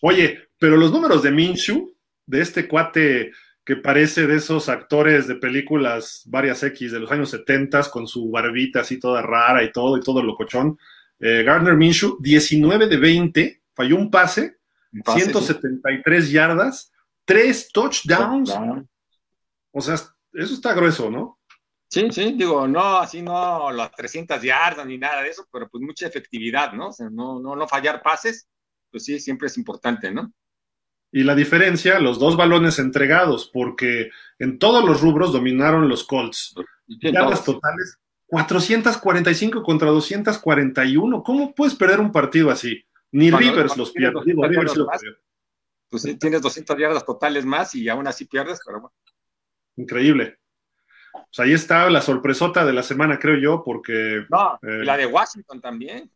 Oye, 0.01 0.49
pero 0.63 0.78
los 0.78 0.93
números 0.93 1.21
de 1.21 1.30
Minshu, 1.30 1.93
de 2.26 2.39
este 2.39 2.69
cuate 2.69 3.34
que 3.65 3.76
parece 3.76 4.26
de 4.26 4.38
esos 4.38 4.69
actores 4.69 5.28
de 5.28 5.36
películas 5.36 6.21
varias 6.28 6.63
X 6.63 6.93
de 6.93 7.02
los 7.02 7.12
años 7.12 7.32
70 7.32 7.91
con 7.91 8.08
su 8.08 8.32
barbita 8.32 8.80
así 8.80 8.97
toda 8.97 9.21
rara 9.21 9.62
y 9.62 9.73
todo, 9.73 9.97
y 9.97 9.99
todo 9.99 10.23
locochón. 10.23 10.80
Eh, 11.19 11.43
Gardner 11.43 11.76
Minshew, 11.76 12.15
19 12.21 12.88
de 12.88 12.95
20, 12.95 13.62
falló 13.73 13.97
un 13.97 14.10
pase, 14.10 14.60
173 15.06 16.32
yardas, 16.32 16.93
3 17.26 17.69
touchdowns. 17.73 18.58
O 19.73 19.82
sea, 19.82 19.95
eso 19.95 20.54
está 20.54 20.73
grueso, 20.73 21.12
¿no? 21.12 21.39
Sí, 21.89 22.08
sí, 22.10 22.36
digo, 22.38 22.69
no, 22.69 22.99
así 22.99 23.21
no 23.21 23.69
las 23.69 23.91
300 23.91 24.41
yardas 24.41 24.86
ni 24.86 24.97
nada 24.97 25.23
de 25.23 25.28
eso, 25.28 25.45
pero 25.52 25.67
pues 25.67 25.84
mucha 25.84 26.08
efectividad, 26.08 26.71
¿no? 26.71 26.88
O 26.88 26.93
sea, 26.93 27.10
no, 27.10 27.41
no, 27.41 27.54
no 27.54 27.67
fallar 27.67 28.02
pases, 28.02 28.47
pues 28.89 29.04
sí, 29.04 29.19
siempre 29.19 29.47
es 29.47 29.58
importante, 29.58 30.10
¿no? 30.10 30.32
Y 31.15 31.23
la 31.23 31.36
diferencia, 31.36 31.99
los 31.99 32.17
dos 32.17 32.36
balones 32.36 32.80
entregados, 32.80 33.47
porque 33.54 34.10
en 34.39 34.58
todos 34.58 34.84
los 34.84 34.99
rubros 34.99 35.32
dominaron 35.32 35.88
los 35.88 36.04
Colts. 36.06 36.56
Yardas 36.88 37.45
totales, 37.45 37.99
445 38.26 39.62
contra 39.62 39.89
241. 39.89 41.21
¿Cómo 41.21 41.54
puedes 41.54 41.76
perder 41.76 41.99
un 41.99 42.12
partido 42.12 42.49
así? 42.49 42.84
Ni 43.12 43.30
Rivers 43.30 43.78
los 43.78 43.91
pierde. 43.91 44.21
Rivers 44.26 44.76
los 44.76 44.88
Pues 45.88 46.02
sí, 46.02 46.15
tienes 46.15 46.41
200 46.41 46.76
yardas 46.80 47.06
totales 47.06 47.45
más 47.45 47.76
y 47.76 47.88
aún 47.89 48.08
así 48.08 48.26
pierdes, 48.26 48.60
pero 48.65 48.82
bueno. 48.82 48.95
Increíble. 49.76 50.39
Pues 51.12 51.39
ahí 51.39 51.54
está 51.54 51.91
la 51.91 52.02
sorpresota 52.02 52.65
de 52.65 52.73
la 52.73 52.82
semana, 52.82 53.19
creo 53.19 53.38
yo, 53.38 53.63
porque. 53.63 54.26
No, 54.32 54.58
eh, 54.63 54.84
la 54.84 54.97
de 54.97 55.06
Washington 55.06 55.62
también. 55.62 56.10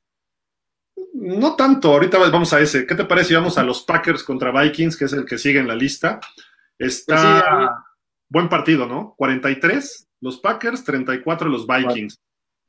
No 1.13 1.55
tanto, 1.55 1.93
ahorita 1.93 2.17
vamos 2.17 2.53
a 2.53 2.59
ese. 2.59 2.85
¿Qué 2.85 2.95
te 2.95 3.05
parece 3.05 3.35
vamos 3.35 3.57
a 3.57 3.63
los 3.63 3.83
Packers 3.83 4.23
contra 4.23 4.51
Vikings, 4.51 4.97
que 4.97 5.05
es 5.05 5.13
el 5.13 5.25
que 5.25 5.37
sigue 5.37 5.59
en 5.59 5.67
la 5.67 5.75
lista? 5.75 6.19
Está 6.77 7.57
pues 7.57 7.69
buen 8.29 8.49
partido, 8.49 8.85
¿no? 8.85 9.15
43 9.17 10.07
los 10.21 10.39
Packers, 10.39 10.83
34 10.83 11.49
los 11.49 11.67
Vikings. 11.67 12.19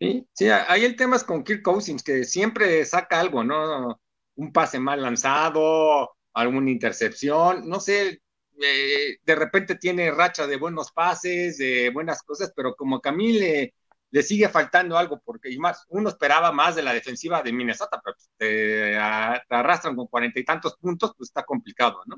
Sí, 0.00 0.26
sí, 0.32 0.48
ahí 0.48 0.84
el 0.84 0.96
tema 0.96 1.16
es 1.16 1.24
con 1.24 1.42
Kirk 1.42 1.62
Cousins, 1.62 2.02
que 2.02 2.24
siempre 2.24 2.84
saca 2.84 3.18
algo, 3.18 3.42
¿no? 3.42 4.00
Un 4.36 4.52
pase 4.52 4.78
mal 4.78 5.02
lanzado, 5.02 6.10
alguna 6.34 6.70
intercepción, 6.70 7.68
no 7.68 7.80
sé, 7.80 8.22
eh, 8.62 9.16
de 9.24 9.34
repente 9.34 9.74
tiene 9.74 10.10
racha 10.10 10.46
de 10.46 10.56
buenos 10.56 10.92
pases, 10.92 11.58
de 11.58 11.90
buenas 11.90 12.22
cosas, 12.22 12.52
pero 12.54 12.76
como 12.76 13.00
que 13.00 13.08
a 13.08 13.12
mí 13.12 13.32
le, 13.32 13.74
le 14.10 14.22
sigue 14.22 14.48
faltando 14.48 14.96
algo, 14.96 15.20
porque 15.24 15.56
más, 15.58 15.84
uno 15.88 16.08
esperaba 16.08 16.52
más 16.52 16.76
de 16.76 16.82
la 16.82 16.92
defensiva 16.92 17.42
de 17.42 17.52
Minnesota, 17.52 18.00
pero 18.02 18.16
pues, 18.16 18.30
te, 18.36 18.96
arrastran 18.96 19.96
con 19.96 20.06
cuarenta 20.06 20.40
y 20.40 20.44
tantos 20.44 20.76
puntos, 20.76 21.12
pues 21.16 21.28
está 21.28 21.44
complicado, 21.44 22.00
¿no? 22.06 22.16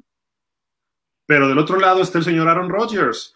Pero 1.27 1.49
del 1.49 1.59
otro 1.59 1.79
lado 1.79 2.03
está 2.03 2.19
el 2.19 2.25
señor 2.25 2.49
Aaron 2.49 2.69
Rodgers. 2.69 3.35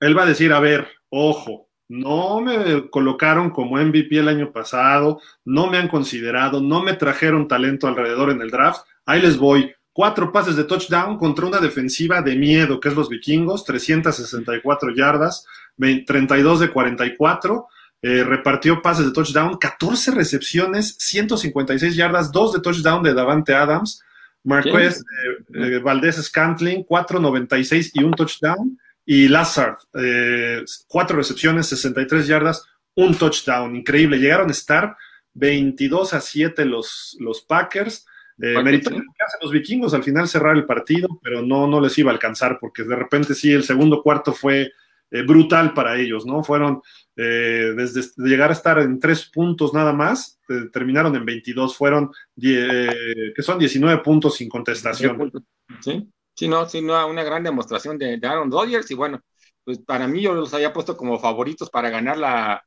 Él 0.00 0.18
va 0.18 0.22
a 0.22 0.26
decir, 0.26 0.52
a 0.52 0.60
ver, 0.60 0.88
ojo, 1.10 1.68
no 1.88 2.40
me 2.40 2.88
colocaron 2.88 3.50
como 3.50 3.76
MVP 3.76 4.18
el 4.18 4.28
año 4.28 4.50
pasado, 4.50 5.20
no 5.44 5.66
me 5.66 5.76
han 5.76 5.88
considerado, 5.88 6.60
no 6.60 6.82
me 6.82 6.94
trajeron 6.94 7.48
talento 7.48 7.86
alrededor 7.86 8.30
en 8.30 8.40
el 8.40 8.50
draft, 8.50 8.86
ahí 9.04 9.20
les 9.20 9.36
voy 9.36 9.74
cuatro 9.92 10.32
pases 10.32 10.56
de 10.56 10.64
touchdown 10.64 11.18
contra 11.18 11.46
una 11.46 11.58
defensiva 11.58 12.22
de 12.22 12.36
miedo, 12.36 12.80
que 12.80 12.88
es 12.88 12.94
los 12.94 13.08
vikingos, 13.08 13.64
364 13.64 14.94
yardas, 14.94 15.46
32 15.76 16.60
de 16.60 16.70
44. 16.70 17.66
Eh, 18.04 18.24
repartió 18.24 18.82
pases 18.82 19.06
de 19.06 19.12
touchdown, 19.12 19.58
14 19.58 20.10
recepciones, 20.10 20.96
156 20.98 21.94
yardas, 21.94 22.32
2 22.32 22.54
de 22.54 22.60
touchdown 22.60 23.02
de 23.02 23.14
Davante 23.14 23.54
Adams, 23.54 24.02
Marquez 24.42 24.98
eh, 24.98 25.54
eh, 25.54 25.78
Valdés 25.78 26.16
Scantling, 26.16 26.84
4.96 26.84 27.90
y 27.94 28.02
un 28.02 28.12
touchdown, 28.12 28.76
y 29.06 29.28
Lazard, 29.28 29.76
4 30.88 31.16
recepciones, 31.16 31.68
63 31.68 32.26
yardas, 32.26 32.64
un 32.96 33.16
touchdown, 33.16 33.76
increíble, 33.76 34.18
llegaron 34.18 34.48
a 34.48 34.52
estar 34.52 34.96
22 35.34 36.14
a 36.14 36.20
7 36.20 36.64
los, 36.64 37.16
los 37.20 37.42
Packers, 37.42 38.06
eh, 38.42 38.62
meritorio 38.62 39.00
que 39.00 39.24
hacen 39.24 39.40
los 39.40 39.52
vikingos 39.52 39.94
al 39.94 40.02
final 40.02 40.28
cerrar 40.28 40.56
el 40.56 40.66
partido, 40.66 41.08
pero 41.22 41.40
no, 41.40 41.66
no 41.66 41.80
les 41.80 41.96
iba 41.96 42.10
a 42.10 42.14
alcanzar 42.14 42.58
porque 42.60 42.82
de 42.82 42.96
repente 42.96 43.34
sí, 43.34 43.52
el 43.52 43.62
segundo 43.62 44.02
cuarto 44.02 44.32
fue 44.32 44.72
eh, 45.12 45.22
brutal 45.22 45.74
para 45.74 45.98
ellos, 45.98 46.24
¿no? 46.24 46.42
Fueron 46.42 46.80
eh, 47.16 47.74
desde 47.76 48.00
llegar 48.16 48.48
a 48.48 48.54
estar 48.54 48.78
en 48.78 48.98
tres 48.98 49.26
puntos 49.26 49.74
nada 49.74 49.92
más, 49.92 50.40
eh, 50.48 50.70
terminaron 50.72 51.14
en 51.14 51.26
22, 51.26 51.76
fueron 51.76 52.10
que 52.34 53.42
son 53.42 53.58
19 53.58 54.02
puntos 54.02 54.36
sin 54.36 54.48
contestación. 54.48 55.30
Sí, 55.82 56.08
sí, 56.34 56.48
no, 56.48 56.66
sí, 56.66 56.80
no, 56.80 57.06
una 57.06 57.22
gran 57.24 57.42
demostración 57.42 57.98
de, 57.98 58.18
Aaron 58.22 58.50
Rodgers 58.50 58.90
y 58.90 58.94
bueno, 58.94 59.20
pues 59.62 59.80
para 59.80 60.08
mí 60.08 60.22
yo 60.22 60.32
los 60.32 60.54
había 60.54 60.72
puesto 60.72 60.96
como 60.96 61.18
favoritos 61.18 61.68
para 61.68 61.90
ganar 61.90 62.16
la, 62.16 62.64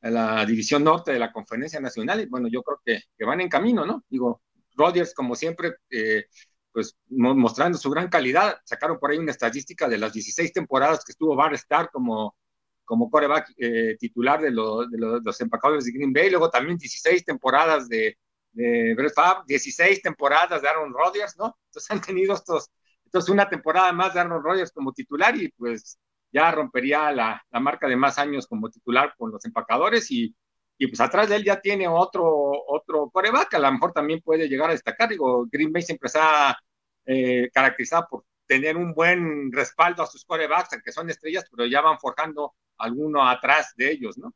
la 0.00 0.46
división 0.46 0.84
norte 0.84 1.10
de 1.10 1.18
la 1.18 1.32
conferencia 1.32 1.80
nacional 1.80 2.20
y 2.20 2.26
bueno, 2.26 2.46
yo 2.46 2.62
creo 2.62 2.80
que, 2.84 3.02
que 3.18 3.24
van 3.24 3.40
en 3.40 3.48
camino, 3.48 3.84
¿no? 3.84 4.04
Digo, 4.08 4.40
Rodgers, 4.78 5.14
como 5.14 5.34
siempre, 5.34 5.74
eh, 5.90 6.26
pues 6.72 6.96
mostrando 7.10 7.76
su 7.78 7.90
gran 7.90 8.08
calidad. 8.08 8.58
Sacaron 8.64 8.98
por 8.98 9.10
ahí 9.10 9.18
una 9.18 9.32
estadística 9.32 9.88
de 9.88 9.98
las 9.98 10.12
16 10.12 10.52
temporadas 10.52 11.04
que 11.04 11.12
estuvo 11.12 11.34
Bar 11.36 11.54
Star 11.54 11.90
como, 11.90 12.36
como 12.84 13.10
coreback 13.10 13.52
eh, 13.58 13.96
titular 13.98 14.40
de, 14.40 14.50
los 14.50 15.40
empacadores 15.40 15.84
de 15.84 15.92
Green 15.92 16.12
Bay, 16.12 16.30
luego 16.30 16.50
también 16.50 16.78
16 16.78 17.24
temporadas 17.24 17.88
de, 17.88 18.16
de 18.52 18.94
Brett 18.94 19.12
Favre, 19.14 19.44
16 19.46 20.02
temporadas 20.02 20.62
de 20.62 20.68
Aaron 20.68 20.92
Rodgers, 20.92 21.36
¿no? 21.36 21.58
Entonces 21.66 21.90
han 21.90 22.00
tenido 22.00 22.34
estos, 22.34 22.70
entonces 23.04 23.30
una 23.30 23.48
temporada 23.48 23.92
más 23.92 24.14
de 24.14 24.20
Aaron 24.20 24.42
Rodgers 24.42 24.72
como 24.72 24.92
titular 24.92 25.36
y 25.36 25.48
pues 25.50 25.98
ya 26.32 26.50
rompería 26.50 27.10
la, 27.12 27.42
la 27.50 27.60
marca 27.60 27.88
de 27.88 27.96
más 27.96 28.18
años 28.18 28.46
como 28.46 28.70
titular 28.70 29.14
con 29.16 29.32
los 29.32 29.44
empacadores 29.44 30.10
y 30.10 30.34
y 30.78 30.86
pues 30.86 31.00
atrás 31.00 31.28
de 31.28 31.36
él 31.36 31.44
ya 31.44 31.60
tiene 31.60 31.88
otro, 31.88 32.24
otro 32.68 33.10
coreback, 33.10 33.54
a 33.54 33.58
lo 33.58 33.72
mejor 33.72 33.92
también 33.92 34.20
puede 34.20 34.48
llegar 34.48 34.70
a 34.70 34.74
destacar. 34.74 35.08
Digo, 35.08 35.46
Green 35.50 35.72
Bay 35.72 35.82
siempre 35.82 36.06
está 36.06 36.56
eh, 37.04 37.50
caracterizado 37.52 38.06
por 38.08 38.24
tener 38.46 38.76
un 38.76 38.94
buen 38.94 39.52
respaldo 39.52 40.02
a 40.04 40.06
sus 40.06 40.24
corebacks, 40.24 40.72
aunque 40.72 40.92
son 40.92 41.10
estrellas, 41.10 41.44
pero 41.50 41.66
ya 41.66 41.80
van 41.80 41.98
forjando 41.98 42.54
alguno 42.78 43.28
atrás 43.28 43.74
de 43.76 43.90
ellos, 43.90 44.16
¿no? 44.18 44.32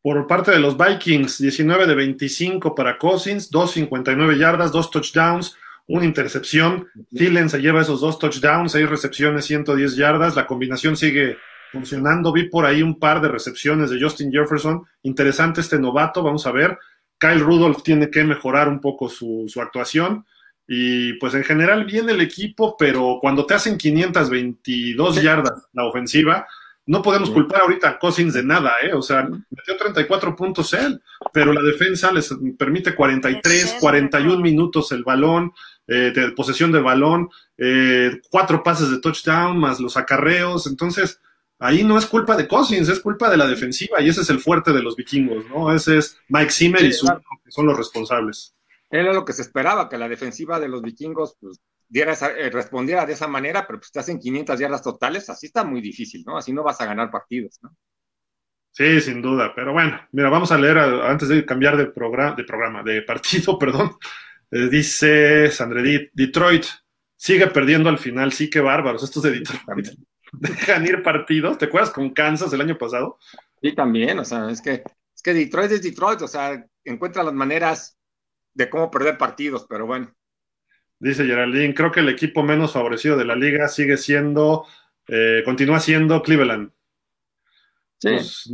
Por 0.00 0.26
parte 0.26 0.50
de 0.50 0.60
los 0.60 0.78
Vikings, 0.78 1.38
19 1.38 1.86
de 1.86 1.94
25 1.94 2.74
para 2.74 2.96
Cousins, 2.96 3.50
2.59 3.52 4.38
yardas, 4.38 4.72
dos 4.72 4.90
touchdowns, 4.90 5.56
una 5.86 6.06
intercepción. 6.06 6.88
Thielen 7.10 7.50
se 7.50 7.60
lleva 7.60 7.82
esos 7.82 8.00
dos 8.00 8.18
touchdowns, 8.18 8.72
seis 8.72 8.88
recepciones, 8.88 9.44
110 9.44 9.96
yardas. 9.96 10.36
La 10.36 10.46
combinación 10.46 10.96
sigue 10.96 11.36
funcionando. 11.72 12.32
Vi 12.32 12.48
por 12.48 12.64
ahí 12.64 12.82
un 12.82 12.98
par 12.98 13.20
de 13.20 13.28
recepciones 13.28 13.90
de 13.90 14.00
Justin 14.00 14.32
Jefferson. 14.32 14.84
Interesante 15.02 15.60
este 15.60 15.78
novato, 15.78 16.22
vamos 16.22 16.46
a 16.46 16.52
ver. 16.52 16.78
Kyle 17.18 17.40
Rudolph 17.40 17.82
tiene 17.82 18.10
que 18.10 18.24
mejorar 18.24 18.68
un 18.68 18.80
poco 18.80 19.08
su, 19.08 19.50
actuación. 19.60 20.24
Y 20.66 21.14
pues 21.14 21.34
en 21.34 21.44
general 21.44 21.84
viene 21.84 22.12
el 22.12 22.20
equipo, 22.20 22.76
pero 22.78 23.18
cuando 23.20 23.46
te 23.46 23.54
hacen 23.54 23.78
522 23.78 25.22
yardas 25.22 25.66
la 25.72 25.84
ofensiva, 25.84 26.46
no 26.84 27.02
podemos 27.02 27.30
culpar 27.30 27.62
ahorita 27.62 27.88
a 27.88 27.98
Cousins 27.98 28.34
de 28.34 28.42
nada, 28.42 28.74
¿eh? 28.82 28.92
O 28.94 29.02
sea, 29.02 29.22
metió 29.22 29.76
34 29.78 30.34
puntos 30.36 30.72
él, 30.72 31.02
pero 31.32 31.52
la 31.52 31.60
defensa 31.62 32.10
les 32.12 32.34
permite 32.58 32.94
43, 32.94 33.76
41 33.80 34.40
minutos 34.40 34.92
el 34.92 35.04
balón, 35.04 35.52
eh, 35.86 36.12
de 36.14 36.32
posesión 36.32 36.70
de 36.70 36.80
balón, 36.80 37.30
eh, 37.56 38.20
cuatro 38.30 38.62
pases 38.62 38.90
de 38.90 39.00
touchdown 39.00 39.58
más 39.58 39.80
los 39.80 39.96
acarreos. 39.96 40.66
Entonces, 40.66 41.18
ahí 41.58 41.84
no 41.84 41.98
es 41.98 42.06
culpa 42.06 42.36
de 42.36 42.46
Cousins, 42.46 42.88
es 42.88 43.00
culpa 43.00 43.30
de 43.30 43.36
la 43.36 43.46
defensiva 43.46 44.00
y 44.00 44.08
ese 44.08 44.22
es 44.22 44.30
el 44.30 44.40
fuerte 44.40 44.72
de 44.72 44.82
los 44.82 44.96
vikingos, 44.96 45.46
¿no? 45.48 45.74
Ese 45.74 45.98
es 45.98 46.18
Mike 46.28 46.50
Zimmer 46.50 46.84
y 46.84 46.92
su, 46.92 47.06
que 47.06 47.50
son 47.50 47.66
los 47.66 47.76
responsables. 47.76 48.54
Era 48.90 49.12
lo 49.12 49.24
que 49.24 49.32
se 49.32 49.42
esperaba, 49.42 49.88
que 49.88 49.98
la 49.98 50.08
defensiva 50.08 50.58
de 50.58 50.68
los 50.68 50.82
vikingos 50.82 51.36
pues, 51.40 51.60
diera 51.88 52.12
eh, 52.12 52.50
respondiera 52.50 53.04
de 53.04 53.12
esa 53.12 53.26
manera, 53.26 53.66
pero 53.66 53.80
pues 53.80 53.90
te 53.90 53.98
hacen 53.98 54.18
500 54.18 54.58
yardas 54.58 54.82
totales, 54.82 55.28
así 55.28 55.46
está 55.46 55.64
muy 55.64 55.80
difícil, 55.80 56.24
¿no? 56.26 56.36
Así 56.36 56.52
no 56.52 56.62
vas 56.62 56.80
a 56.80 56.86
ganar 56.86 57.10
partidos, 57.10 57.58
¿no? 57.62 57.74
Sí, 58.70 59.00
sin 59.00 59.20
duda, 59.20 59.52
pero 59.56 59.72
bueno, 59.72 60.00
mira, 60.12 60.28
vamos 60.28 60.52
a 60.52 60.58
leer 60.58 60.78
antes 60.78 61.28
de 61.28 61.44
cambiar 61.44 61.76
de, 61.76 61.86
programa, 61.86 62.36
de 62.36 62.44
programa, 62.44 62.82
de 62.82 63.02
partido, 63.02 63.58
perdón. 63.58 63.96
Eh, 64.50 64.68
dice 64.70 65.50
Sandre 65.50 66.10
Detroit 66.14 66.64
sigue 67.16 67.48
perdiendo 67.48 67.90
al 67.90 67.98
final, 67.98 68.32
sí 68.32 68.48
que 68.48 68.60
bárbaros, 68.60 69.02
estos 69.02 69.24
de 69.24 69.32
Detroit 69.32 69.88
dejan 70.32 70.86
ir 70.86 71.02
partidos. 71.02 71.58
¿Te 71.58 71.66
acuerdas 71.66 71.90
con 71.90 72.10
Kansas 72.10 72.52
el 72.52 72.60
año 72.60 72.78
pasado? 72.78 73.18
Sí, 73.60 73.74
también, 73.74 74.18
o 74.18 74.24
sea, 74.24 74.50
es 74.50 74.60
que, 74.60 74.82
es 75.14 75.22
que 75.22 75.34
Detroit 75.34 75.72
es 75.72 75.82
Detroit, 75.82 76.22
o 76.22 76.28
sea, 76.28 76.64
encuentra 76.84 77.22
las 77.22 77.34
maneras 77.34 77.98
de 78.54 78.68
cómo 78.70 78.90
perder 78.90 79.18
partidos, 79.18 79.66
pero 79.68 79.86
bueno. 79.86 80.12
Dice 81.00 81.24
Geraldine, 81.24 81.74
creo 81.74 81.92
que 81.92 82.00
el 82.00 82.08
equipo 82.08 82.42
menos 82.42 82.72
favorecido 82.72 83.16
de 83.16 83.24
la 83.24 83.36
liga 83.36 83.68
sigue 83.68 83.96
siendo, 83.96 84.66
eh, 85.06 85.42
continúa 85.44 85.78
siendo 85.78 86.22
Cleveland. 86.22 86.70
Sí. 87.98 88.10
Pues, 88.10 88.50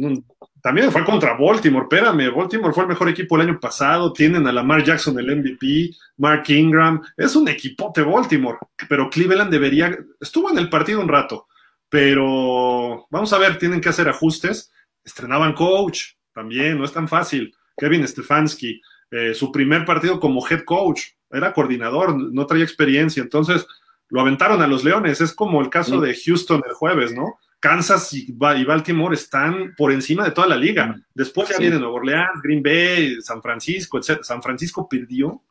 También 0.63 0.91
fue 0.91 1.05
contra 1.05 1.37
Baltimore, 1.39 1.85
espérame, 1.85 2.35
Baltimore 2.35 2.73
fue 2.73 2.85
el 2.85 2.89
mejor 2.89 3.09
equipo 3.09 3.37
el 3.37 3.49
año 3.49 3.61
pasado, 3.61 4.13
tienen 4.13 4.47
a 4.47 4.53
Lamar 4.53 4.83
Jackson 4.83 5.19
el 5.19 5.37
MVP, 5.37 5.91
Mark 6.19 6.45
Ingram, 6.49 7.03
es 7.17 7.37
un 7.37 7.49
equipote 7.49 8.03
Baltimore, 8.03 8.59
pero 8.89 9.11
Cleveland 9.11 9.51
debería, 9.51 9.99
estuvo 10.21 10.51
en 10.51 10.59
el 10.59 10.71
partido 10.71 11.01
un 11.01 11.09
rato, 11.09 11.47
pero 11.95 13.07
vamos 13.09 13.33
a 13.33 13.39
ver, 13.39 13.57
tienen 13.57 13.81
que 13.81 13.89
hacer 13.89 14.09
ajustes, 14.09 14.73
estrenaban 15.05 15.53
coach, 15.53 16.15
también, 16.33 16.77
no 16.77 16.85
es 16.85 16.93
tan 16.93 17.07
fácil, 17.07 17.55
Kevin 17.77 18.09
Stefanski, 18.09 18.83
eh, 19.13 19.33
su 19.33 19.53
primer 19.53 19.85
partido 19.85 20.19
como 20.19 20.45
head 20.45 20.65
coach, 20.65 21.03
era 21.31 21.53
coordinador, 21.53 22.17
no 22.17 22.47
traía 22.47 22.65
experiencia, 22.65 23.23
entonces 23.23 23.65
lo 24.09 24.21
aventaron 24.21 24.61
a 24.61 24.67
los 24.67 24.83
Leones, 24.83 25.21
es 25.21 25.33
como 25.33 25.61
el 25.61 25.71
caso 25.71 26.01
de 26.01 26.17
Houston 26.17 26.63
el 26.67 26.75
jueves, 26.75 27.15
¿no? 27.15 27.39
Kansas 27.61 28.13
y, 28.13 28.33
Baltimore 28.33 29.15
están 29.15 29.73
por 29.77 29.93
encima 29.93 30.25
de 30.25 30.33
toda 30.33 30.49
la 30.49 30.57
liga. 30.57 31.01
Después 31.15 31.49
ya 31.49 31.59
viene 31.59 31.79
Nueva 31.79 31.95
Orleans, 31.95 32.43
Green 32.43 32.63
Bay, 32.63 33.21
San 33.23 33.41
Francisco, 33.41 33.99
etc. 33.99 34.25
San 34.25 34.43
Francisco 34.43 34.89
perdió. 34.89 35.45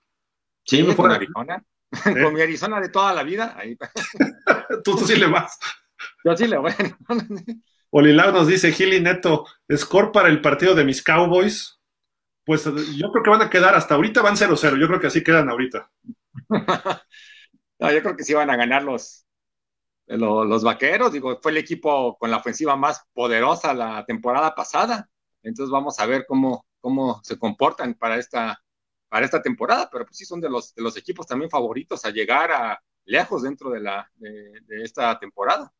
Sí, 0.66 0.86
con 0.94 1.10
Arizona. 1.10 1.64
Con 2.04 2.34
mi 2.34 2.42
Arizona 2.42 2.82
de 2.82 2.90
toda 2.90 3.14
la 3.14 3.24
vida. 3.24 3.56
tú, 4.84 4.98
sí 4.98 5.16
le 5.16 5.28
vas. 5.28 5.60
Yo 6.24 6.36
sí 6.36 6.48
le 6.48 6.58
voy. 6.58 6.72
Olilau 7.90 8.32
nos 8.32 8.48
dice, 8.48 8.72
Gili 8.72 9.00
Neto, 9.00 9.46
score 9.76 10.12
para 10.12 10.30
el 10.30 10.42
partido 10.42 10.74
de 10.74 10.84
mis 10.84 11.04
Cowboys. 11.04 11.80
Pues 12.46 12.66
yo 12.66 13.12
creo 13.12 13.24
que 13.24 13.30
van 13.30 13.42
a 13.42 13.50
quedar, 13.50 13.76
hasta 13.76 13.96
ahorita 13.96 14.22
van 14.22 14.36
0-0, 14.36 14.78
yo 14.78 14.88
creo 14.88 15.00
que 15.00 15.08
así 15.08 15.24
quedan 15.24 15.50
ahorita. 15.50 15.90
no, 17.80 17.92
yo 17.92 18.02
creo 18.02 18.18
que 18.18 18.24
sí 18.24 18.34
van 18.34 18.50
a 18.50 18.58
ganar 18.58 18.84
los, 18.84 19.26
los 20.08 20.64
vaqueros, 20.64 21.14
digo, 21.14 21.40
fue 21.42 21.52
el 21.52 21.58
equipo 21.58 22.18
con 22.18 22.32
la 22.32 22.38
ofensiva 22.38 22.76
más 22.76 23.02
poderosa 23.14 23.74
la 23.74 24.04
temporada 24.06 24.54
pasada. 24.54 25.10
Entonces 25.42 25.72
vamos 25.72 26.00
a 26.00 26.06
ver 26.06 26.26
cómo, 26.28 26.66
cómo 26.82 27.22
se 27.24 27.38
comportan 27.38 27.94
para 27.94 28.18
esta, 28.18 28.62
para 29.08 29.26
esta 29.26 29.42
temporada, 29.42 29.90
pero 29.92 30.06
pues 30.06 30.18
sí 30.18 30.26
son 30.26 30.42
de 30.42 30.50
los, 30.50 30.74
de 30.74 30.82
los 30.82 30.98
equipos 30.98 31.28
también 31.28 31.50
favoritos 31.50 32.04
a 32.04 32.10
llegar 32.10 32.52
a 32.52 32.82
lejos 33.06 33.44
dentro 33.44 33.70
de, 33.70 33.80
la, 33.80 34.10
de, 34.16 34.84
esta 34.84 35.18
temporada. 35.20 35.72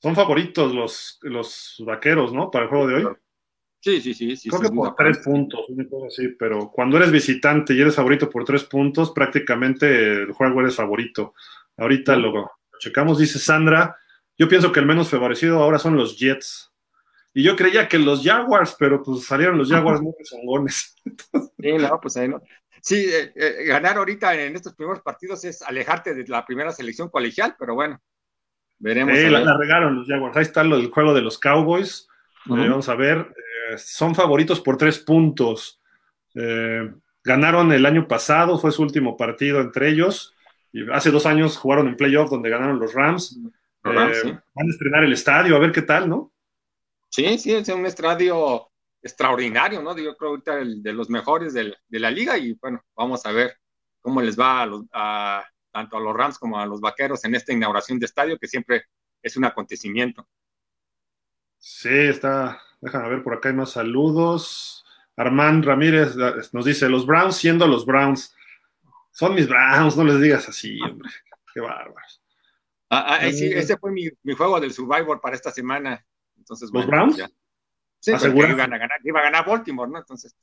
Son 0.00 0.14
favoritos 0.14 0.74
los, 0.74 1.18
los 1.22 1.82
vaqueros, 1.84 2.32
¿no? 2.32 2.50
Para 2.50 2.64
el 2.64 2.70
juego 2.70 2.86
de 2.86 2.94
hoy. 2.94 3.16
Sí, 3.80 4.00
sí, 4.00 4.14
sí. 4.14 4.36
sí 4.36 4.48
Creo 4.48 4.62
que 4.62 4.68
por 4.70 4.94
tres 4.94 5.18
puntos, 5.18 5.64
así, 6.06 6.28
pero 6.38 6.70
cuando 6.70 6.96
eres 6.96 7.12
visitante 7.12 7.74
y 7.74 7.80
eres 7.80 7.94
favorito 7.94 8.28
por 8.28 8.44
tres 8.44 8.64
puntos, 8.64 9.12
prácticamente 9.12 10.22
el 10.22 10.32
juego 10.32 10.60
eres 10.60 10.76
favorito. 10.76 11.34
Ahorita 11.76 12.16
lo, 12.16 12.50
checamos, 12.80 13.18
dice 13.18 13.38
Sandra. 13.38 13.96
Yo 14.36 14.48
pienso 14.48 14.72
que 14.72 14.80
el 14.80 14.86
menos 14.86 15.10
favorecido 15.10 15.62
ahora 15.62 15.78
son 15.78 15.96
los 15.96 16.18
Jets. 16.18 16.72
Y 17.34 17.42
yo 17.42 17.56
creía 17.56 17.88
que 17.88 17.98
los 17.98 18.24
Jaguars, 18.24 18.74
pero 18.78 19.02
pues 19.02 19.24
salieron 19.24 19.58
los 19.58 19.70
Jaguars 19.70 20.00
muy 20.02 20.12
songones. 20.24 20.96
sí, 21.60 21.72
no, 21.72 22.00
pues 22.00 22.16
ahí 22.16 22.28
no. 22.28 22.42
Sí, 22.80 23.06
eh, 23.08 23.32
eh, 23.34 23.64
ganar 23.64 23.96
ahorita 23.96 24.34
en 24.34 24.56
estos 24.56 24.74
primeros 24.74 25.02
partidos 25.02 25.44
es 25.44 25.62
alejarte 25.62 26.14
de 26.14 26.26
la 26.26 26.44
primera 26.44 26.72
selección 26.72 27.08
colegial, 27.08 27.56
pero 27.58 27.74
bueno, 27.74 28.00
veremos. 28.78 29.16
Sí, 29.16 29.28
la, 29.28 29.56
regaron 29.56 29.96
los 29.96 30.08
Jaguars. 30.08 30.36
Ahí 30.36 30.42
está 30.42 30.62
el 30.62 30.90
juego 30.90 31.14
de 31.14 31.22
los 31.22 31.38
Cowboys. 31.38 32.08
Eh, 32.46 32.68
vamos 32.68 32.88
a 32.88 32.94
ver. 32.94 33.34
son 33.76 34.14
favoritos 34.14 34.60
por 34.60 34.76
tres 34.76 34.98
puntos. 34.98 35.80
ganaron 37.24 37.72
el 37.72 37.86
año 37.86 38.08
pasado, 38.08 38.58
fue 38.58 38.72
su 38.72 38.82
último 38.82 39.16
partido 39.16 39.60
entre 39.60 39.90
ellos 39.90 40.34
hace 40.92 41.10
dos 41.10 41.26
años 41.26 41.56
jugaron 41.56 41.88
en 41.88 41.96
playoff 41.96 42.30
donde 42.30 42.50
ganaron 42.50 42.78
los 42.78 42.94
Rams. 42.94 43.38
Eh, 43.42 43.50
van 43.84 44.66
a 44.66 44.70
estrenar 44.70 45.04
el 45.04 45.12
estadio, 45.12 45.56
a 45.56 45.58
ver 45.58 45.72
qué 45.72 45.82
tal, 45.82 46.08
¿no? 46.08 46.32
Sí, 47.10 47.38
sí, 47.38 47.54
es 47.54 47.68
un 47.68 47.86
estadio 47.86 48.68
extraordinario, 49.02 49.82
¿no? 49.82 49.96
Yo 49.96 50.16
creo 50.16 50.30
ahorita 50.30 50.58
el, 50.58 50.82
de 50.82 50.92
los 50.92 51.08
mejores 51.08 51.54
de 51.54 51.74
la 51.90 52.10
liga 52.10 52.36
y 52.36 52.52
bueno, 52.54 52.82
vamos 52.94 53.24
a 53.24 53.32
ver 53.32 53.56
cómo 54.00 54.20
les 54.20 54.38
va 54.38 54.68
a, 54.92 55.44
tanto 55.70 55.96
a 55.96 56.00
los 56.00 56.14
Rams 56.14 56.38
como 56.38 56.58
a 56.58 56.66
los 56.66 56.80
Vaqueros 56.80 57.24
en 57.24 57.34
esta 57.34 57.52
inauguración 57.52 57.98
de 57.98 58.06
estadio 58.06 58.38
que 58.38 58.48
siempre 58.48 58.84
es 59.22 59.36
un 59.36 59.44
acontecimiento. 59.44 60.26
Sí, 61.58 61.88
está, 61.88 62.60
déjame 62.80 63.08
ver, 63.08 63.22
por 63.22 63.34
acá 63.34 63.48
hay 63.48 63.54
más 63.54 63.70
saludos. 63.70 64.84
Armand 65.16 65.64
Ramírez 65.64 66.14
nos 66.52 66.64
dice, 66.64 66.88
los 66.88 67.04
Browns 67.04 67.36
siendo 67.36 67.66
los 67.66 67.84
Browns, 67.84 68.34
son 69.10 69.34
mis 69.34 69.48
Browns, 69.48 69.96
no 69.96 70.04
les 70.04 70.20
digas 70.20 70.48
así, 70.48 70.80
hombre. 70.80 71.10
Qué 71.52 71.60
bárbaros. 71.60 72.22
Ah, 72.90 73.18
ah, 73.20 73.32
sí, 73.32 73.52
ese 73.52 73.76
fue 73.76 73.90
mi, 73.90 74.08
juego 74.36 74.60
del 74.60 74.72
Survivor 74.72 75.20
para 75.20 75.34
esta 75.34 75.50
semana. 75.50 76.04
Entonces, 76.36 76.70
¿Los 76.72 76.86
Browns? 76.86 77.22
Sí, 78.00 78.12
iban 78.12 78.72
a 78.72 78.78
ganar, 78.78 79.00
iba 79.02 79.20
a 79.20 79.24
ganar 79.24 79.44
Baltimore, 79.44 79.90
¿no? 79.90 79.98
Entonces. 79.98 80.34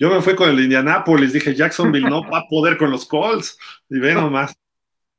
Yo 0.00 0.08
me 0.08 0.22
fui 0.22 0.34
con 0.34 0.48
el 0.48 0.56
de 0.56 0.62
Indianapolis, 0.62 1.34
dije 1.34 1.54
Jacksonville 1.54 2.08
no 2.08 2.22
va 2.32 2.38
a 2.38 2.48
poder 2.48 2.78
con 2.78 2.90
los 2.90 3.04
Colts. 3.04 3.58
Y 3.90 3.98
ve 3.98 4.14
nomás. 4.14 4.56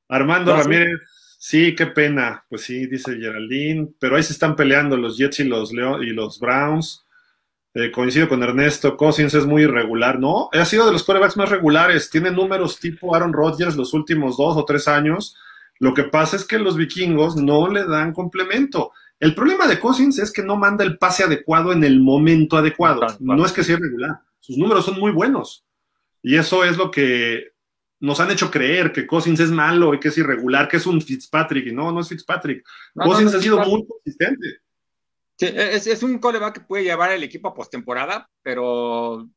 Armando 0.10 0.58
Ramírez, 0.58 1.00
sí, 1.38 1.76
qué 1.76 1.86
pena. 1.86 2.44
Pues 2.50 2.63
sí, 2.63 2.88
dice 2.88 3.15
Geraldine, 3.15 3.89
pero 4.00 4.15
ahí 4.15 4.24
se 4.24 4.34
están 4.34 4.56
peleando 4.56 4.98
los 4.98 5.17
Jets 5.17 5.39
y 5.39 5.44
los, 5.44 5.72
Leo 5.72 6.02
y 6.02 6.08
los 6.08 6.39
Browns. 6.39 7.06
Eh, 7.76 7.91
coincido 7.91 8.28
con 8.28 8.44
Ernesto, 8.44 8.98
Cousins 8.98 9.34
es 9.34 9.46
muy 9.46 9.62
irregular, 9.62 10.20
¿no? 10.20 10.50
Ha 10.52 10.65
sido 10.65 10.86
de 10.86 10.91
los 10.91 11.04
quarterbacks 11.04 11.38
más 11.38 11.50
regulares, 11.50 12.10
tiene 12.10 12.30
números 12.30 12.80
tipo 12.80 13.15
Aaron 13.15 13.32
Rodgers 13.32 13.78
los 13.78 13.94
últimos 13.94 14.36
dos 14.36 14.58
o 14.58 14.65
tres 14.65 14.89
años. 14.89 15.38
Lo 15.80 15.94
que 15.94 16.04
pasa 16.04 16.36
es 16.36 16.44
que 16.44 16.60
los 16.60 16.76
vikingos 16.76 17.38
no 17.38 17.70
le 17.70 17.86
dan 17.86 18.13
complemento. 18.13 18.91
El 19.20 19.36
problema 19.36 19.67
de 19.67 19.80
Cousins 19.80 20.20
es 20.20 20.34
que 20.34 20.44
no 20.44 20.58
manda 20.58 20.84
el 20.84 20.98
pase 20.98 21.24
adecuado 21.24 21.72
en 21.72 21.84
el 21.84 22.02
momento 22.02 22.58
adecuado. 22.58 23.02
No 23.20 23.46
es 23.46 23.54
que 23.54 23.63
sea 23.63 23.78
irregular, 23.78 24.20
sus 24.52 24.58
números 24.58 24.86
son 24.86 25.00
muy 25.00 25.12
buenos. 25.12 25.66
Y 26.22 26.36
eso 26.38 26.64
es 26.64 26.78
lo 26.78 26.92
que 26.92 27.52
nos 28.02 28.20
han 28.20 28.32
hecho 28.32 28.52
creer 28.52 28.92
que 28.92 29.08
Cousins 29.08 29.40
es 29.40 29.52
malo 29.52 29.94
y 29.94 30.00
que 30.00 30.10
es 30.10 30.18
irregular, 30.18 30.68
que 30.68 30.78
es 30.78 30.86
un 30.86 31.02
Fitzpatrick. 31.02 31.68
Y 31.68 31.72
no, 31.72 31.92
no 31.92 32.02
es 32.02 32.10
Fitzpatrick. 32.10 32.64
Cousins 32.96 33.34
ha 33.34 33.40
sido 33.40 33.60
muy 33.60 33.86
consistente. 33.88 34.60
E-, 35.40 35.76
es, 35.76 36.04
un 36.04 36.20
coreback 36.20 36.56
que 36.56 36.62
puede 36.62 36.84
llevar 36.84 37.12
el 37.12 37.24
equipo 37.24 37.48
a 37.48 37.54
postemporada, 37.54 38.30
pero 38.42 39.28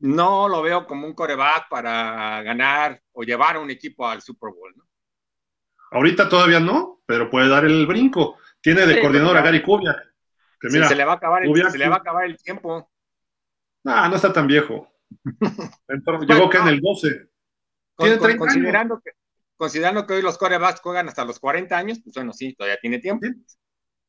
no 0.00 0.48
lo 0.48 0.62
veo 0.62 0.86
como 0.86 1.06
un 1.06 1.14
coreback 1.14 1.68
para 1.68 2.42
ganar 2.42 3.00
o 3.12 3.22
llevar 3.22 3.56
a 3.56 3.60
un 3.60 3.70
equipo 3.70 4.06
al 4.06 4.22
Super 4.22 4.50
Bowl. 4.50 4.72
¿no? 4.76 4.84
Ahorita 5.90 6.28
todavía 6.28 6.60
no, 6.60 7.00
pero 7.06 7.30
puede 7.30 7.48
dar 7.48 7.64
el 7.64 7.86
brinco. 7.86 8.38
Tiene 8.60 8.86
de 8.86 9.00
coordinador 9.00 9.36
a 9.36 9.42
Gary 9.42 9.62
Kubiak. 9.62 9.96
se, 10.60 10.94
le 10.94 11.04
va 11.04 11.12
a 11.12 11.16
acabar 11.16 11.44
el, 11.44 11.70
se 11.70 11.78
le 11.78 11.88
va 11.88 11.96
a 11.96 11.98
acabar 11.98 12.24
el 12.26 12.36
tiempo. 12.36 12.91
Ah, 13.84 14.08
no 14.08 14.16
está 14.16 14.32
tan 14.32 14.46
viejo. 14.46 14.88
llegó 16.28 16.48
que 16.48 16.58
en 16.58 16.68
el 16.68 16.80
12. 16.80 17.28
tiene 17.98 18.16
30 18.16 18.38
considerando, 18.38 19.00
Que, 19.00 19.10
considerando 19.56 20.06
que 20.06 20.14
hoy 20.14 20.22
los 20.22 20.38
corebacks 20.38 20.80
juegan 20.80 21.08
hasta 21.08 21.24
los 21.24 21.38
40 21.38 21.76
años, 21.76 22.00
pues 22.02 22.14
bueno, 22.14 22.32
sí, 22.32 22.54
todavía 22.54 22.78
tiene 22.80 22.98
tiempo. 22.98 23.26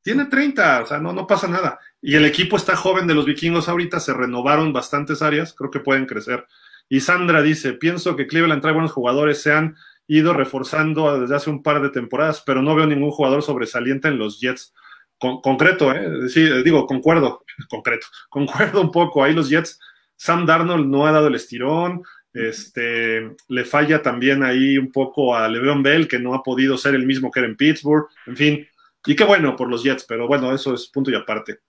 Tiene 0.02 0.26
30, 0.26 0.84
o 0.84 0.86
sea, 0.86 1.00
no, 1.00 1.14
no 1.14 1.26
pasa 1.26 1.48
nada. 1.48 1.80
Y 2.02 2.16
el 2.16 2.26
equipo 2.26 2.58
está 2.58 2.76
joven 2.76 3.08
de 3.08 3.14
los 3.14 3.26
vikingos 3.26 3.70
ahorita, 3.70 4.00
se 4.00 4.14
renovaron 4.14 4.74
bastantes 4.74 5.22
áreas, 5.22 5.54
creo 5.54 5.72
que 5.72 5.80
pueden 5.80 6.06
crecer. 6.06 6.46
Y 6.90 7.00
Sandra 7.00 7.42
dice, 7.42 7.74
pienso 7.74 8.16
que 8.16 8.28
Cleveland 8.28 8.62
trae 8.62 8.74
buenos 8.74 8.92
jugadores, 8.92 9.42
se 9.42 9.54
han 9.54 9.76
ido 10.08 10.34
reforzando 10.34 11.20
desde 11.20 11.36
hace 11.36 11.50
un 11.50 11.64
par 11.64 11.82
de 11.82 11.90
temporadas, 11.90 12.44
pero 12.46 12.62
no 12.62 12.76
veo 12.76 12.86
ningún 12.86 13.12
jugador 13.12 13.42
sobresaliente 13.42 14.10
en 14.10 14.20
los 14.20 14.40
Jets. 14.42 14.74
Concreto, 15.18 15.94
¿eh? 15.94 16.30
Sí, 16.30 16.48
digo, 16.64 16.86
concuerdo, 16.86 17.44
concreto, 17.70 18.08
concuerdo 18.30 18.82
un 18.82 18.92
poco. 18.92 19.24
Ahí 19.24 19.34
los 19.34 19.50
Jets, 19.50 19.80
Sam 20.16 20.46
Darnold 20.46 20.88
no 20.88 21.06
ha 21.06 21.12
dado 21.12 21.28
el 21.28 21.36
estirón, 21.36 22.04
este, 22.34 23.36
le 23.48 23.64
falla 23.64 24.02
también 24.02 24.44
ahí 24.44 24.78
un 24.78 24.92
poco 24.92 25.36
a 25.36 25.48
Le'Veon 25.48 25.84
Bell, 25.84 26.08
que 26.08 26.20
no 26.20 26.34
ha 26.34 26.42
podido 26.42 26.78
ser 26.78 26.96
el 26.96 27.06
mismo 27.06 27.30
que 27.30 27.40
era 27.40 27.48
en 27.48 27.56
Pittsburgh. 27.56 28.08
En 28.26 28.36
fin, 28.36 28.68
y 29.06 29.16
qué 29.16 29.24
bueno 29.24 29.56
por 29.56 29.70
los 29.70 29.84
Jets, 29.84 30.06
pero 30.06 30.28
bueno, 30.28 30.54
eso 30.54 30.74
es 30.74 30.88
punto 30.88 31.12
y 31.12 31.16
aparte. 31.16 31.60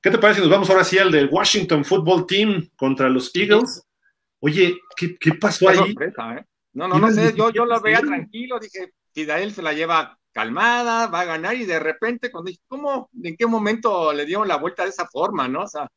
¿Qué 0.00 0.10
te 0.10 0.18
parece 0.18 0.40
si 0.40 0.46
nos 0.46 0.52
vamos 0.52 0.70
ahora 0.70 0.84
sí 0.84 0.98
al 0.98 1.10
del 1.10 1.28
Washington 1.30 1.84
Football 1.84 2.26
Team 2.26 2.68
contra 2.76 3.08
los 3.08 3.34
Eagles? 3.34 3.82
Oye, 4.40 4.78
¿qué, 4.96 5.34
pasó 5.34 5.68
ahí? 5.68 5.78
¿eh? 5.78 6.44
No, 6.72 6.88
no, 6.88 6.98
no 6.98 7.10
sé, 7.10 7.34
yo, 7.36 7.50
yo 7.50 7.66
lo 7.66 7.80
veía 7.80 8.00
tranquilo, 8.00 8.58
dije, 8.58 8.92
Fidael 9.12 9.52
se 9.52 9.62
la 9.62 9.72
lleva 9.72 10.18
calmada, 10.32 11.06
va 11.08 11.20
a 11.20 11.24
ganar 11.24 11.54
y 11.56 11.64
de 11.64 11.78
repente 11.78 12.30
cuando 12.30 12.48
dije, 12.48 12.62
¿cómo, 12.68 13.10
en 13.22 13.36
qué 13.36 13.46
momento 13.46 14.12
le 14.12 14.24
dieron 14.24 14.48
la 14.48 14.56
vuelta 14.56 14.84
de 14.84 14.90
esa 14.90 15.06
forma, 15.06 15.48
no? 15.48 15.62
O 15.62 15.66
sea, 15.66 15.88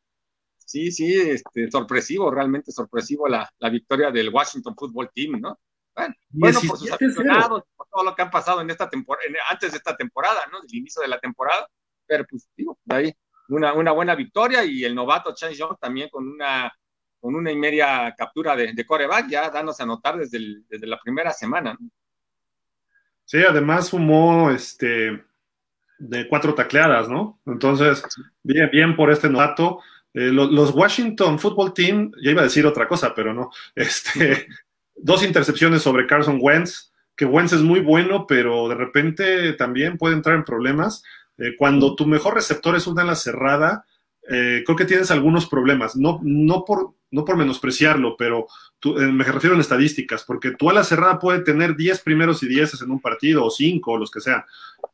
sí, 0.57 0.91
sí, 0.91 1.13
este, 1.13 1.69
sorpresivo, 1.69 2.31
realmente 2.31 2.71
sorpresivo 2.71 3.27
la, 3.27 3.49
la 3.59 3.69
victoria 3.69 4.11
del 4.11 4.29
Washington 4.29 4.75
Football 4.75 5.11
Team, 5.13 5.39
¿no? 5.39 5.59
Bueno, 6.31 6.59
por 6.61 6.77
sus 6.77 6.91
aficionados, 6.91 7.63
por 7.75 7.87
todo 7.87 8.03
lo 8.03 8.15
que 8.15 8.23
han 8.23 8.31
pasado 8.31 8.61
en 8.61 8.69
esta 8.69 8.89
temporada, 8.89 9.27
antes 9.49 9.71
de 9.71 9.77
esta 9.77 9.95
temporada, 9.95 10.41
¿no? 10.51 10.61
Del 10.61 10.75
inicio 10.75 11.01
de 11.01 11.07
la 11.07 11.19
temporada. 11.19 11.67
Pero 12.07 12.25
pues 12.27 12.49
digo, 12.57 12.77
de 12.83 12.95
ahí 12.95 13.13
una, 13.49 13.73
una 13.73 13.91
buena 13.91 14.15
victoria 14.15 14.63
y 14.63 14.83
el 14.83 14.95
novato 14.95 15.33
Chase 15.35 15.55
Young 15.55 15.77
también 15.79 16.09
con 16.09 16.27
una 16.27 16.73
con 17.19 17.35
una 17.35 17.51
y 17.51 17.55
media 17.55 18.13
captura 18.17 18.53
de, 18.53 18.73
de 18.73 18.85
coreback, 18.85 19.29
ya 19.29 19.49
dándose 19.49 19.81
a 19.81 19.85
notar 19.85 20.17
desde, 20.17 20.39
desde 20.67 20.85
la 20.85 20.99
primera 20.99 21.31
semana. 21.31 21.77
Sí, 23.25 23.39
además 23.39 23.87
sumó 23.87 24.51
este 24.51 25.23
de 25.99 26.27
cuatro 26.27 26.53
tacleadas, 26.53 27.07
¿no? 27.07 27.39
Entonces, 27.45 28.03
bien, 28.43 28.69
bien 28.71 28.95
por 28.95 29.11
este 29.11 29.29
novato. 29.29 29.79
Eh, 30.13 30.31
los 30.31 30.71
Washington 30.71 31.39
Football 31.39 31.73
Team, 31.73 32.11
ya 32.21 32.31
iba 32.31 32.41
a 32.41 32.45
decir 32.45 32.65
otra 32.65 32.87
cosa, 32.87 33.15
pero 33.15 33.33
no. 33.33 33.49
Este, 33.73 34.47
dos 34.95 35.23
intercepciones 35.23 35.81
sobre 35.81 36.05
Carson 36.05 36.39
Wentz, 36.41 36.91
que 37.15 37.25
Wentz 37.25 37.53
es 37.53 37.61
muy 37.61 37.79
bueno, 37.79 38.27
pero 38.27 38.67
de 38.69 38.75
repente 38.75 39.53
también 39.53 39.97
puede 39.97 40.15
entrar 40.15 40.35
en 40.35 40.43
problemas. 40.43 41.03
Eh, 41.37 41.55
cuando 41.57 41.95
tu 41.95 42.05
mejor 42.05 42.35
receptor 42.35 42.75
es 42.75 42.85
una 42.85 43.03
ala 43.03 43.15
cerrada, 43.15 43.85
eh, 44.29 44.63
creo 44.65 44.77
que 44.77 44.85
tienes 44.85 45.11
algunos 45.11 45.47
problemas. 45.47 45.95
No, 45.95 46.19
no, 46.23 46.63
por, 46.65 46.93
no 47.13 47.23
por 47.23 47.37
menospreciarlo, 47.37 48.17
pero 48.17 48.47
eh, 48.85 48.89
me 49.05 49.23
refiero 49.23 49.53
en 49.53 49.61
estadísticas, 49.61 50.23
porque 50.23 50.51
tu 50.51 50.69
ala 50.69 50.83
cerrada 50.83 51.19
puede 51.19 51.39
tener 51.39 51.75
10 51.75 51.99
primeros 52.01 52.41
y 52.41 52.47
10 52.47 52.81
en 52.81 52.91
un 52.91 52.99
partido, 52.99 53.45
o 53.45 53.51
5, 53.51 53.91
o 53.91 53.97
los 53.97 54.09
que 54.09 54.19
sean, 54.19 54.43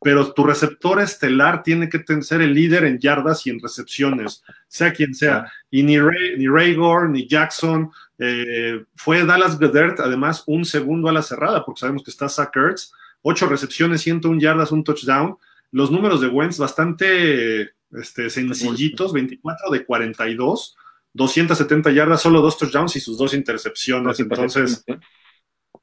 pero 0.02 0.34
tu 0.34 0.44
receptor 0.44 1.02
estelar 1.02 1.64
tiene 1.64 1.88
que 1.88 2.04
ser 2.22 2.42
el 2.42 2.54
líder 2.54 2.84
en 2.84 3.00
yardas 3.00 3.48
y 3.48 3.52
en 3.52 3.62
recepciones, 3.62 4.44
sea 4.68 4.92
quien 4.92 5.16
sea. 5.16 5.50
Y 5.72 5.82
ni, 5.84 5.98
Ray, 5.98 6.38
ni 6.38 6.48
Raygor, 6.48 7.10
ni 7.10 7.26
Jackson, 7.26 7.90
eh, 8.18 8.84
fue 8.96 9.26
Dallas 9.26 9.58
Gedert, 9.58 10.02
además, 10.02 10.44
un 10.46 10.66
segundo 10.66 11.08
a 11.08 11.14
la 11.14 11.22
cerrada, 11.22 11.64
porque 11.64 11.80
sabemos 11.80 12.04
que 12.04 12.12
está 12.12 12.28
Zach 12.28 12.56
Ertz, 12.56 12.92
8 13.22 13.48
recepciones, 13.48 14.02
101 14.02 14.42
yardas, 14.42 14.74
un 14.74 14.84
touchdown. 14.84 15.38
Los 15.72 15.90
números 15.90 16.20
de 16.20 16.28
Wentz 16.28 16.58
bastante 16.58 17.72
este, 17.92 18.30
sencillitos, 18.30 19.14
24 19.14 19.72
de 19.72 19.86
42, 19.86 20.76
270 21.14 21.92
yardas, 21.92 22.22
solo 22.22 22.42
dos 22.42 22.58
touchdowns 22.58 22.96
y 22.96 23.00
sus 23.00 23.18
dos 23.18 23.34
intercepciones. 23.34 24.20
Entonces, 24.20 24.84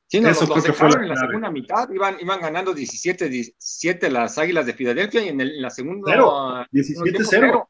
Sí, 0.09 0.21
no, 0.21 0.29
Eso 0.29 0.47
los, 0.47 0.65
los 0.65 0.77
fue 0.77 0.89
en 0.89 1.09
la 1.09 1.17
segunda 1.17 1.51
mitad, 1.51 1.91
iban, 1.91 2.17
iban 2.21 2.41
ganando 2.41 2.73
17, 2.73 3.29
17 3.29 4.09
las 4.11 4.39
Águilas 4.39 4.65
de 4.65 4.73
Filadelfia 4.73 5.25
y 5.25 5.29
en, 5.29 5.41
el, 5.41 5.57
en 5.57 5.63
la 5.63 5.71
segunda... 5.71 6.69
17-0. 6.71 7.69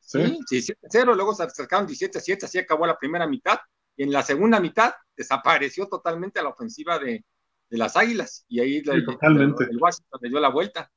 Sí, 0.00 0.18
17-0, 0.18 1.14
luego 1.14 1.34
se 1.34 1.44
acercaron 1.44 1.88
17-7, 1.88 2.44
así 2.44 2.58
acabó 2.58 2.86
la 2.86 2.98
primera 2.98 3.26
mitad 3.26 3.58
y 3.96 4.02
en 4.02 4.12
la 4.12 4.22
segunda 4.22 4.60
mitad 4.60 4.92
desapareció 5.16 5.86
totalmente 5.86 6.42
la 6.42 6.50
ofensiva 6.50 6.98
de, 6.98 7.24
de 7.70 7.78
las 7.78 7.96
Águilas 7.96 8.44
y 8.48 8.60
ahí 8.60 8.80
sí, 8.80 9.04
totalmente. 9.06 9.64
el 9.64 9.78
Washington 9.80 10.20
le 10.22 10.28
dio 10.28 10.40
la 10.40 10.50
vuelta. 10.50 10.90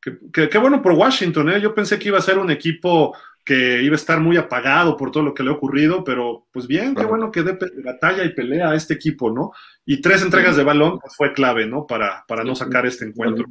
Qué 0.00 0.58
bueno 0.58 0.80
por 0.80 0.92
Washington, 0.92 1.50
¿eh? 1.50 1.60
yo 1.60 1.74
pensé 1.74 1.98
que 1.98 2.08
iba 2.08 2.18
a 2.18 2.22
ser 2.22 2.38
un 2.38 2.50
equipo 2.50 3.16
que 3.48 3.82
iba 3.82 3.94
a 3.94 3.96
estar 3.96 4.20
muy 4.20 4.36
apagado 4.36 4.94
por 4.94 5.10
todo 5.10 5.22
lo 5.22 5.32
que 5.32 5.42
le 5.42 5.48
ha 5.48 5.54
ocurrido, 5.54 6.04
pero 6.04 6.46
pues 6.52 6.66
bien, 6.66 6.94
qué 6.94 7.06
bueno 7.06 7.30
que 7.30 7.42
dé 7.42 7.58
batalla 7.82 8.22
y 8.22 8.34
pelea 8.34 8.70
a 8.70 8.74
este 8.74 8.92
equipo, 8.92 9.30
¿no? 9.30 9.52
Y 9.86 10.02
tres 10.02 10.20
entregas 10.20 10.54
de 10.54 10.64
balón 10.64 10.98
pues, 10.98 11.16
fue 11.16 11.32
clave, 11.32 11.66
¿no? 11.66 11.86
Para, 11.86 12.26
para 12.28 12.44
no 12.44 12.54
sacar 12.54 12.84
este 12.84 13.06
encuentro. 13.06 13.46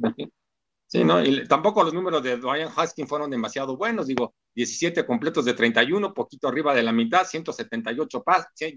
Sí, 0.86 1.02
¿no? 1.02 1.20
Y 1.22 1.48
tampoco 1.48 1.82
los 1.82 1.92
números 1.92 2.22
de 2.22 2.36
Dwayne 2.36 2.70
Haskins 2.76 3.08
fueron 3.08 3.28
demasiado 3.28 3.76
buenos, 3.76 4.06
digo, 4.06 4.36
17 4.54 5.04
completos 5.04 5.44
de 5.44 5.54
31, 5.54 6.14
poquito 6.14 6.46
arriba 6.46 6.72
de 6.74 6.84
la 6.84 6.92
mitad, 6.92 7.26
178 7.26 8.24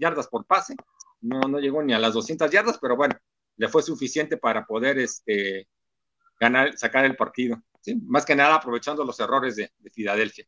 yardas 0.00 0.26
por 0.26 0.44
pase, 0.44 0.74
no, 1.20 1.40
no 1.42 1.60
llegó 1.60 1.84
ni 1.84 1.94
a 1.94 2.00
las 2.00 2.14
200 2.14 2.50
yardas, 2.50 2.78
pero 2.82 2.96
bueno, 2.96 3.14
le 3.56 3.68
fue 3.68 3.82
suficiente 3.82 4.38
para 4.38 4.66
poder 4.66 4.98
este, 4.98 5.68
ganar, 6.42 6.76
sacar 6.76 7.04
el 7.04 7.16
partido. 7.16 7.62
¿sí? 7.80 7.96
Más 8.06 8.26
que 8.26 8.34
nada 8.34 8.56
aprovechando 8.56 9.04
los 9.04 9.18
errores 9.20 9.56
de, 9.56 9.70
de 9.78 9.90
Filadelfia. 9.90 10.46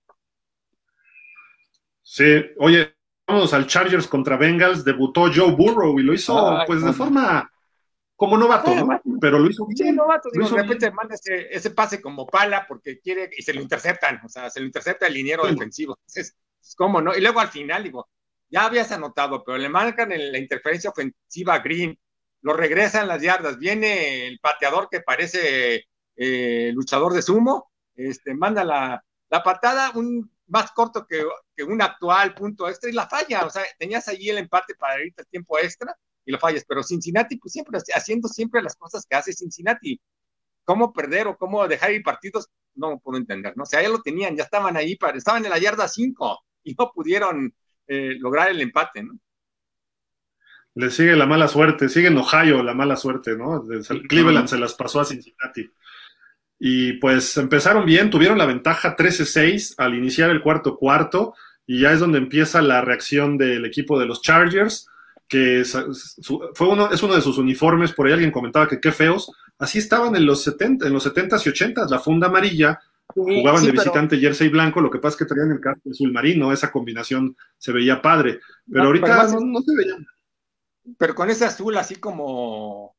Sí, 2.02 2.44
oye, 2.58 2.96
vamos 3.26 3.54
al 3.54 3.66
Chargers 3.66 4.06
contra 4.06 4.36
Bengals, 4.36 4.84
debutó 4.84 5.30
Joe 5.32 5.52
Burrow 5.52 5.98
y 5.98 6.02
lo 6.02 6.12
hizo 6.12 6.58
pues 6.66 6.84
de 6.84 6.92
forma 6.92 7.50
como 8.16 8.36
novato, 8.36 8.74
¿no? 8.74 9.00
pero 9.20 9.38
lo 9.38 9.48
hizo 9.48 9.66
bien. 9.66 9.76
Sí, 9.76 9.92
novato, 9.92 10.28
digo, 10.32 10.48
de 10.48 10.62
repente 10.62 10.90
manda 10.90 11.14
ese, 11.14 11.48
ese, 11.50 11.70
pase 11.70 12.00
como 12.00 12.26
pala 12.26 12.64
porque 12.68 13.00
quiere 13.00 13.30
y 13.36 13.42
se 13.42 13.54
lo 13.54 13.60
interceptan, 13.60 14.20
o 14.24 14.28
sea, 14.28 14.50
se 14.50 14.60
lo 14.60 14.66
intercepta 14.66 15.06
el 15.06 15.14
liniero 15.14 15.44
sí. 15.44 15.52
defensivo. 15.52 15.96
Entonces, 16.00 16.36
pues, 16.60 16.74
¿cómo 16.76 17.00
no? 17.00 17.16
Y 17.16 17.20
luego 17.20 17.40
al 17.40 17.48
final, 17.48 17.82
digo, 17.82 18.08
ya 18.48 18.66
habías 18.66 18.92
anotado, 18.92 19.42
pero 19.44 19.58
le 19.58 19.68
marcan 19.68 20.12
en 20.12 20.30
la 20.30 20.38
interferencia 20.38 20.90
ofensiva 20.90 21.54
a 21.54 21.58
Green, 21.60 21.98
lo 22.44 22.52
regresan 22.52 23.08
las 23.08 23.22
yardas, 23.22 23.58
viene 23.58 24.26
el 24.26 24.38
pateador 24.38 24.88
que 24.90 25.00
parece 25.00 25.86
eh, 26.14 26.72
luchador 26.74 27.14
de 27.14 27.22
sumo, 27.22 27.72
este, 27.96 28.34
manda 28.34 28.62
la, 28.64 29.02
la 29.30 29.42
patada, 29.42 29.92
un 29.94 30.30
más 30.48 30.70
corto 30.72 31.06
que, 31.06 31.24
que, 31.56 31.64
un 31.64 31.80
actual 31.80 32.34
punto 32.34 32.68
extra 32.68 32.90
y 32.90 32.92
la 32.92 33.08
falla. 33.08 33.46
O 33.46 33.50
sea, 33.50 33.62
tenías 33.78 34.08
allí 34.08 34.28
el 34.28 34.36
empate 34.36 34.74
para 34.74 35.02
irte 35.02 35.22
al 35.22 35.28
tiempo 35.28 35.58
extra 35.58 35.96
y 36.26 36.32
lo 36.32 36.38
fallas. 36.38 36.66
Pero 36.68 36.82
Cincinnati, 36.82 37.38
pues 37.38 37.52
siempre 37.54 37.78
haciendo 37.94 38.28
siempre 38.28 38.60
las 38.60 38.76
cosas 38.76 39.06
que 39.08 39.16
hace 39.16 39.32
Cincinnati. 39.32 39.98
¿Cómo 40.64 40.92
perder 40.92 41.28
o 41.28 41.38
cómo 41.38 41.66
dejar 41.66 41.92
ir 41.92 42.02
partidos? 42.02 42.50
No 42.74 42.98
puedo 42.98 43.16
entender, 43.16 43.56
¿no? 43.56 43.62
O 43.62 43.66
sea, 43.66 43.80
ya 43.80 43.88
lo 43.88 44.02
tenían, 44.02 44.36
ya 44.36 44.44
estaban 44.44 44.76
ahí, 44.76 44.98
estaban 45.14 45.44
en 45.44 45.50
la 45.50 45.58
yarda 45.58 45.88
5 45.88 46.40
y 46.64 46.74
no 46.78 46.92
pudieron 46.94 47.54
eh, 47.86 48.16
lograr 48.18 48.50
el 48.50 48.60
empate, 48.60 49.02
¿no? 49.02 49.18
Le 50.74 50.90
sigue 50.90 51.14
la 51.14 51.26
mala 51.26 51.48
suerte, 51.48 51.88
sigue 51.88 52.08
en 52.08 52.18
Ohio 52.18 52.62
la 52.62 52.74
mala 52.74 52.96
suerte, 52.96 53.36
¿no? 53.36 53.64
Cleveland 54.08 54.48
se 54.48 54.58
las 54.58 54.74
pasó 54.74 55.00
a 55.00 55.04
Cincinnati. 55.04 55.70
Y 56.58 56.94
pues 56.94 57.36
empezaron 57.36 57.84
bien, 57.84 58.10
tuvieron 58.10 58.38
la 58.38 58.46
ventaja 58.46 58.96
13-6 58.96 59.74
al 59.78 59.94
iniciar 59.94 60.30
el 60.30 60.40
cuarto 60.40 60.76
cuarto 60.76 61.34
y 61.66 61.80
ya 61.80 61.92
es 61.92 62.00
donde 62.00 62.18
empieza 62.18 62.62
la 62.62 62.80
reacción 62.80 63.38
del 63.38 63.64
equipo 63.64 63.98
de 63.98 64.06
los 64.06 64.22
Chargers, 64.22 64.88
que 65.28 65.62
fue 66.54 66.68
uno, 66.68 66.90
es 66.90 67.02
uno 67.02 67.14
de 67.14 67.22
sus 67.22 67.38
uniformes, 67.38 67.92
por 67.92 68.06
ahí 68.06 68.12
alguien 68.12 68.30
comentaba 68.30 68.68
que 68.68 68.80
qué 68.80 68.92
feos, 68.92 69.30
así 69.58 69.78
estaban 69.78 70.14
en 70.16 70.26
los 70.26 70.42
70, 70.42 70.86
en 70.86 70.92
los 70.92 71.06
70s 71.06 71.46
y 71.46 71.50
80s, 71.50 71.88
la 71.88 71.98
funda 71.98 72.26
amarilla, 72.26 72.78
jugaban 73.06 73.60
sí, 73.60 73.66
de 73.66 73.72
visitante 73.72 74.16
pero... 74.16 74.28
jersey 74.28 74.48
blanco, 74.48 74.80
lo 74.80 74.90
que 74.90 74.98
pasa 74.98 75.14
es 75.14 75.18
que 75.18 75.24
traían 75.24 75.52
el 75.52 75.60
casco 75.60 75.90
azul 75.90 76.12
marino, 76.12 76.52
esa 76.52 76.70
combinación 76.70 77.36
se 77.56 77.72
veía 77.72 78.02
padre, 78.02 78.40
pero 78.70 78.82
no, 78.82 78.88
ahorita 78.88 79.26
pero 79.26 79.40
no, 79.40 79.46
no 79.46 79.60
se 79.60 79.74
veía. 79.76 79.96
Pero 80.98 81.14
con 81.14 81.30
ese 81.30 81.44
azul 81.44 81.76
así 81.76 81.96
como 81.96 82.96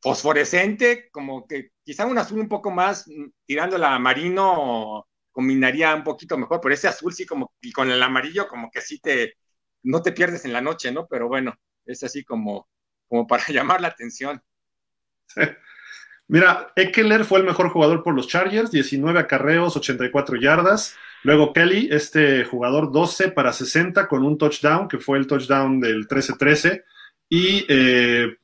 fosforescente, 0.00 1.10
como 1.10 1.46
que 1.46 1.70
quizá 1.84 2.06
un 2.06 2.18
azul 2.18 2.40
un 2.40 2.48
poco 2.48 2.70
más 2.70 3.06
mm, 3.06 3.26
tirándola 3.46 3.94
a 3.94 3.98
marino 3.98 5.06
combinaría 5.30 5.94
un 5.94 6.04
poquito 6.04 6.36
mejor, 6.36 6.60
pero 6.60 6.74
ese 6.74 6.88
azul 6.88 7.12
sí 7.14 7.24
como, 7.24 7.52
y 7.60 7.72
con 7.72 7.90
el 7.90 8.02
amarillo 8.02 8.46
como 8.48 8.70
que 8.70 8.80
sí 8.82 9.00
te, 9.00 9.34
no 9.82 10.02
te 10.02 10.12
pierdes 10.12 10.44
en 10.44 10.52
la 10.52 10.60
noche, 10.60 10.92
¿no? 10.92 11.06
Pero 11.06 11.28
bueno, 11.28 11.54
es 11.86 12.02
así 12.02 12.24
como, 12.24 12.68
como 13.08 13.26
para 13.26 13.44
llamar 13.48 13.80
la 13.80 13.88
atención. 13.88 14.42
Mira, 16.28 16.72
Eckler 16.76 17.24
fue 17.24 17.40
el 17.40 17.46
mejor 17.46 17.70
jugador 17.70 18.02
por 18.02 18.14
los 18.14 18.28
Chargers, 18.28 18.70
19 18.70 19.18
acarreos, 19.18 19.76
84 19.76 20.36
yardas. 20.36 20.96
Luego 21.24 21.52
Kelly, 21.52 21.88
este 21.90 22.44
jugador 22.44 22.90
12 22.90 23.30
para 23.30 23.52
60 23.52 24.08
con 24.08 24.24
un 24.24 24.38
touchdown, 24.38 24.88
que 24.88 24.98
fue 24.98 25.18
el 25.18 25.26
touchdown 25.26 25.80
del 25.80 26.08
13-13. 26.08 26.82
Y 27.28 27.64
eh, 27.68 28.36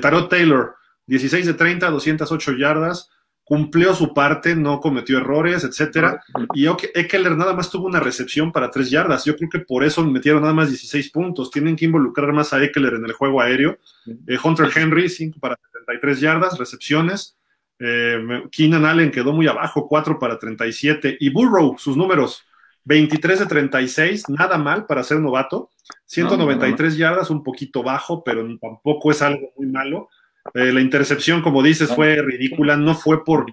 Tarot 0.00 0.28
Taylor, 0.28 0.74
16 1.06 1.46
de 1.46 1.54
30, 1.54 1.90
208 1.90 2.52
yardas, 2.52 3.10
cumplió 3.44 3.94
su 3.94 4.12
parte, 4.12 4.56
no 4.56 4.80
cometió 4.80 5.18
errores, 5.18 5.62
etcétera. 5.62 6.20
Y 6.52 6.66
Eckler 6.66 7.36
nada 7.36 7.52
más 7.52 7.70
tuvo 7.70 7.86
una 7.86 8.00
recepción 8.00 8.50
para 8.50 8.70
3 8.70 8.90
yardas. 8.90 9.24
Yo 9.24 9.36
creo 9.36 9.48
que 9.48 9.60
por 9.60 9.84
eso 9.84 10.04
metieron 10.04 10.42
nada 10.42 10.54
más 10.54 10.68
16 10.68 11.10
puntos. 11.10 11.52
Tienen 11.52 11.76
que 11.76 11.84
involucrar 11.84 12.32
más 12.32 12.52
a 12.52 12.62
Eckler 12.62 12.94
en 12.94 13.04
el 13.04 13.12
juego 13.12 13.40
aéreo. 13.40 13.78
Eh, 14.26 14.36
Hunter 14.42 14.68
Henry, 14.74 15.08
5 15.08 15.38
para 15.38 15.56
73 15.72 16.20
yardas, 16.20 16.58
recepciones. 16.58 17.36
Eh, 17.78 18.44
Keenan 18.50 18.84
Allen 18.84 19.10
quedó 19.10 19.32
muy 19.32 19.46
abajo, 19.46 19.86
4 19.88 20.18
para 20.18 20.38
37. 20.38 21.16
Y 21.20 21.30
Burrow, 21.30 21.76
sus 21.78 21.96
números, 21.96 22.44
23 22.84 23.40
de 23.40 23.46
36, 23.46 24.28
nada 24.28 24.58
mal 24.58 24.86
para 24.86 25.02
ser 25.02 25.20
novato. 25.20 25.70
193 26.06 26.78
no, 26.78 26.84
no, 26.84 26.90
no. 26.90 26.98
yardas, 26.98 27.30
un 27.30 27.42
poquito 27.42 27.82
bajo, 27.82 28.22
pero 28.22 28.46
tampoco 28.58 29.10
es 29.10 29.22
algo 29.22 29.52
muy 29.56 29.66
malo. 29.66 30.08
Eh, 30.54 30.72
la 30.72 30.80
intercepción, 30.80 31.42
como 31.42 31.62
dices, 31.62 31.92
fue 31.94 32.22
ridícula, 32.22 32.76
no 32.76 32.94
fue 32.94 33.24
por, 33.24 33.46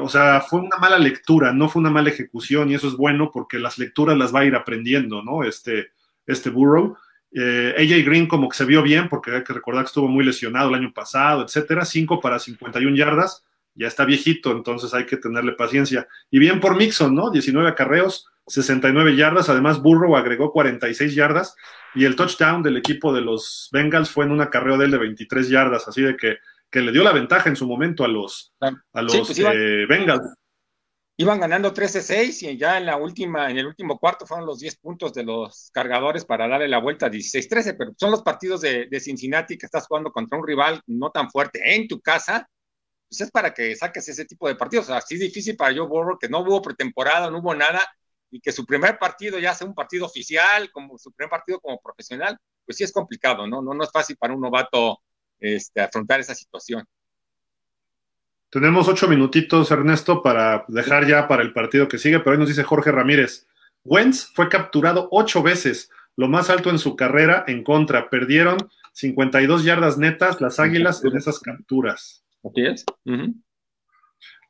o 0.00 0.08
sea, 0.08 0.40
fue 0.40 0.60
una 0.60 0.76
mala 0.78 0.98
lectura, 0.98 1.52
no 1.52 1.68
fue 1.68 1.80
una 1.80 1.90
mala 1.90 2.10
ejecución 2.10 2.70
y 2.70 2.74
eso 2.74 2.88
es 2.88 2.94
bueno 2.94 3.30
porque 3.32 3.58
las 3.58 3.78
lecturas 3.78 4.16
las 4.16 4.34
va 4.34 4.40
a 4.40 4.44
ir 4.44 4.54
aprendiendo, 4.54 5.22
¿no? 5.22 5.42
Este, 5.42 5.88
este 6.26 6.50
Burrow. 6.50 6.96
Eh, 7.32 7.74
AJ 7.76 8.06
Green 8.06 8.26
como 8.26 8.48
que 8.48 8.56
se 8.56 8.64
vio 8.64 8.82
bien 8.82 9.08
porque 9.08 9.32
hay 9.32 9.44
que 9.44 9.52
recordar 9.52 9.84
que 9.84 9.88
estuvo 9.88 10.08
muy 10.08 10.24
lesionado 10.24 10.70
el 10.70 10.76
año 10.76 10.92
pasado, 10.94 11.44
etcétera, 11.44 11.84
5 11.84 12.20
para 12.20 12.38
51 12.38 12.96
yardas, 12.96 13.44
ya 13.78 13.86
está 13.86 14.04
viejito, 14.04 14.50
entonces 14.50 14.92
hay 14.92 15.06
que 15.06 15.16
tenerle 15.16 15.52
paciencia. 15.52 16.08
Y 16.30 16.38
bien 16.38 16.60
por 16.60 16.76
Mixon, 16.76 17.14
¿no? 17.14 17.30
19 17.30 17.68
acarreos, 17.68 18.26
69 18.48 19.16
yardas, 19.16 19.48
además 19.48 19.80
Burrow 19.80 20.16
agregó 20.16 20.52
46 20.52 21.14
yardas 21.14 21.54
y 21.94 22.04
el 22.04 22.16
touchdown 22.16 22.62
del 22.62 22.76
equipo 22.76 23.12
de 23.12 23.20
los 23.20 23.68
Bengals 23.72 24.10
fue 24.10 24.24
en 24.24 24.32
un 24.32 24.40
acarreo 24.40 24.76
de 24.76 24.86
él 24.86 24.90
de 24.90 24.98
23 24.98 25.48
yardas, 25.48 25.86
así 25.86 26.02
de 26.02 26.16
que, 26.16 26.38
que 26.70 26.80
le 26.80 26.92
dio 26.92 27.04
la 27.04 27.12
ventaja 27.12 27.48
en 27.48 27.56
su 27.56 27.66
momento 27.66 28.04
a 28.04 28.08
los, 28.08 28.52
a 28.60 29.02
los 29.02 29.12
sí, 29.12 29.22
pues 29.24 29.38
iban, 29.38 29.54
eh, 29.56 29.86
Bengals. 29.86 30.34
Iban 31.20 31.40
ganando 31.40 31.74
13-6 31.74 32.52
y 32.52 32.56
ya 32.56 32.78
en 32.78 32.86
la 32.86 32.96
última, 32.96 33.50
en 33.50 33.58
el 33.58 33.66
último 33.66 33.98
cuarto 33.98 34.24
fueron 34.24 34.46
los 34.46 34.60
10 34.60 34.76
puntos 34.78 35.12
de 35.12 35.24
los 35.24 35.70
cargadores 35.72 36.24
para 36.24 36.46
darle 36.46 36.68
la 36.68 36.78
vuelta 36.78 37.06
a 37.06 37.10
16-13, 37.10 37.74
pero 37.76 37.92
son 37.96 38.12
los 38.12 38.22
partidos 38.22 38.60
de, 38.60 38.86
de 38.86 39.00
Cincinnati 39.00 39.58
que 39.58 39.66
estás 39.66 39.86
jugando 39.86 40.12
contra 40.12 40.38
un 40.38 40.46
rival 40.46 40.80
no 40.86 41.10
tan 41.10 41.28
fuerte 41.28 41.74
en 41.74 41.88
tu 41.88 42.00
casa, 42.00 42.48
pues 43.08 43.20
es 43.22 43.30
para 43.30 43.54
que 43.54 43.74
saques 43.74 44.08
ese 44.08 44.24
tipo 44.24 44.48
de 44.48 44.54
partidos. 44.54 44.90
Así 44.90 45.14
es 45.14 45.20
difícil 45.20 45.56
para 45.56 45.74
Joe 45.74 45.86
Burrow, 45.86 46.18
que 46.18 46.28
no 46.28 46.40
hubo 46.40 46.60
pretemporada, 46.60 47.30
no 47.30 47.38
hubo 47.38 47.54
nada, 47.54 47.80
y 48.30 48.40
que 48.40 48.52
su 48.52 48.66
primer 48.66 48.98
partido 48.98 49.38
ya 49.38 49.54
sea 49.54 49.66
un 49.66 49.74
partido 49.74 50.06
oficial, 50.06 50.70
como 50.70 50.98
su 50.98 51.12
primer 51.12 51.30
partido 51.30 51.60
como 51.60 51.80
profesional, 51.80 52.38
pues 52.66 52.76
sí 52.76 52.84
es 52.84 52.92
complicado, 52.92 53.46
¿no? 53.46 53.62
No, 53.62 53.72
no 53.72 53.84
es 53.84 53.90
fácil 53.90 54.16
para 54.16 54.34
un 54.34 54.40
novato 54.40 55.00
este, 55.40 55.80
afrontar 55.80 56.20
esa 56.20 56.34
situación. 56.34 56.84
Tenemos 58.50 58.88
ocho 58.88 59.08
minutitos, 59.08 59.70
Ernesto, 59.70 60.22
para 60.22 60.64
dejar 60.68 61.06
ya 61.06 61.28
para 61.28 61.42
el 61.42 61.52
partido 61.52 61.88
que 61.88 61.98
sigue, 61.98 62.18
pero 62.18 62.32
hoy 62.32 62.38
nos 62.38 62.48
dice 62.48 62.64
Jorge 62.64 62.92
Ramírez. 62.92 63.46
Wentz 63.84 64.30
fue 64.34 64.48
capturado 64.48 65.08
ocho 65.10 65.42
veces, 65.42 65.90
lo 66.16 66.28
más 66.28 66.50
alto 66.50 66.70
en 66.70 66.78
su 66.78 66.96
carrera 66.96 67.44
en 67.46 67.62
contra. 67.62 68.10
Perdieron 68.10 68.58
52 68.92 69.64
yardas 69.64 69.98
netas 69.98 70.40
las 70.40 70.58
Águilas 70.58 71.04
en 71.04 71.16
esas 71.16 71.40
capturas. 71.40 72.24
Así 72.44 72.62
es. 72.62 72.84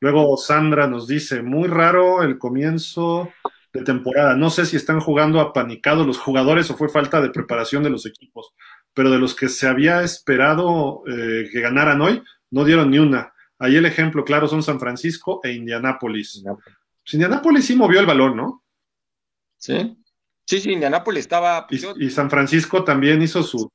Luego 0.00 0.36
Sandra 0.36 0.86
nos 0.86 1.06
dice, 1.06 1.42
muy 1.42 1.68
raro 1.68 2.22
el 2.22 2.38
comienzo 2.38 3.30
de 3.72 3.82
temporada. 3.82 4.36
No 4.36 4.50
sé 4.50 4.66
si 4.66 4.76
están 4.76 5.00
jugando 5.00 5.40
apanicados 5.40 6.06
los 6.06 6.18
jugadores 6.18 6.70
o 6.70 6.76
fue 6.76 6.88
falta 6.88 7.20
de 7.20 7.30
preparación 7.30 7.82
de 7.82 7.90
los 7.90 8.06
equipos, 8.06 8.54
pero 8.94 9.10
de 9.10 9.18
los 9.18 9.34
que 9.34 9.48
se 9.48 9.66
había 9.66 10.02
esperado 10.02 11.02
eh, 11.06 11.48
que 11.50 11.60
ganaran 11.60 12.00
hoy, 12.00 12.22
no 12.50 12.64
dieron 12.64 12.90
ni 12.90 12.98
una. 12.98 13.32
Ahí 13.58 13.76
el 13.76 13.86
ejemplo 13.86 14.24
claro 14.24 14.46
son 14.46 14.62
San 14.62 14.78
Francisco 14.78 15.40
e 15.42 15.52
Indianápolis. 15.52 16.42
Pues 16.44 17.14
Indianápolis 17.14 17.66
sí 17.66 17.74
movió 17.74 17.98
el 18.00 18.06
balón, 18.06 18.36
¿no? 18.36 18.64
Sí. 19.56 19.96
Sí, 20.44 20.60
sí, 20.60 20.72
Indianápolis 20.72 21.22
estaba. 21.22 21.66
Y, 21.68 22.10
San 22.10 22.30
Francisco 22.30 22.84
también 22.84 23.20
hizo 23.20 23.42
su. 23.42 23.70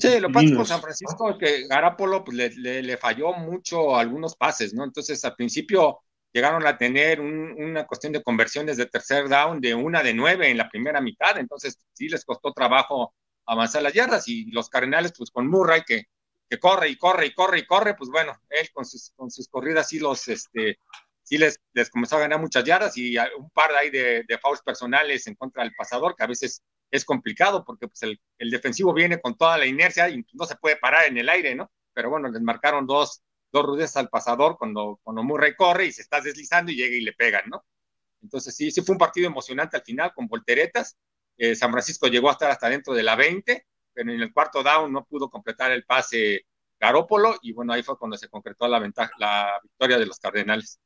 Sí, 0.00 0.20
lo 0.20 0.30
pasa 0.30 0.54
con 0.54 0.66
San 0.66 0.80
Francisco 0.80 1.30
es 1.30 1.36
que 1.38 1.66
Garapolo 1.66 2.24
pues, 2.24 2.56
le, 2.56 2.96
falló 2.96 3.32
mucho 3.32 3.96
algunos 3.96 4.36
pases, 4.36 4.74
¿no? 4.74 4.84
Entonces, 4.84 5.24
al 5.24 5.34
principio 5.34 6.00
llegaron 6.32 6.66
a 6.66 6.76
tener 6.76 7.20
una 7.20 7.86
cuestión 7.86 8.12
de 8.12 8.22
conversiones 8.22 8.76
de 8.76 8.86
tercer 8.86 9.28
down 9.28 9.60
de 9.60 9.74
una 9.74 10.02
de 10.02 10.14
nueve 10.14 10.50
en 10.50 10.58
la 10.58 10.68
primera 10.68 11.00
mitad, 11.00 11.38
entonces 11.38 11.78
sí 11.92 12.08
les 12.08 12.24
costó 12.24 12.52
trabajo 12.52 13.14
avanzar 13.46 13.82
las 13.82 13.92
yardas 13.92 14.26
y 14.28 14.50
los 14.50 14.68
Cardenales, 14.68 15.12
pues 15.16 15.30
con 15.30 15.48
Murray, 15.48 15.82
que 15.86 16.04
que 16.48 16.58
corre 16.58 16.88
y 16.88 16.96
corre 16.96 17.26
y 17.26 17.34
corre 17.34 17.58
y 17.58 17.66
corre, 17.66 17.94
pues 17.94 18.10
bueno, 18.10 18.38
él 18.50 18.70
con 18.72 18.84
sus, 18.84 19.12
con 19.16 19.30
sus 19.30 19.48
corridas 19.48 19.88
sí 19.88 19.98
los, 19.98 20.28
este, 20.28 20.78
sí 21.22 21.38
les, 21.38 21.58
les 21.72 21.90
comenzó 21.90 22.16
a 22.16 22.20
ganar 22.20 22.40
muchas 22.40 22.64
yardas 22.64 22.96
y 22.96 23.16
un 23.16 23.50
par 23.50 23.70
de 23.70 23.78
ahí 23.78 23.90
de, 23.90 24.24
de 24.26 24.38
fouls 24.38 24.62
personales 24.62 25.26
en 25.26 25.34
contra 25.34 25.62
del 25.62 25.74
pasador, 25.74 26.14
que 26.16 26.24
a 26.24 26.28
veces 26.28 26.62
es 26.94 27.04
complicado 27.04 27.64
porque 27.64 27.88
pues 27.88 28.02
el, 28.02 28.20
el, 28.38 28.50
defensivo 28.50 28.92
viene 28.92 29.20
con 29.20 29.36
toda 29.36 29.58
la 29.58 29.66
inercia 29.66 30.08
y 30.08 30.24
no 30.32 30.44
se 30.46 30.56
puede 30.56 30.76
parar 30.76 31.06
en 31.06 31.18
el 31.18 31.28
aire, 31.28 31.54
¿no? 31.54 31.72
Pero 31.92 32.10
bueno, 32.10 32.28
les 32.28 32.42
marcaron 32.42 32.86
dos, 32.86 33.22
dos 33.50 33.64
rudezas 33.64 33.96
al 33.96 34.08
pasador 34.08 34.56
cuando, 34.58 35.00
cuando 35.02 35.22
Murray 35.24 35.54
corre 35.56 35.86
y 35.86 35.92
se 35.92 36.02
está 36.02 36.20
deslizando 36.20 36.70
y 36.70 36.76
llega 36.76 36.96
y 36.96 37.00
le 37.00 37.12
pegan, 37.12 37.44
¿no? 37.50 37.64
Entonces 38.22 38.54
sí, 38.56 38.70
sí 38.70 38.82
fue 38.82 38.94
un 38.94 38.98
partido 38.98 39.26
emocionante 39.26 39.76
al 39.76 39.82
final 39.82 40.12
con 40.14 40.28
volteretas. 40.28 40.96
Eh, 41.36 41.56
San 41.56 41.72
Francisco 41.72 42.06
llegó 42.06 42.28
a 42.28 42.32
estar 42.32 42.50
hasta 42.50 42.68
dentro 42.68 42.94
de 42.94 43.02
la 43.02 43.16
20 43.16 43.66
pero 43.94 44.12
en 44.12 44.20
el 44.20 44.32
cuarto 44.32 44.62
down 44.62 44.92
no 44.92 45.04
pudo 45.04 45.30
completar 45.30 45.70
el 45.70 45.84
pase 45.84 46.46
Garópolo 46.78 47.36
y 47.42 47.52
bueno, 47.52 47.72
ahí 47.72 47.82
fue 47.82 47.96
cuando 47.96 48.16
se 48.16 48.28
concretó 48.28 48.68
la 48.68 48.80
ventaja, 48.80 49.12
la 49.18 49.58
victoria 49.62 49.98
de 49.98 50.06
los 50.06 50.18
Cardenales. 50.18 50.80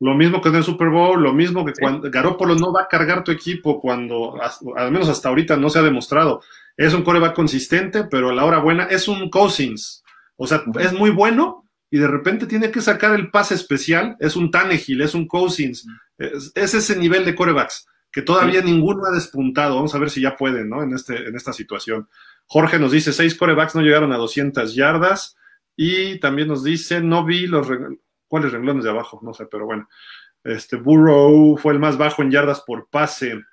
Lo 0.00 0.14
mismo 0.14 0.40
que 0.40 0.48
en 0.48 0.56
el 0.56 0.64
Super 0.64 0.88
Bowl, 0.88 1.22
lo 1.22 1.32
mismo 1.32 1.64
que 1.64 1.72
cuando 1.72 2.10
Garópolo 2.10 2.54
no 2.56 2.72
va 2.72 2.82
a 2.82 2.88
cargar 2.88 3.22
tu 3.24 3.30
equipo 3.30 3.80
cuando, 3.80 4.38
al 4.76 4.90
menos 4.90 5.08
hasta 5.08 5.28
ahorita 5.28 5.56
no 5.56 5.70
se 5.70 5.78
ha 5.78 5.82
demostrado. 5.82 6.42
Es 6.76 6.92
un 6.94 7.02
coreback 7.02 7.34
consistente, 7.34 8.04
pero 8.04 8.30
a 8.30 8.34
la 8.34 8.44
hora 8.44 8.58
buena 8.58 8.84
es 8.84 9.06
un 9.06 9.30
Cousins. 9.30 10.02
O 10.36 10.46
sea, 10.46 10.64
es 10.80 10.92
muy 10.92 11.10
bueno 11.10 11.64
y 11.90 11.98
de 11.98 12.08
repente 12.08 12.46
tiene 12.46 12.70
que 12.70 12.80
sacar 12.80 13.14
el 13.14 13.30
pase 13.30 13.54
especial. 13.54 14.16
Es 14.18 14.34
un 14.34 14.50
Tannehill, 14.50 15.00
es 15.00 15.14
un 15.14 15.28
Cousins. 15.28 15.86
Es, 16.18 16.50
es 16.54 16.74
ese 16.74 16.96
nivel 16.96 17.24
de 17.24 17.34
corebacks 17.34 17.86
que 18.14 18.22
todavía 18.22 18.62
ninguno 18.62 19.04
ha 19.06 19.10
despuntado. 19.10 19.74
Vamos 19.74 19.92
a 19.92 19.98
ver 19.98 20.08
si 20.08 20.20
ya 20.20 20.36
pueden, 20.36 20.68
¿no? 20.68 20.84
En, 20.84 20.94
este, 20.94 21.28
en 21.28 21.34
esta 21.34 21.52
situación. 21.52 22.08
Jorge 22.46 22.78
nos 22.78 22.92
dice, 22.92 23.12
seis 23.12 23.34
corebacks 23.34 23.74
no 23.74 23.82
llegaron 23.82 24.12
a 24.12 24.16
200 24.16 24.72
yardas. 24.72 25.36
Y 25.76 26.20
también 26.20 26.46
nos 26.46 26.62
dice, 26.62 27.00
no 27.00 27.24
vi 27.24 27.48
los... 27.48 27.66
¿Cuáles 28.34 28.50
renglones 28.50 28.82
de 28.82 28.90
abajo? 28.90 29.20
No 29.22 29.32
sé, 29.32 29.46
pero 29.46 29.64
bueno. 29.64 29.88
Este, 30.42 30.74
Burrow 30.74 31.56
fue 31.56 31.72
el 31.72 31.78
más 31.78 31.96
bajo 31.96 32.20
en 32.20 32.32
yardas 32.32 32.62
por 32.62 32.88
pase. 32.90 33.44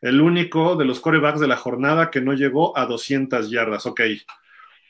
El 0.00 0.20
único 0.20 0.74
de 0.74 0.84
los 0.84 0.98
corebacks 0.98 1.38
de 1.38 1.46
la 1.46 1.56
jornada 1.56 2.10
que 2.10 2.20
no 2.20 2.32
llegó 2.32 2.76
a 2.76 2.86
200 2.86 3.48
yardas. 3.48 3.86
Ok. 3.86 4.00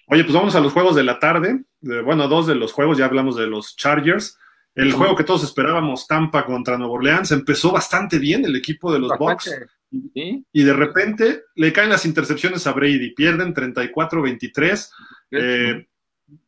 Oye, 0.06 0.24
pues 0.24 0.32
vamos 0.32 0.54
a 0.54 0.60
los 0.60 0.72
juegos 0.72 0.96
de 0.96 1.04
la 1.04 1.18
tarde. 1.18 1.62
Bueno, 1.82 2.26
dos 2.26 2.46
de 2.46 2.54
los 2.54 2.72
juegos, 2.72 2.96
ya 2.96 3.04
hablamos 3.04 3.36
de 3.36 3.46
los 3.48 3.76
Chargers. 3.76 4.38
El 4.74 4.94
juego 4.94 5.14
que 5.14 5.24
todos 5.24 5.44
esperábamos, 5.44 6.06
Tampa 6.06 6.46
contra 6.46 6.78
Nueva 6.78 6.94
Orleans, 6.94 7.30
empezó 7.30 7.70
bastante 7.70 8.18
bien 8.18 8.46
el 8.46 8.56
equipo 8.56 8.90
de 8.90 8.98
los 8.98 9.12
Bucks. 9.18 9.54
Y 9.90 10.62
de 10.62 10.72
repente 10.72 11.42
le 11.54 11.70
caen 11.70 11.90
las 11.90 12.06
intercepciones 12.06 12.66
a 12.66 12.72
Brady, 12.72 13.12
pierden 13.14 13.52
34-23. 13.52 14.90
Eh, 15.32 15.86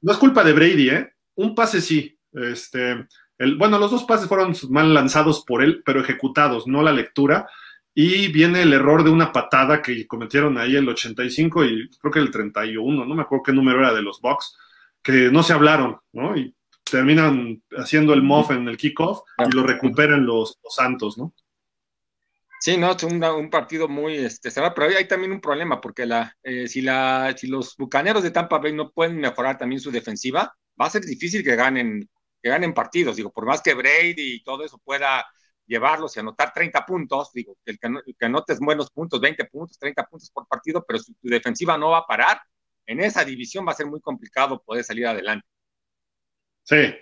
no 0.00 0.12
es 0.12 0.16
culpa 0.16 0.42
de 0.42 0.54
Brady, 0.54 0.88
¿eh? 0.88 1.12
Un 1.34 1.54
pase 1.54 1.82
sí. 1.82 2.16
Este, 2.32 3.06
el, 3.38 3.56
bueno, 3.56 3.78
los 3.78 3.90
dos 3.90 4.04
pases 4.04 4.28
fueron 4.28 4.54
mal 4.68 4.92
lanzados 4.94 5.44
por 5.44 5.62
él, 5.62 5.82
pero 5.84 6.00
ejecutados, 6.00 6.66
no 6.66 6.82
la 6.82 6.92
lectura. 6.92 7.48
Y 7.94 8.28
viene 8.28 8.62
el 8.62 8.72
error 8.72 9.02
de 9.02 9.10
una 9.10 9.32
patada 9.32 9.82
que 9.82 10.06
cometieron 10.06 10.56
ahí 10.58 10.76
el 10.76 10.88
85 10.88 11.64
y 11.64 11.90
creo 11.98 12.12
que 12.12 12.20
el 12.20 12.30
31, 12.30 13.04
no 13.04 13.14
me 13.14 13.22
acuerdo 13.22 13.42
qué 13.42 13.52
número 13.52 13.80
era 13.80 13.92
de 13.92 14.02
los 14.02 14.20
Bucks, 14.20 14.56
que 15.02 15.30
no 15.30 15.42
se 15.42 15.52
hablaron, 15.52 15.98
¿no? 16.12 16.36
Y 16.36 16.54
terminan 16.90 17.62
haciendo 17.76 18.12
el 18.12 18.22
muff 18.22 18.50
en 18.50 18.68
el 18.68 18.76
kickoff 18.76 19.20
y 19.38 19.54
lo 19.54 19.66
recuperan 19.66 20.26
los, 20.26 20.58
Santos, 20.68 21.16
¿no? 21.18 21.32
Sí, 22.60 22.76
no, 22.76 22.90
es 22.92 23.02
un, 23.02 23.48
partido 23.50 23.88
muy 23.88 24.16
este, 24.16 24.50
cerrado, 24.50 24.74
pero 24.74 24.94
hay 24.94 25.08
también 25.08 25.32
un 25.32 25.40
problema, 25.40 25.80
porque 25.80 26.04
la, 26.04 26.36
eh, 26.42 26.68
si, 26.68 26.82
la, 26.82 27.34
si 27.36 27.46
los 27.46 27.74
bucaneros 27.76 28.22
de 28.22 28.30
Tampa 28.30 28.58
Bay 28.58 28.74
no 28.74 28.90
pueden 28.90 29.16
mejorar 29.18 29.56
también 29.56 29.80
su 29.80 29.90
defensiva, 29.90 30.54
va 30.78 30.86
a 30.86 30.90
ser 30.90 31.02
difícil 31.02 31.42
que 31.42 31.56
ganen, 31.56 32.08
que 32.42 32.48
ganen 32.48 32.74
partidos. 32.74 33.16
Digo, 33.16 33.32
por 33.32 33.46
más 33.46 33.62
que 33.62 33.74
Brady 33.74 34.14
y 34.16 34.42
todo 34.42 34.64
eso 34.64 34.78
pueda 34.78 35.26
llevarlos 35.66 36.16
y 36.16 36.20
anotar 36.20 36.52
30 36.52 36.84
puntos, 36.84 37.32
digo, 37.32 37.56
el 37.64 37.78
que, 37.78 37.86
el 37.86 38.16
que 38.18 38.26
anotes 38.26 38.58
buenos 38.58 38.90
puntos, 38.90 39.20
20 39.20 39.44
puntos, 39.44 39.78
30 39.78 40.04
puntos 40.04 40.30
por 40.30 40.46
partido, 40.48 40.84
pero 40.86 40.98
si 40.98 41.14
tu 41.14 41.28
defensiva 41.28 41.78
no 41.78 41.90
va 41.90 41.98
a 41.98 42.06
parar, 42.06 42.40
en 42.86 43.00
esa 43.00 43.24
división 43.24 43.64
va 43.66 43.72
a 43.72 43.76
ser 43.76 43.86
muy 43.86 44.00
complicado 44.00 44.60
poder 44.64 44.82
salir 44.82 45.06
adelante. 45.06 45.46
Sí, 46.64 46.92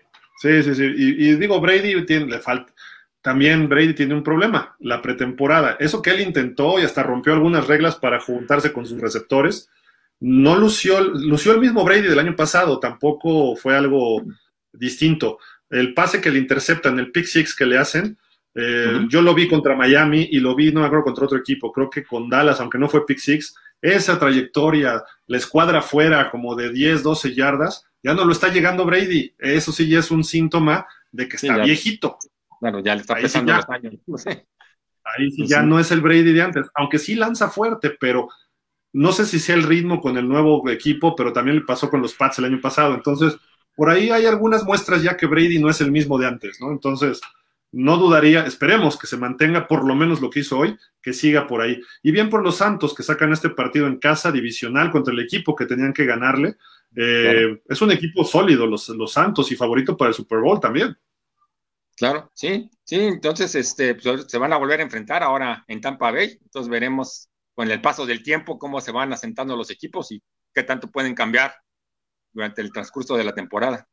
sí, 0.43 0.63
sí, 0.63 0.75
sí. 0.75 0.85
Y, 0.85 1.35
digo, 1.37 1.61
Brady 1.61 2.05
tiene, 2.05 2.27
le 2.27 2.41
falta. 2.41 2.75
También 3.23 3.69
Brady 3.69 3.95
tiene 3.95 4.15
un 4.15 4.23
problema, 4.23 4.77
la 4.81 5.01
pretemporada. 5.01 5.77
Eso 5.81 6.03
que 6.03 6.11
él 6.11 6.21
intentó 6.21 6.79
y 6.79 6.85
hasta 6.85 7.03
rompió 7.03 7.33
algunas 7.33 7.67
reglas 7.67 7.97
para 7.97 8.21
juntarse 8.21 8.73
con 8.73 8.87
sus 8.87 9.01
receptores, 9.01 9.71
no 10.21 10.57
lució, 10.57 11.01
lució 11.01 11.53
el 11.53 11.61
mismo 11.61 11.85
Brady 11.85 12.03
del 12.03 12.19
año 12.19 12.37
pasado, 12.37 12.81
tampoco 12.81 13.57
fue 13.57 13.77
algo 13.77 14.23
distinto. 14.73 15.39
El 15.71 15.95
pase 15.95 16.21
que 16.21 16.31
le 16.31 16.39
interceptan, 16.39 16.99
el 16.99 17.13
pick 17.13 17.27
six 17.27 17.55
que 17.55 17.67
le 17.67 17.79
hacen, 17.79 18.19
eh, 18.55 19.07
yo 19.09 19.23
lo 19.23 19.35
vi 19.35 19.47
contra 19.47 19.77
Miami 19.77 20.29
y 20.31 20.41
lo 20.41 20.55
vi, 20.55 20.73
no 20.73 20.81
me 20.81 20.87
acuerdo, 20.87 21.05
contra 21.05 21.27
otro 21.27 21.39
equipo, 21.39 21.71
creo 21.73 21.89
que 21.89 22.05
con 22.05 22.29
Dallas, 22.29 22.61
aunque 22.61 22.79
no 22.79 22.89
fue 22.89 23.07
pick 23.07 23.19
six, 23.19 23.55
esa 23.81 24.19
trayectoria, 24.19 25.05
la 25.27 25.37
escuadra 25.37 25.83
fuera 25.83 26.31
como 26.31 26.57
de 26.57 26.73
10, 26.73 27.03
12 27.03 27.35
yardas, 27.35 27.87
ya 28.03 28.15
no 28.15 28.25
lo 28.25 28.33
está 28.33 28.49
llegando 28.49 28.85
Brady. 28.85 29.35
Eso 29.39 29.73
sí 29.73 29.89
ya 29.89 30.01
es 30.01 30.11
un 30.11 30.25
síntoma 30.25 30.87
de 31.13 31.29
que 31.29 31.37
está 31.37 31.59
viejito. 31.59 32.19
Bueno, 32.61 32.81
ya 32.81 32.95
le 32.95 33.03
está 33.03 33.15
pesando 33.15 33.55
los 33.55 33.69
años. 33.69 33.95
Ahí 35.05 35.31
sí 35.31 35.39
pues 35.39 35.51
ya 35.51 35.63
no 35.63 35.79
es 35.79 35.91
el 35.91 36.01
Brady 36.01 36.33
de 36.33 36.43
antes, 36.43 36.67
aunque 36.75 36.99
sí 36.99 37.15
lanza 37.15 37.49
fuerte, 37.49 37.97
pero 37.99 38.29
no 38.93 39.13
sé 39.13 39.25
si 39.25 39.39
sea 39.39 39.55
el 39.55 39.63
ritmo 39.63 40.01
con 40.01 40.19
el 40.19 40.29
nuevo 40.29 40.69
equipo, 40.69 41.15
pero 41.17 41.33
también 41.33 41.57
le 41.57 41.65
pasó 41.65 41.89
con 41.89 42.03
los 42.03 42.15
Pats 42.15 42.39
el 42.39 42.47
año 42.47 42.61
pasado. 42.61 42.95
Entonces, 42.95 43.37
por 43.79 43.91
ahí 43.91 44.11
hay 44.11 44.27
algunas 44.27 44.65
muestras 44.65 45.05
ya 45.05 45.17
que 45.17 45.27
Brady 45.27 45.61
no 45.61 45.71
es 45.71 45.81
el 45.81 45.93
mismo 45.93 46.19
de 46.19 46.27
antes, 46.27 46.61
¿no? 46.61 46.73
Entonces, 46.73 47.21
no 47.71 47.97
dudaría, 47.97 48.45
esperemos 48.45 48.99
que 48.99 49.07
se 49.07 49.17
mantenga 49.17 49.69
por 49.69 49.87
lo 49.87 49.95
menos 49.95 50.21
lo 50.21 50.31
que 50.31 50.41
hizo 50.41 50.59
hoy, 50.59 50.77
que 51.01 51.13
siga 51.13 51.47
por 51.47 51.61
ahí. 51.61 51.81
Y 52.03 52.11
bien 52.11 52.29
por 52.29 52.43
los 52.43 52.57
Santos 52.57 52.93
que 52.93 53.05
sacan 53.05 53.33
este 53.33 53.51
partido 53.51 53.87
en 53.87 54.01
casa 54.01 54.33
divisional 54.33 54.91
contra 54.91 55.15
el 55.15 55.21
equipo 55.21 55.55
que 55.55 55.65
tenían 55.65 55.93
que 55.93 56.07
ganarle. 56.07 56.57
Eh, 56.97 57.63
es 57.69 57.81
un 57.81 57.93
equipo 57.93 58.25
sólido, 58.25 58.67
los, 58.67 58.89
los 58.89 59.13
Santos, 59.13 59.53
y 59.53 59.55
favorito 59.55 59.97
para 59.97 60.09
el 60.09 60.15
Super 60.15 60.41
Bowl 60.41 60.59
también. 60.59 60.99
Claro, 61.97 62.33
sí, 62.35 62.69
sí, 62.83 62.97
entonces 62.97 63.55
este, 63.55 63.95
pues, 63.95 64.25
se 64.27 64.39
van 64.39 64.53
a 64.53 64.57
volver 64.57 64.81
a 64.81 64.83
enfrentar 64.83 65.23
ahora 65.23 65.65
en 65.69 65.81
Tampa 65.81 66.11
Bay, 66.11 66.37
entonces 66.43 66.69
veremos 66.69 67.29
con 67.55 67.71
el 67.71 67.81
paso 67.81 68.07
del 68.07 68.25
tiempo 68.25 68.59
cómo 68.59 68.81
se 68.81 68.91
van 68.91 69.13
asentando 69.13 69.55
los 69.57 69.71
equipos 69.71 70.11
y 70.11 70.21
qué 70.53 70.65
tanto 70.65 70.91
pueden 70.91 71.15
cambiar 71.15 71.55
durante 72.33 72.63
el 72.63 72.73
transcurso 72.73 73.17
de 73.17 73.25
la 73.25 73.33
temporada. 73.33 73.89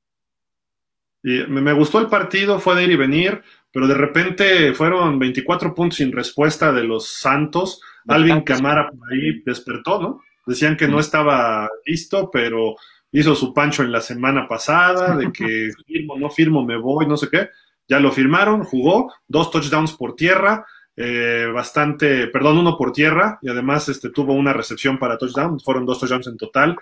Y 1.24 1.44
me 1.48 1.74
gustó 1.74 2.00
el 2.00 2.08
partido, 2.08 2.60
fue 2.60 2.76
de 2.76 2.84
ir 2.84 2.92
y 2.92 2.96
venir, 2.98 3.42
pero 3.72 3.88
de 3.88 3.96
repente 3.96 4.74
fueron 4.74 5.18
24 5.18 5.74
puntos 5.74 5.98
sin 5.98 6.12
respuesta 6.12 6.72
de 6.72 6.84
los 6.84 7.08
Santos. 7.08 7.82
Alvin 8.08 8.42
Camara 8.42 8.92
por 8.92 9.12
ahí 9.12 9.42
despertó, 9.44 10.00
¿no? 10.00 10.22
Decían 10.46 10.78
que 10.78 10.88
no 10.88 11.00
estaba 11.00 11.68
listo, 11.86 12.30
pero 12.32 12.76
hizo 13.12 13.34
su 13.34 13.54
pancho 13.54 13.82
en 13.82 13.92
la 13.92 14.02
semana 14.02 14.48
pasada, 14.48 15.16
de 15.16 15.32
que 15.34 15.72
firmo, 15.88 16.18
no 16.18 16.30
firmo, 16.30 16.64
me 16.64 16.78
voy, 16.78 17.08
no 17.08 17.18
sé 17.18 17.30
qué. 17.30 17.50
ya 17.88 18.00
lo 18.00 18.12
firmaron, 18.12 18.64
jugó, 18.64 19.12
dos 19.28 19.50
touchdowns 19.52 19.94
por 19.94 20.16
tierra, 20.16 20.66
eh, 20.96 21.50
bastante, 21.54 22.28
perdón, 22.28 22.60
uno 22.60 22.78
por 22.78 22.92
tierra, 22.92 23.40
y 23.42 23.50
además 23.50 23.90
este, 23.90 24.10
tuvo 24.10 24.34
una 24.34 24.54
recepción 24.54 24.98
para 24.98 25.18
touchdown, 25.18 25.60
fueron 25.60 25.86
dos 25.86 26.00
touchdowns 26.00 26.28
en 26.28 26.38
total. 26.38 26.76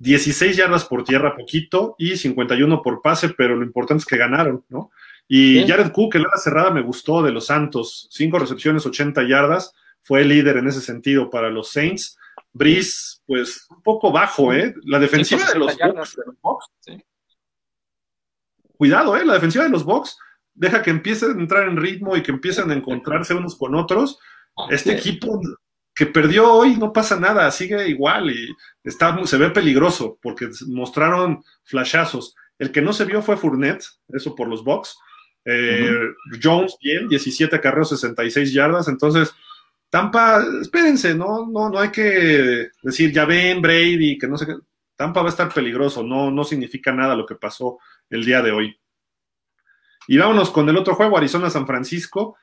16 0.00 0.56
yardas 0.56 0.86
por 0.86 1.04
tierra, 1.04 1.36
poquito, 1.36 1.94
y 1.98 2.16
51 2.16 2.82
por 2.82 3.02
pase, 3.02 3.28
pero 3.28 3.54
lo 3.54 3.64
importante 3.64 4.00
es 4.00 4.06
que 4.06 4.16
ganaron, 4.16 4.64
¿no? 4.70 4.90
Y 5.28 5.64
Jared 5.68 5.92
Cook, 5.92 6.16
el 6.16 6.22
ala 6.22 6.42
cerrada, 6.42 6.70
me 6.70 6.82
gustó 6.82 7.22
de 7.22 7.30
los 7.30 7.46
Santos. 7.46 8.08
Cinco 8.10 8.38
recepciones, 8.38 8.84
80 8.84 9.28
yardas. 9.28 9.72
Fue 10.02 10.22
el 10.22 10.28
líder 10.28 10.56
en 10.56 10.66
ese 10.66 10.80
sentido 10.80 11.30
para 11.30 11.50
los 11.50 11.70
Saints. 11.70 12.18
Brice, 12.52 13.18
pues 13.26 13.66
un 13.70 13.82
poco 13.82 14.10
bajo, 14.10 14.52
¿eh? 14.52 14.74
La 14.84 14.98
defensiva 14.98 15.44
de 15.52 15.58
los, 15.58 15.76
Bucks, 16.42 16.70
Cuidado, 18.76 19.16
¿eh? 19.16 19.24
La 19.24 19.34
defensiva 19.34 19.64
de 19.64 19.70
los 19.70 19.84
Bucks 19.84 20.18
deja 20.54 20.82
que 20.82 20.90
empiecen 20.90 21.38
a 21.38 21.40
entrar 21.40 21.68
en 21.68 21.76
ritmo 21.76 22.16
y 22.16 22.22
que 22.22 22.32
empiecen 22.32 22.70
a 22.70 22.74
encontrarse 22.74 23.34
unos 23.34 23.56
con 23.56 23.74
otros. 23.76 24.18
Este 24.70 24.94
equipo 24.94 25.40
que 26.00 26.06
perdió 26.06 26.50
hoy 26.50 26.78
no 26.78 26.94
pasa 26.94 27.20
nada, 27.20 27.50
sigue 27.50 27.86
igual 27.90 28.30
y 28.30 28.56
está, 28.82 29.22
se 29.26 29.36
ve 29.36 29.50
peligroso 29.50 30.18
porque 30.22 30.48
mostraron 30.68 31.44
flashazos. 31.62 32.34
El 32.58 32.72
que 32.72 32.80
no 32.80 32.94
se 32.94 33.04
vio 33.04 33.20
fue 33.20 33.36
Fournette, 33.36 33.84
eso 34.08 34.34
por 34.34 34.48
los 34.48 34.64
Bucks. 34.64 34.96
Eh, 35.44 36.00
Jones, 36.42 36.78
bien, 36.82 37.06
17 37.06 37.54
acarreos, 37.54 37.90
66 37.90 38.50
yardas. 38.50 38.88
Entonces, 38.88 39.34
Tampa, 39.90 40.42
espérense, 40.62 41.14
no, 41.14 41.46
no, 41.46 41.68
no 41.68 41.78
hay 41.78 41.90
que 41.90 42.70
decir, 42.82 43.12
ya 43.12 43.26
ven, 43.26 43.60
Brady, 43.60 44.16
que 44.16 44.26
no 44.26 44.38
sé 44.38 44.46
qué. 44.46 44.54
Tampa 44.96 45.20
va 45.20 45.26
a 45.26 45.32
estar 45.32 45.52
peligroso, 45.52 46.02
no, 46.02 46.30
no 46.30 46.44
significa 46.44 46.92
nada 46.92 47.14
lo 47.14 47.26
que 47.26 47.34
pasó 47.34 47.78
el 48.08 48.24
día 48.24 48.40
de 48.40 48.52
hoy. 48.52 48.80
Y 50.08 50.16
vámonos 50.16 50.48
con 50.48 50.66
el 50.66 50.78
otro 50.78 50.94
juego, 50.94 51.18
Arizona-San 51.18 51.66
Francisco. 51.66 52.38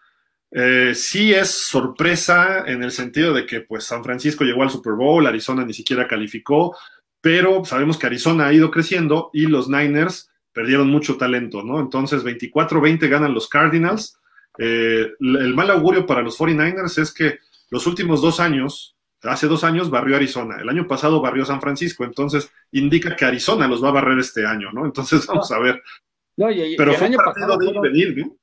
Eh, 0.51 0.93
sí 0.95 1.33
es 1.33 1.49
sorpresa 1.49 2.63
en 2.65 2.81
el 2.83 2.91
sentido 2.91 3.33
de 3.33 3.45
que 3.45 3.61
pues 3.61 3.83
San 3.83 4.03
Francisco 4.03 4.43
llegó 4.43 4.63
al 4.63 4.69
Super 4.69 4.93
Bowl, 4.93 5.27
Arizona 5.27 5.65
ni 5.65 5.73
siquiera 5.73 6.07
calificó, 6.07 6.75
pero 7.19 7.65
sabemos 7.65 7.97
que 7.97 8.07
Arizona 8.07 8.47
ha 8.47 8.53
ido 8.53 8.71
creciendo 8.71 9.29
y 9.33 9.47
los 9.47 9.67
Niners 9.67 10.29
perdieron 10.57 10.89
mucho 10.89 11.17
talento, 11.17 11.61
¿no? 11.61 11.79
Entonces, 11.79 12.23
24-20 12.23 13.07
ganan 13.09 13.33
los 13.33 13.47
Cardinals. 13.47 14.17
Eh, 14.57 15.11
el 15.19 15.53
mal 15.53 15.69
augurio 15.69 16.07
para 16.07 16.23
los 16.23 16.35
49ers 16.39 16.99
es 16.99 17.13
que 17.13 17.37
los 17.69 17.85
últimos 17.85 18.21
dos 18.23 18.39
años, 18.39 18.97
hace 19.21 19.47
dos 19.47 19.63
años 19.63 19.91
barrió 19.91 20.15
Arizona, 20.15 20.57
el 20.59 20.69
año 20.69 20.87
pasado 20.87 21.21
barrió 21.21 21.45
San 21.45 21.61
Francisco, 21.61 22.05
entonces 22.05 22.49
indica 22.71 23.15
que 23.15 23.25
Arizona 23.25 23.67
los 23.67 23.83
va 23.83 23.89
a 23.89 23.91
barrer 23.91 24.17
este 24.17 24.47
año, 24.47 24.71
¿no? 24.71 24.85
Entonces 24.85 25.25
vamos 25.27 25.51
a 25.51 25.59
ver. 25.59 25.83
pero 26.75 26.93
fue 26.95 27.09
un 27.09 27.15
partido 27.17 27.57
de 27.57 27.79
venir, 27.81 28.17
¿no? 28.17 28.35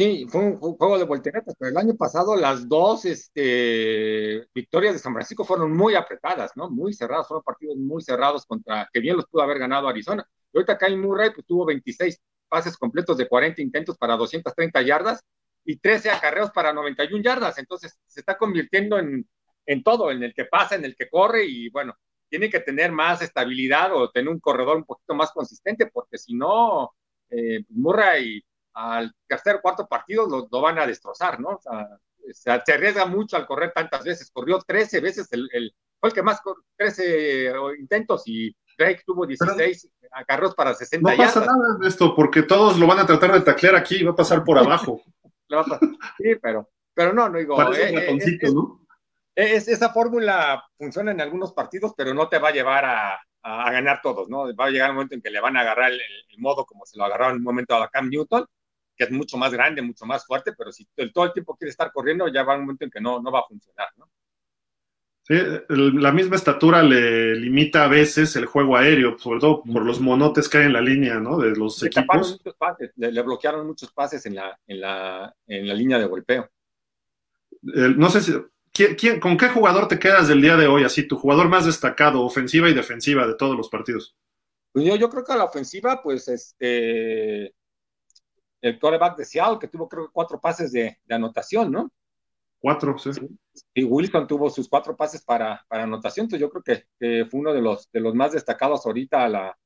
Sí, 0.00 0.24
fue 0.30 0.40
un, 0.40 0.56
juego 0.56 0.96
de 0.96 1.04
volteretas, 1.04 1.54
pero 1.58 1.70
el 1.70 1.76
año 1.76 1.94
pasado 1.94 2.34
las 2.34 2.66
dos 2.66 3.04
este, 3.04 4.46
victorias 4.54 4.94
de 4.94 4.98
San 4.98 5.12
Francisco 5.12 5.44
fueron 5.44 5.76
muy 5.76 5.94
apretadas, 5.94 6.52
¿no? 6.56 6.70
Muy 6.70 6.94
cerradas, 6.94 7.28
fueron 7.28 7.44
partidos 7.44 7.76
muy 7.76 8.00
cerrados 8.00 8.46
contra, 8.46 8.88
que 8.90 9.00
bien 9.00 9.16
los 9.16 9.26
pudo 9.26 9.42
haber 9.42 9.58
ganado 9.58 9.88
Arizona. 9.88 10.26
Y 10.54 10.56
ahorita 10.56 10.78
Kyle 10.78 10.96
Murray 10.96 11.32
pues, 11.34 11.46
tuvo 11.46 11.66
26 11.66 12.18
pases 12.48 12.78
completos 12.78 13.18
de 13.18 13.28
40 13.28 13.60
intentos 13.60 13.98
para 13.98 14.16
230 14.16 14.80
yardas 14.80 15.22
y 15.66 15.76
13 15.76 16.08
acarreos 16.12 16.50
para 16.50 16.72
91 16.72 17.22
yardas. 17.22 17.58
Entonces 17.58 17.98
se 18.06 18.20
está 18.20 18.38
convirtiendo 18.38 18.98
en, 18.98 19.82
todo, 19.84 20.10
en 20.10 20.22
el 20.22 20.32
que 20.32 20.46
pasa, 20.46 20.76
en 20.76 20.86
el 20.86 20.96
que 20.96 21.10
corre 21.10 21.44
y 21.44 21.68
bueno, 21.68 21.94
tiene 22.30 22.48
que 22.48 22.60
tener 22.60 22.90
más 22.90 23.20
estabilidad 23.20 23.94
o 23.94 24.10
tener 24.10 24.30
un 24.30 24.40
corredor 24.40 24.78
un 24.78 24.84
poquito 24.84 25.14
más 25.14 25.30
consistente 25.30 25.88
porque 25.92 26.16
si 26.16 26.34
no, 26.34 26.90
eh, 27.28 27.66
Murray 27.68 28.42
al 28.74 29.12
tercer 29.26 29.56
o 29.56 29.60
cuarto 29.60 29.86
partido 29.86 30.28
lo, 30.28 30.48
lo, 30.50 30.60
van 30.60 30.78
a 30.78 30.86
destrozar, 30.86 31.40
¿no? 31.40 31.50
O 31.50 31.60
sea, 32.32 32.62
se 32.64 32.72
arriesga 32.72 33.06
mucho 33.06 33.36
al 33.36 33.46
correr 33.46 33.72
tantas 33.74 34.04
veces. 34.04 34.30
Corrió 34.30 34.58
13 34.58 35.00
veces, 35.00 35.32
el, 35.32 35.48
el 35.52 35.74
fue 36.00 36.08
el 36.08 36.14
que 36.14 36.22
más, 36.22 36.40
13 36.76 37.52
intentos 37.78 38.22
y 38.26 38.54
Drake 38.78 39.02
tuvo 39.04 39.26
16 39.26 39.90
agarros 40.12 40.54
para 40.54 40.74
60 40.74 41.10
No 41.10 41.16
pasa 41.16 41.40
nada 41.40 41.76
de 41.78 41.86
esto, 41.86 42.14
porque 42.14 42.42
todos 42.42 42.78
lo 42.78 42.86
van 42.86 43.00
a 43.00 43.06
tratar 43.06 43.32
de 43.32 43.42
taclear 43.42 43.76
aquí 43.76 43.96
y 43.96 44.02
va 44.02 44.12
a 44.12 44.16
pasar 44.16 44.42
por 44.42 44.58
abajo. 44.58 45.02
sí, 46.18 46.36
pero, 46.40 46.70
pero 46.94 47.12
no, 47.12 47.28
no 47.28 47.38
digo. 47.38 47.60
Eh, 47.74 47.94
eh, 47.94 48.18
es, 48.18 48.54
¿no? 48.54 48.80
es, 49.34 49.68
esa 49.68 49.92
fórmula 49.92 50.64
funciona 50.78 51.10
en 51.10 51.20
algunos 51.20 51.52
partidos, 51.52 51.92
pero 51.96 52.14
no 52.14 52.28
te 52.28 52.38
va 52.38 52.48
a 52.48 52.52
llevar 52.52 52.84
a, 52.86 53.20
a, 53.42 53.70
ganar 53.70 54.00
todos, 54.02 54.28
¿no? 54.28 54.54
Va 54.54 54.66
a 54.66 54.70
llegar 54.70 54.90
un 54.90 54.96
momento 54.96 55.14
en 55.14 55.22
que 55.22 55.30
le 55.30 55.40
van 55.40 55.56
a 55.56 55.60
agarrar 55.60 55.92
el, 55.92 56.00
modo 56.38 56.64
como 56.64 56.86
se 56.86 56.96
lo 56.96 57.04
agarraron 57.04 57.32
en 57.32 57.38
un 57.38 57.44
momento 57.44 57.74
a 57.74 57.88
Cam 57.90 58.08
Newton, 58.08 58.46
que 59.00 59.04
es 59.04 59.10
mucho 59.10 59.38
más 59.38 59.50
grande, 59.50 59.80
mucho 59.80 60.04
más 60.04 60.26
fuerte, 60.26 60.52
pero 60.52 60.70
si 60.70 60.86
todo 61.14 61.24
el 61.24 61.32
tiempo 61.32 61.56
quiere 61.56 61.70
estar 61.70 61.90
corriendo, 61.90 62.28
ya 62.28 62.42
va 62.42 62.54
un 62.54 62.62
momento 62.62 62.84
en 62.84 62.90
que 62.90 63.00
no, 63.00 63.18
no 63.18 63.32
va 63.32 63.40
a 63.40 63.48
funcionar, 63.48 63.88
¿no? 63.96 64.06
la 65.68 66.10
misma 66.10 66.34
estatura 66.34 66.82
le 66.82 67.36
limita 67.36 67.84
a 67.84 67.88
veces 67.88 68.34
el 68.34 68.46
juego 68.46 68.76
aéreo, 68.76 69.16
sobre 69.16 69.38
todo 69.38 69.62
por 69.62 69.84
los 69.86 70.00
monotes 70.00 70.48
que 70.48 70.58
hay 70.58 70.66
en 70.66 70.72
la 70.72 70.80
línea, 70.80 71.20
¿no? 71.20 71.38
De 71.38 71.50
los 71.50 71.80
equipos. 71.84 72.40
le, 72.96 73.22
bloquearon 73.22 73.64
muchos 73.64 73.92
pases 73.92 74.26
en 74.26 74.34
la, 74.34 74.58
en 74.66 74.80
la, 74.80 75.32
en 75.46 75.68
la 75.68 75.74
línea 75.74 76.00
de 76.00 76.06
golpeo. 76.06 76.50
no 77.62 78.10
sé 78.10 78.20
si. 78.22 78.32
¿quién, 78.72 79.20
con 79.20 79.36
qué 79.36 79.48
jugador 79.50 79.86
te 79.86 80.00
quedas 80.00 80.26
del 80.26 80.42
día 80.42 80.56
de 80.56 80.66
hoy? 80.66 80.82
Así, 80.82 81.06
tu 81.06 81.16
jugador 81.16 81.48
más 81.48 81.64
destacado, 81.64 82.22
ofensiva 82.22 82.68
y 82.68 82.74
defensiva 82.74 83.24
de 83.24 83.36
todos 83.36 83.56
los 83.56 83.68
partidos. 83.68 84.16
Pues 84.72 84.84
yo, 84.84 84.96
yo 84.96 85.08
creo 85.10 85.24
que 85.24 85.32
a 85.32 85.36
la 85.36 85.44
ofensiva, 85.44 86.02
pues 86.02 86.26
este. 86.26 87.54
El 88.60 88.78
quarterback 88.78 89.16
de 89.16 89.24
Seattle, 89.24 89.58
que 89.58 89.68
tuvo 89.68 89.88
creo 89.88 90.06
que 90.06 90.12
cuatro 90.12 90.40
pases 90.40 90.72
de, 90.72 90.98
de 91.04 91.14
anotación, 91.14 91.70
¿no? 91.70 91.90
Cuatro, 92.60 92.98
sí. 92.98 93.10
Y 93.72 93.84
Wilson 93.84 94.26
tuvo 94.26 94.50
sus 94.50 94.68
cuatro 94.68 94.94
pases 94.94 95.22
para, 95.22 95.64
para 95.66 95.84
anotación, 95.84 96.24
entonces 96.24 96.40
yo 96.40 96.50
creo 96.50 96.62
que, 96.62 97.26
fue 97.26 97.40
uno 97.40 97.54
de 97.54 97.62
los, 97.62 97.90
de 97.90 98.00
los 98.00 98.14
más 98.14 98.32
destacados 98.32 98.84
ahorita 98.84 99.24
a 99.24 99.28
la, 99.28 99.58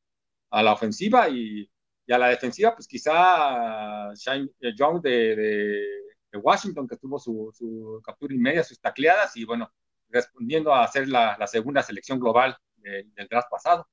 a 0.51 0.63
la 0.63 0.73
ofensiva 0.73 1.29
y, 1.29 1.69
y 2.07 2.13
a 2.13 2.19
la 2.19 2.29
defensiva, 2.29 2.73
pues 2.75 2.87
quizá 2.87 4.15
Shane 4.15 4.49
eh, 4.61 4.73
Young 4.77 5.01
de, 5.03 5.37
de, 5.37 6.39
Washington, 6.39 6.89
que 6.89 6.97
tuvo 6.97 7.19
su, 7.19 7.53
su, 7.53 8.01
captura 8.05 8.35
y 8.35 8.39
media, 8.39 8.65
sus 8.65 8.81
tacleadas, 8.81 9.37
y 9.37 9.45
bueno, 9.45 9.73
respondiendo 10.09 10.75
a 10.75 10.83
hacer 10.83 11.09
la, 11.09 11.37
la 11.39 11.47
segunda 11.47 11.81
selección 11.83 12.19
global 12.19 12.57
del 12.77 13.29
draft 13.29 13.49
pasado. 13.49 13.89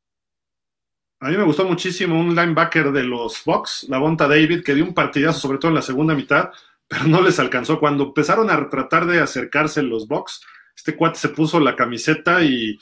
A 1.22 1.30
mí 1.30 1.38
me 1.38 1.44
gustó 1.44 1.66
muchísimo 1.66 2.20
un 2.20 2.36
linebacker 2.36 2.92
de 2.92 3.04
los 3.04 3.42
Bucks, 3.46 3.86
la 3.88 4.00
Bonta 4.00 4.28
David, 4.28 4.64
que 4.64 4.76
dio 4.76 4.84
un 4.84 4.94
partidazo, 4.94 5.40
sobre 5.40 5.60
todo 5.60 5.70
en 5.70 5.76
la 5.76 5.82
segunda 5.82 6.14
mitad 6.14 6.52
pero 6.92 7.06
no 7.06 7.22
les 7.22 7.40
alcanzó. 7.40 7.80
Cuando 7.80 8.04
empezaron 8.04 8.50
a 8.50 8.70
tratar 8.70 9.06
de 9.06 9.22
acercarse 9.22 9.82
los 9.82 10.10
Bucks, 10.10 10.42
este 10.76 10.94
cuate 10.98 11.18
se 11.18 11.30
puso 11.30 11.58
la 11.62 11.74
camiseta 11.74 12.44
y 12.44 12.78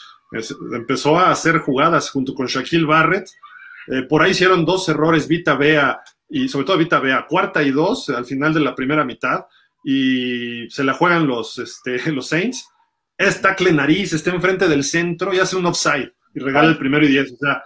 empezó 0.74 1.20
a 1.20 1.30
hacer 1.30 1.60
jugadas 1.60 2.10
junto 2.10 2.34
con 2.34 2.48
Shaquille 2.48 2.88
Barrett. 2.88 3.30
Eh, 3.86 4.02
por 4.10 4.24
ahí 4.24 4.32
hicieron 4.32 4.66
dos 4.66 4.90
errores 4.90 5.28
Vita 5.28 5.54
Bea 5.54 6.02
y 6.28 6.50
sobre 6.50 6.66
todo 6.66 6.80
Vita 6.80 7.00
Bea, 7.00 7.28
cuarta 7.30 7.62
y 7.62 7.70
dos 7.70 8.10
al 8.10 8.26
final 8.26 8.52
de 8.52 8.62
la 8.62 8.74
primera 8.74 9.06
mitad 9.06 9.46
y 9.84 10.68
se 10.72 10.84
la 10.84 10.94
juegan 10.94 11.28
los, 11.28 11.60
este, 11.60 12.12
los 12.12 12.28
Saints. 12.28 12.68
Es 13.16 13.40
tackle 13.44 13.72
nariz, 13.74 14.14
está 14.14 14.32
enfrente 14.32 14.68
del 14.68 14.84
centro 14.84 15.36
y 15.36 15.40
hace 15.40 15.56
un 15.56 15.68
offside 15.68 16.14
y 16.34 16.40
regala 16.40 16.70
el 16.70 16.80
primero 16.80 17.06
y 17.06 17.10
diez. 17.10 17.32
O 17.32 17.38
sea, 17.38 17.64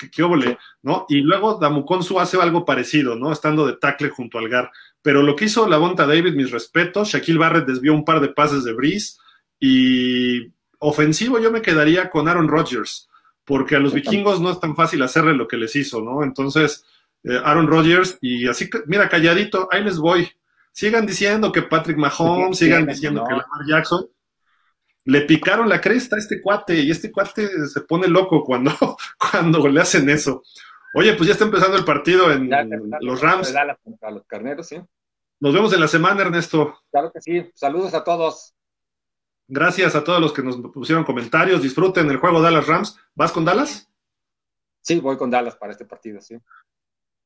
qué, 0.00 0.10
qué 0.10 0.56
¿no? 0.82 1.06
Y 1.08 1.20
luego 1.20 1.58
Damukonsu 1.60 2.18
hace 2.18 2.40
algo 2.40 2.64
parecido, 2.64 3.16
¿no? 3.16 3.32
Estando 3.32 3.66
de 3.66 3.74
tackle 3.74 4.08
junto 4.08 4.38
al 4.38 4.48
Gar. 4.48 4.70
Pero 5.02 5.22
lo 5.22 5.36
que 5.36 5.46
hizo 5.46 5.68
la 5.68 5.78
Bonta 5.78 6.06
David, 6.06 6.34
mis 6.34 6.50
respetos, 6.50 7.08
Shaquille 7.08 7.38
Barrett 7.38 7.66
desvió 7.66 7.94
un 7.94 8.04
par 8.04 8.20
de 8.20 8.28
pases 8.28 8.64
de 8.64 8.72
Breeze 8.72 9.18
y 9.58 10.52
ofensivo 10.78 11.38
yo 11.38 11.50
me 11.50 11.62
quedaría 11.62 12.08
con 12.10 12.28
Aaron 12.28 12.48
Rodgers, 12.48 13.08
porque 13.44 13.76
a 13.76 13.80
los 13.80 13.92
vikingos 13.92 14.40
no 14.40 14.50
es 14.50 14.60
tan 14.60 14.74
fácil 14.74 15.02
hacerle 15.02 15.34
lo 15.34 15.46
que 15.46 15.58
les 15.58 15.76
hizo, 15.76 16.00
¿no? 16.00 16.22
Entonces, 16.22 16.84
eh, 17.24 17.38
Aaron 17.44 17.66
Rodgers 17.66 18.18
y 18.20 18.48
así, 18.48 18.68
mira, 18.86 19.08
calladito, 19.08 19.68
ahí 19.70 19.84
les 19.84 19.98
voy. 19.98 20.30
Sigan 20.72 21.06
diciendo 21.06 21.52
que 21.52 21.62
Patrick 21.62 21.98
Mahomes, 21.98 22.58
sigan 22.58 22.86
diciendo 22.86 23.24
que 23.26 23.32
Lamar 23.32 23.66
Jackson. 23.66 24.06
Le 25.10 25.22
picaron 25.22 25.68
la 25.68 25.80
cresta 25.80 26.14
a 26.14 26.18
este 26.20 26.40
cuate 26.40 26.80
y 26.80 26.90
este 26.90 27.10
cuate 27.10 27.66
se 27.66 27.80
pone 27.80 28.06
loco 28.06 28.44
cuando, 28.44 28.72
cuando 29.32 29.66
le 29.66 29.80
hacen 29.80 30.08
eso. 30.08 30.42
Oye, 30.94 31.14
pues 31.14 31.26
ya 31.26 31.32
está 31.32 31.44
empezando 31.44 31.76
el 31.76 31.84
partido 31.84 32.30
en 32.30 32.48
los 33.00 33.20
Rams. 33.20 33.52
los 34.10 34.26
carneros, 34.26 34.68
sí. 34.68 34.80
Nos 35.40 35.52
vemos 35.52 35.72
en 35.72 35.80
la 35.80 35.88
semana, 35.88 36.22
Ernesto. 36.22 36.78
Claro 36.92 37.10
que 37.12 37.20
sí. 37.20 37.50
Saludos 37.54 37.94
a 37.94 38.04
todos. 38.04 38.54
Gracias 39.48 39.96
a 39.96 40.04
todos 40.04 40.20
los 40.20 40.32
que 40.32 40.42
nos 40.42 40.56
pusieron 40.72 41.02
comentarios. 41.02 41.62
Disfruten 41.62 42.08
el 42.08 42.18
juego 42.18 42.40
Dallas 42.40 42.68
Rams. 42.68 42.96
¿Vas 43.16 43.32
con 43.32 43.44
Dallas? 43.44 43.90
Sí, 44.80 45.00
voy 45.00 45.16
con 45.16 45.30
Dallas 45.30 45.56
para 45.56 45.72
este 45.72 45.86
partido, 45.86 46.20
sí. 46.20 46.36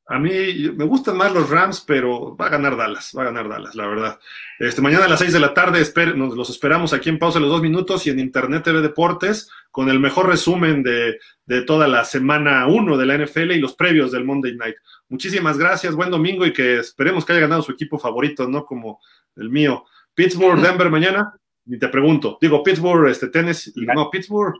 A 0.06 0.18
mí 0.18 0.30
me 0.76 0.84
gustan 0.84 1.16
más 1.16 1.32
los 1.32 1.48
Rams, 1.48 1.82
pero 1.86 2.36
va 2.36 2.46
a 2.46 2.50
ganar 2.50 2.76
Dallas, 2.76 3.12
va 3.16 3.22
a 3.22 3.26
ganar 3.26 3.48
Dallas, 3.48 3.74
la 3.74 3.86
verdad. 3.86 4.20
Este, 4.58 4.82
mañana 4.82 5.06
a 5.06 5.08
las 5.08 5.20
6 5.20 5.32
de 5.32 5.40
la 5.40 5.54
tarde 5.54 5.82
nos 6.14 6.34
los 6.34 6.50
esperamos 6.50 6.92
aquí 6.92 7.08
en 7.08 7.18
Pausa 7.18 7.40
los 7.40 7.48
dos 7.48 7.62
minutos 7.62 8.06
y 8.06 8.10
en 8.10 8.18
Internet 8.18 8.64
TV 8.64 8.82
Deportes 8.82 9.50
con 9.70 9.88
el 9.88 9.98
mejor 10.00 10.28
resumen 10.28 10.82
de, 10.82 11.18
de 11.46 11.62
toda 11.62 11.88
la 11.88 12.04
semana 12.04 12.66
1 12.66 12.98
de 12.98 13.06
la 13.06 13.16
NFL 13.16 13.52
y 13.52 13.60
los 13.60 13.74
previos 13.74 14.12
del 14.12 14.24
Monday 14.24 14.54
Night. 14.56 14.76
Muchísimas 15.08 15.56
gracias, 15.56 15.94
buen 15.94 16.10
domingo 16.10 16.44
y 16.44 16.52
que 16.52 16.80
esperemos 16.80 17.24
que 17.24 17.32
haya 17.32 17.42
ganado 17.42 17.62
su 17.62 17.72
equipo 17.72 17.98
favorito, 17.98 18.46
no 18.46 18.66
como 18.66 19.00
el 19.36 19.48
mío. 19.48 19.86
Pittsburgh, 20.14 20.60
Denver 20.60 20.90
mañana, 20.90 21.34
ni 21.64 21.78
te 21.78 21.88
pregunto. 21.88 22.36
Digo, 22.40 22.62
Pittsburgh, 22.62 23.08
este, 23.08 23.28
Tennessee, 23.28 23.72
no, 23.74 24.10
Pittsburgh, 24.10 24.54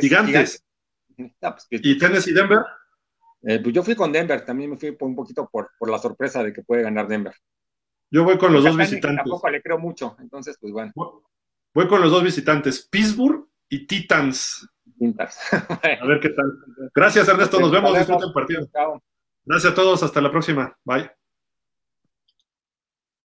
gigantes. 0.00 0.64
Pues, 1.16 1.66
¿Y 1.70 1.98
Tennessee, 1.98 2.32
Denver? 2.32 2.60
Eh, 3.42 3.60
pues 3.62 3.74
yo 3.74 3.82
fui 3.82 3.94
con 3.94 4.12
Denver, 4.12 4.44
también 4.44 4.70
me 4.70 4.76
fui 4.76 4.96
un 5.00 5.14
poquito 5.14 5.48
por, 5.50 5.70
por 5.78 5.90
la 5.90 5.98
sorpresa 5.98 6.42
de 6.42 6.52
que 6.52 6.62
puede 6.62 6.82
ganar 6.82 7.06
Denver. 7.06 7.34
Yo 8.10 8.24
voy 8.24 8.38
con 8.38 8.52
los 8.52 8.64
dos 8.64 8.76
visitantes. 8.76 9.22
Tampoco 9.24 9.48
le 9.50 9.62
creo 9.62 9.78
mucho, 9.78 10.16
entonces, 10.20 10.56
pues 10.60 10.72
bueno. 10.72 10.92
Voy 11.74 11.86
con 11.86 12.00
los 12.00 12.10
dos 12.10 12.22
visitantes, 12.22 12.88
Pittsburgh 12.90 13.46
y 13.68 13.86
Titans. 13.86 14.68
Titans. 14.98 15.38
a 15.52 16.06
ver 16.06 16.20
qué 16.20 16.30
tal. 16.30 16.52
Gracias, 16.94 17.28
Ernesto. 17.28 17.60
Nos 17.60 17.70
vemos. 17.70 17.96
Disfruten 17.96 18.28
el 18.28 18.32
partido. 18.32 18.68
Gracias 19.44 19.72
a 19.72 19.74
todos. 19.74 20.02
Hasta 20.02 20.20
la 20.20 20.30
próxima. 20.30 20.76
Bye. 20.84 21.10